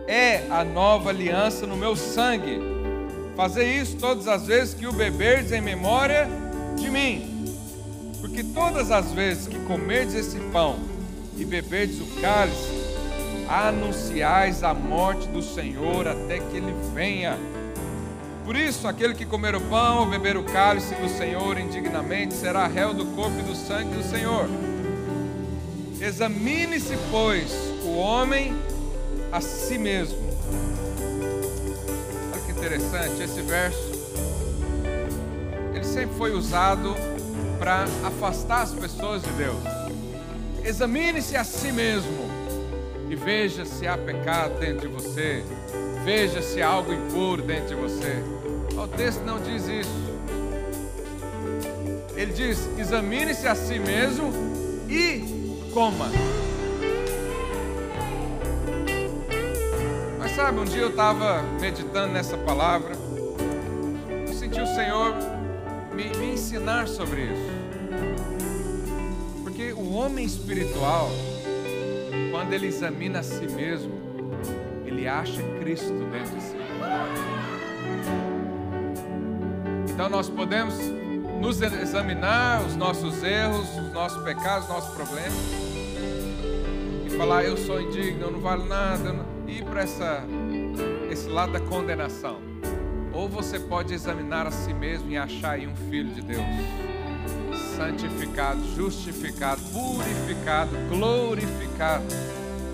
é 0.08 0.44
a 0.48 0.64
nova 0.64 1.10
aliança 1.10 1.66
no 1.66 1.76
meu 1.76 1.96
sangue. 1.96 2.62
Fazei 3.36 3.80
isso 3.80 3.98
todas 3.98 4.28
as 4.28 4.46
vezes 4.46 4.76
que 4.76 4.86
o 4.86 4.94
beberdes 4.94 5.52
em 5.52 5.60
memória 5.60 6.28
de 6.76 6.88
mim. 6.92 7.52
Porque 8.22 8.44
todas 8.44 8.92
as 8.92 9.12
vezes 9.12 9.48
que 9.48 9.58
comerdes 9.62 10.14
esse 10.14 10.38
pão 10.52 10.78
e 11.36 11.44
beberdes 11.44 12.00
o 12.00 12.22
cálice, 12.22 12.96
anunciais 13.50 14.62
a 14.62 14.72
morte 14.76 15.28
do 15.30 15.42
Senhor 15.42 16.08
até 16.08 16.38
que 16.38 16.58
ele 16.58 16.76
venha. 16.94 17.40
Por 18.46 18.56
isso, 18.56 18.88
aquele 18.88 19.16
que 19.16 19.26
comer 19.26 19.56
o 19.56 19.62
pão 19.62 20.02
ou 20.02 20.06
beber 20.06 20.38
o 20.38 20.44
cálice 20.44 20.94
do 20.94 21.10
Senhor 21.10 21.58
indignamente 21.58 22.36
será 22.36 22.68
réu 22.68 22.94
do 22.94 23.08
corpo 23.16 23.40
e 23.40 23.42
do 23.42 23.56
sangue 23.56 23.96
do 23.96 24.04
Senhor. 24.04 24.48
Examine-se, 26.00 26.98
pois, 27.10 27.52
o 27.84 27.96
homem 27.96 28.56
a 29.32 29.42
si 29.42 29.78
mesmo. 29.78 30.18
Olha 32.32 32.42
que 32.44 32.52
interessante 32.52 33.22
esse 33.24 33.42
verso 33.42 33.98
sempre 35.98 36.16
foi 36.16 36.32
usado 36.32 36.96
para 37.58 37.86
afastar 38.04 38.62
as 38.62 38.72
pessoas 38.72 39.24
de 39.24 39.32
Deus. 39.32 39.58
Examine-se 40.64 41.36
a 41.36 41.44
si 41.44 41.72
mesmo 41.72 42.30
e 43.10 43.16
veja 43.16 43.66
se 43.66 43.88
há 43.88 43.98
pecado 43.98 44.60
dentro 44.60 44.88
de 44.88 44.94
você, 44.94 45.44
veja 46.06 46.40
se 46.44 46.62
há 46.62 46.68
algo 46.68 46.94
impuro 46.94 47.42
dentro 47.42 47.70
de 47.70 47.76
você. 47.76 48.14
O 48.80 48.88
texto 48.88 49.24
não 49.24 49.40
diz 49.40 49.68
isso. 49.68 50.18
Ele 52.16 52.32
diz: 52.32 52.70
examine-se 52.78 53.48
a 53.48 53.56
si 53.56 53.80
mesmo 53.80 54.32
e 54.88 55.47
coma. 55.74 56.08
Mas 60.20 60.32
sabe, 60.32 60.60
um 60.60 60.66
dia 60.66 60.82
eu 60.82 60.90
estava 60.90 61.42
meditando 61.60 62.14
nessa 62.14 62.38
palavra, 62.38 62.94
eu 64.28 64.34
senti 64.34 64.60
o 64.60 64.68
Senhor 64.68 65.14
me, 65.94 66.10
me 66.18 66.34
ensinar 66.34 66.88
sobre 66.88 67.22
isso. 67.22 67.58
Porque 69.44 69.74
o 69.74 69.94
homem 69.94 70.26
espiritual, 70.26 71.10
quando 72.32 72.54
ele 72.54 72.68
examina 72.68 73.20
a 73.20 73.24
si 73.24 73.48
mesmo, 73.48 73.94
ele 74.86 75.08
acha 75.08 75.42
Cristo 75.60 75.94
dentro 76.12 76.36
de 76.36 76.42
si. 76.42 76.58
Então 79.90 80.10
nós 80.10 80.30
podemos 80.30 80.76
nos 81.40 81.62
examinar 81.62 82.62
os 82.66 82.76
nossos 82.76 83.24
erros, 83.24 83.68
os 83.78 83.94
nossos 83.94 84.22
pecados, 84.24 84.68
os 84.68 84.70
nossos 84.70 84.94
problemas 84.96 85.34
e 87.06 87.10
falar 87.18 87.44
eu 87.44 87.58
sou 87.58 87.82
indigno, 87.82 88.26
eu 88.26 88.32
não 88.32 88.40
valo 88.40 88.66
nada, 88.66 89.16
e 89.48 89.60
ir 89.60 89.64
para 89.64 89.82
essa 89.82 90.24
esse 91.10 91.28
lado 91.30 91.54
da 91.54 91.60
condenação. 91.60 92.38
Ou 93.14 93.28
você 93.28 93.60
pode 93.60 93.94
examinar 93.94 94.46
a 94.46 94.52
si 94.52 94.74
mesmo 94.74 95.10
e 95.10 95.18
achar 95.18 95.52
aí 95.52 95.68
um 95.68 95.76
filho 95.90 96.14
de 96.14 96.22
Deus, 96.22 96.46
santificado, 97.76 98.62
justificado, 98.76 99.62
purificado, 99.72 100.78
glorificado, 100.90 102.06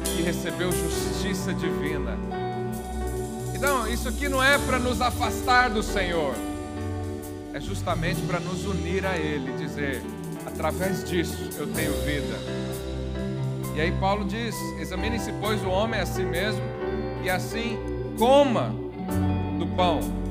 que 0.04 0.22
recebeu 0.22 0.72
justiça 0.72 1.54
divina. 1.54 2.18
Então, 3.56 3.88
isso 3.88 4.10
aqui 4.10 4.28
não 4.28 4.44
é 4.44 4.58
para 4.58 4.78
nos 4.78 5.00
afastar 5.00 5.70
do 5.70 5.82
Senhor, 5.82 6.36
é 7.54 7.60
justamente 7.60 8.22
para 8.22 8.40
nos 8.40 8.66
unir 8.66 9.06
a 9.06 9.18
Ele, 9.18 9.52
dizer: 9.58 10.02
através 10.46 11.04
disso 11.04 11.50
eu 11.58 11.68
tenho 11.68 11.94
vida. 12.02 12.40
E 13.76 13.82
aí 13.82 13.92
Paulo 14.00 14.26
diz: 14.26 14.56
examine-se, 14.80 15.32
pois, 15.42 15.64
o 15.64 15.70
homem 15.70 16.00
a 16.00 16.06
si 16.06 16.24
mesmo, 16.24 16.62
e 17.24 17.30
assim 17.30 17.78
coma 18.18 18.74
do 19.58 19.68
pão 19.76 20.24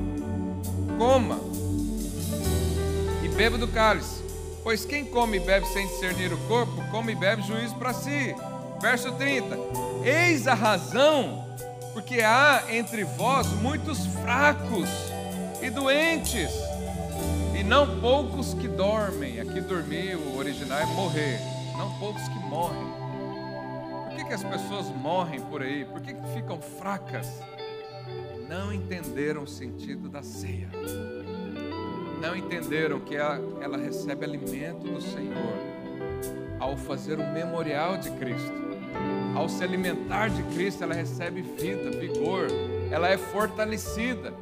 coma 0.97 1.39
e 3.23 3.27
beba 3.29 3.57
do 3.57 3.67
cálice. 3.67 4.23
Pois 4.63 4.85
quem 4.85 5.03
come 5.05 5.37
e 5.37 5.39
bebe 5.41 5.67
sem 5.67 5.85
discernir 5.87 6.31
o 6.31 6.37
corpo, 6.47 6.81
come 6.89 7.11
e 7.11 7.15
bebe 7.15 7.41
juízo 7.41 7.75
para 7.75 7.93
si. 7.93 8.33
Verso 8.81 9.11
30. 9.11 9.57
Eis 10.03 10.47
a 10.47 10.53
razão, 10.53 11.45
porque 11.93 12.21
há 12.21 12.63
entre 12.69 13.03
vós 13.03 13.47
muitos 13.61 14.05
fracos 14.21 14.89
e 15.61 15.69
doentes, 15.69 16.49
e 17.63 17.67
não 17.67 17.99
poucos 17.99 18.53
que 18.53 18.67
dormem. 18.67 19.39
Aqui 19.39 19.61
dormir, 19.61 20.15
o 20.15 20.37
original 20.37 20.79
é 20.79 20.85
morrer, 20.85 21.39
não 21.77 21.97
poucos 21.99 22.27
que 22.27 22.39
morrem. 22.39 22.93
Por 24.07 24.17
que, 24.17 24.25
que 24.25 24.33
as 24.33 24.43
pessoas 24.43 24.87
morrem 24.89 25.39
por 25.41 25.61
aí? 25.61 25.85
Por 25.85 26.01
que, 26.01 26.13
que 26.13 26.27
ficam 26.33 26.59
fracas? 26.59 27.41
Não 28.49 28.71
entenderam 28.73 29.43
o 29.43 29.47
sentido 29.47 30.09
da 30.09 30.21
ceia 30.21 30.69
não 32.23 32.37
entenderam 32.37 33.01
que 33.01 33.17
ela, 33.17 33.37
ela 33.61 33.77
recebe 33.77 34.23
alimento 34.23 34.87
do 34.87 35.01
Senhor 35.01 35.57
ao 36.57 36.77
fazer 36.77 37.19
o 37.19 37.33
memorial 37.33 37.97
de 37.97 38.09
Cristo. 38.11 38.63
Ao 39.35 39.49
se 39.49 39.61
alimentar 39.61 40.29
de 40.29 40.41
Cristo, 40.55 40.85
ela 40.85 40.93
recebe 40.93 41.41
vida, 41.41 41.91
vigor, 41.91 42.47
ela 42.89 43.09
é 43.09 43.17
fortalecida. 43.17 44.33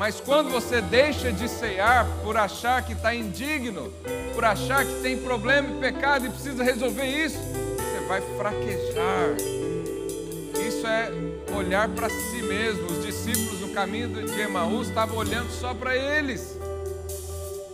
Mas 0.00 0.18
quando 0.18 0.48
você 0.48 0.80
deixa 0.80 1.30
de 1.30 1.46
cear 1.46 2.08
por 2.24 2.34
achar 2.34 2.82
que 2.82 2.94
está 2.94 3.14
indigno, 3.14 3.92
por 4.34 4.42
achar 4.46 4.82
que 4.82 5.02
tem 5.02 5.18
problema 5.18 5.68
e 5.68 5.78
pecado 5.78 6.24
e 6.24 6.30
precisa 6.30 6.64
resolver 6.64 7.04
isso, 7.04 7.36
você 7.36 8.06
vai 8.08 8.22
fraquejar. 8.38 9.36
Isso 10.66 10.86
é 10.86 11.12
olhar 11.54 11.86
para 11.90 12.08
si 12.08 12.40
mesmo. 12.40 12.86
Os 12.86 13.04
discípulos 13.04 13.60
no 13.60 13.74
caminho 13.74 14.08
de 14.08 14.40
Emaús 14.40 14.88
estavam 14.88 15.18
olhando 15.18 15.50
só 15.50 15.74
para 15.74 15.94
eles. 15.94 16.58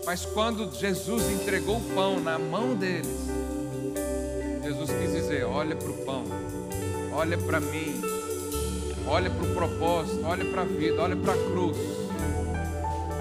Mas 0.05 0.27
quando 0.27 0.69
Jesus 0.75 1.31
entregou 1.31 1.77
o 1.77 1.95
pão 1.95 2.19
na 2.19 2.41
mão 2.41 2.75
deles, 2.75 3.31
Jesus 4.65 4.91
quis 4.91 5.13
dizer: 5.13 5.45
olha 5.45 5.77
para 5.77 5.91
o 5.91 6.05
pão, 6.05 6.25
olha 7.13 7.39
para 7.39 7.61
mim, 7.61 8.01
olha 9.07 9.31
para 9.31 9.45
o 9.45 9.55
propósito, 9.55 10.25
olha 10.25 10.45
para 10.45 10.63
a 10.63 10.65
vida, 10.65 11.01
olha 11.01 11.15
para 11.15 11.33
a 11.33 11.37
cruz, 11.37 11.77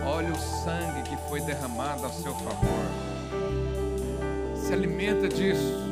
olha 0.05 0.31
o 0.31 0.39
sangue 0.39 1.01
que 1.03 1.17
foi 1.29 1.41
derramado 1.41 2.05
a 2.05 2.09
seu 2.09 2.33
favor. 2.35 2.85
Se 4.55 4.71
alimenta 4.71 5.27
disso. 5.27 5.83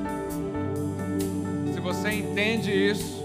Se 1.74 1.80
você 1.80 2.11
entende 2.11 2.72
isso, 2.72 3.24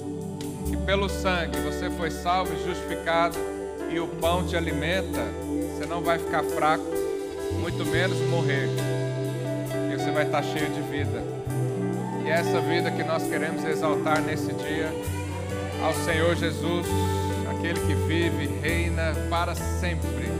pelo 0.88 1.06
sangue 1.06 1.58
você 1.60 1.90
foi 1.90 2.10
salvo 2.10 2.50
e 2.54 2.64
justificado 2.64 3.36
e 3.90 4.00
o 4.00 4.08
pão 4.08 4.46
te 4.46 4.56
alimenta, 4.56 5.22
você 5.76 5.84
não 5.84 6.00
vai 6.00 6.18
ficar 6.18 6.42
fraco, 6.42 6.84
muito 7.60 7.84
menos 7.84 8.18
morrer, 8.30 8.68
e 9.92 9.96
você 9.96 10.10
vai 10.10 10.24
estar 10.24 10.42
cheio 10.42 10.70
de 10.70 10.80
vida. 10.80 11.22
E 12.24 12.30
é 12.30 12.32
essa 12.32 12.58
vida 12.60 12.90
que 12.90 13.04
nós 13.04 13.22
queremos 13.24 13.62
exaltar 13.64 14.22
nesse 14.22 14.50
dia 14.54 14.90
ao 15.82 15.92
Senhor 15.92 16.34
Jesus, 16.36 16.86
aquele 17.50 17.80
que 17.80 17.94
vive 17.94 18.46
reina 18.62 19.14
para 19.28 19.54
sempre 19.54 20.37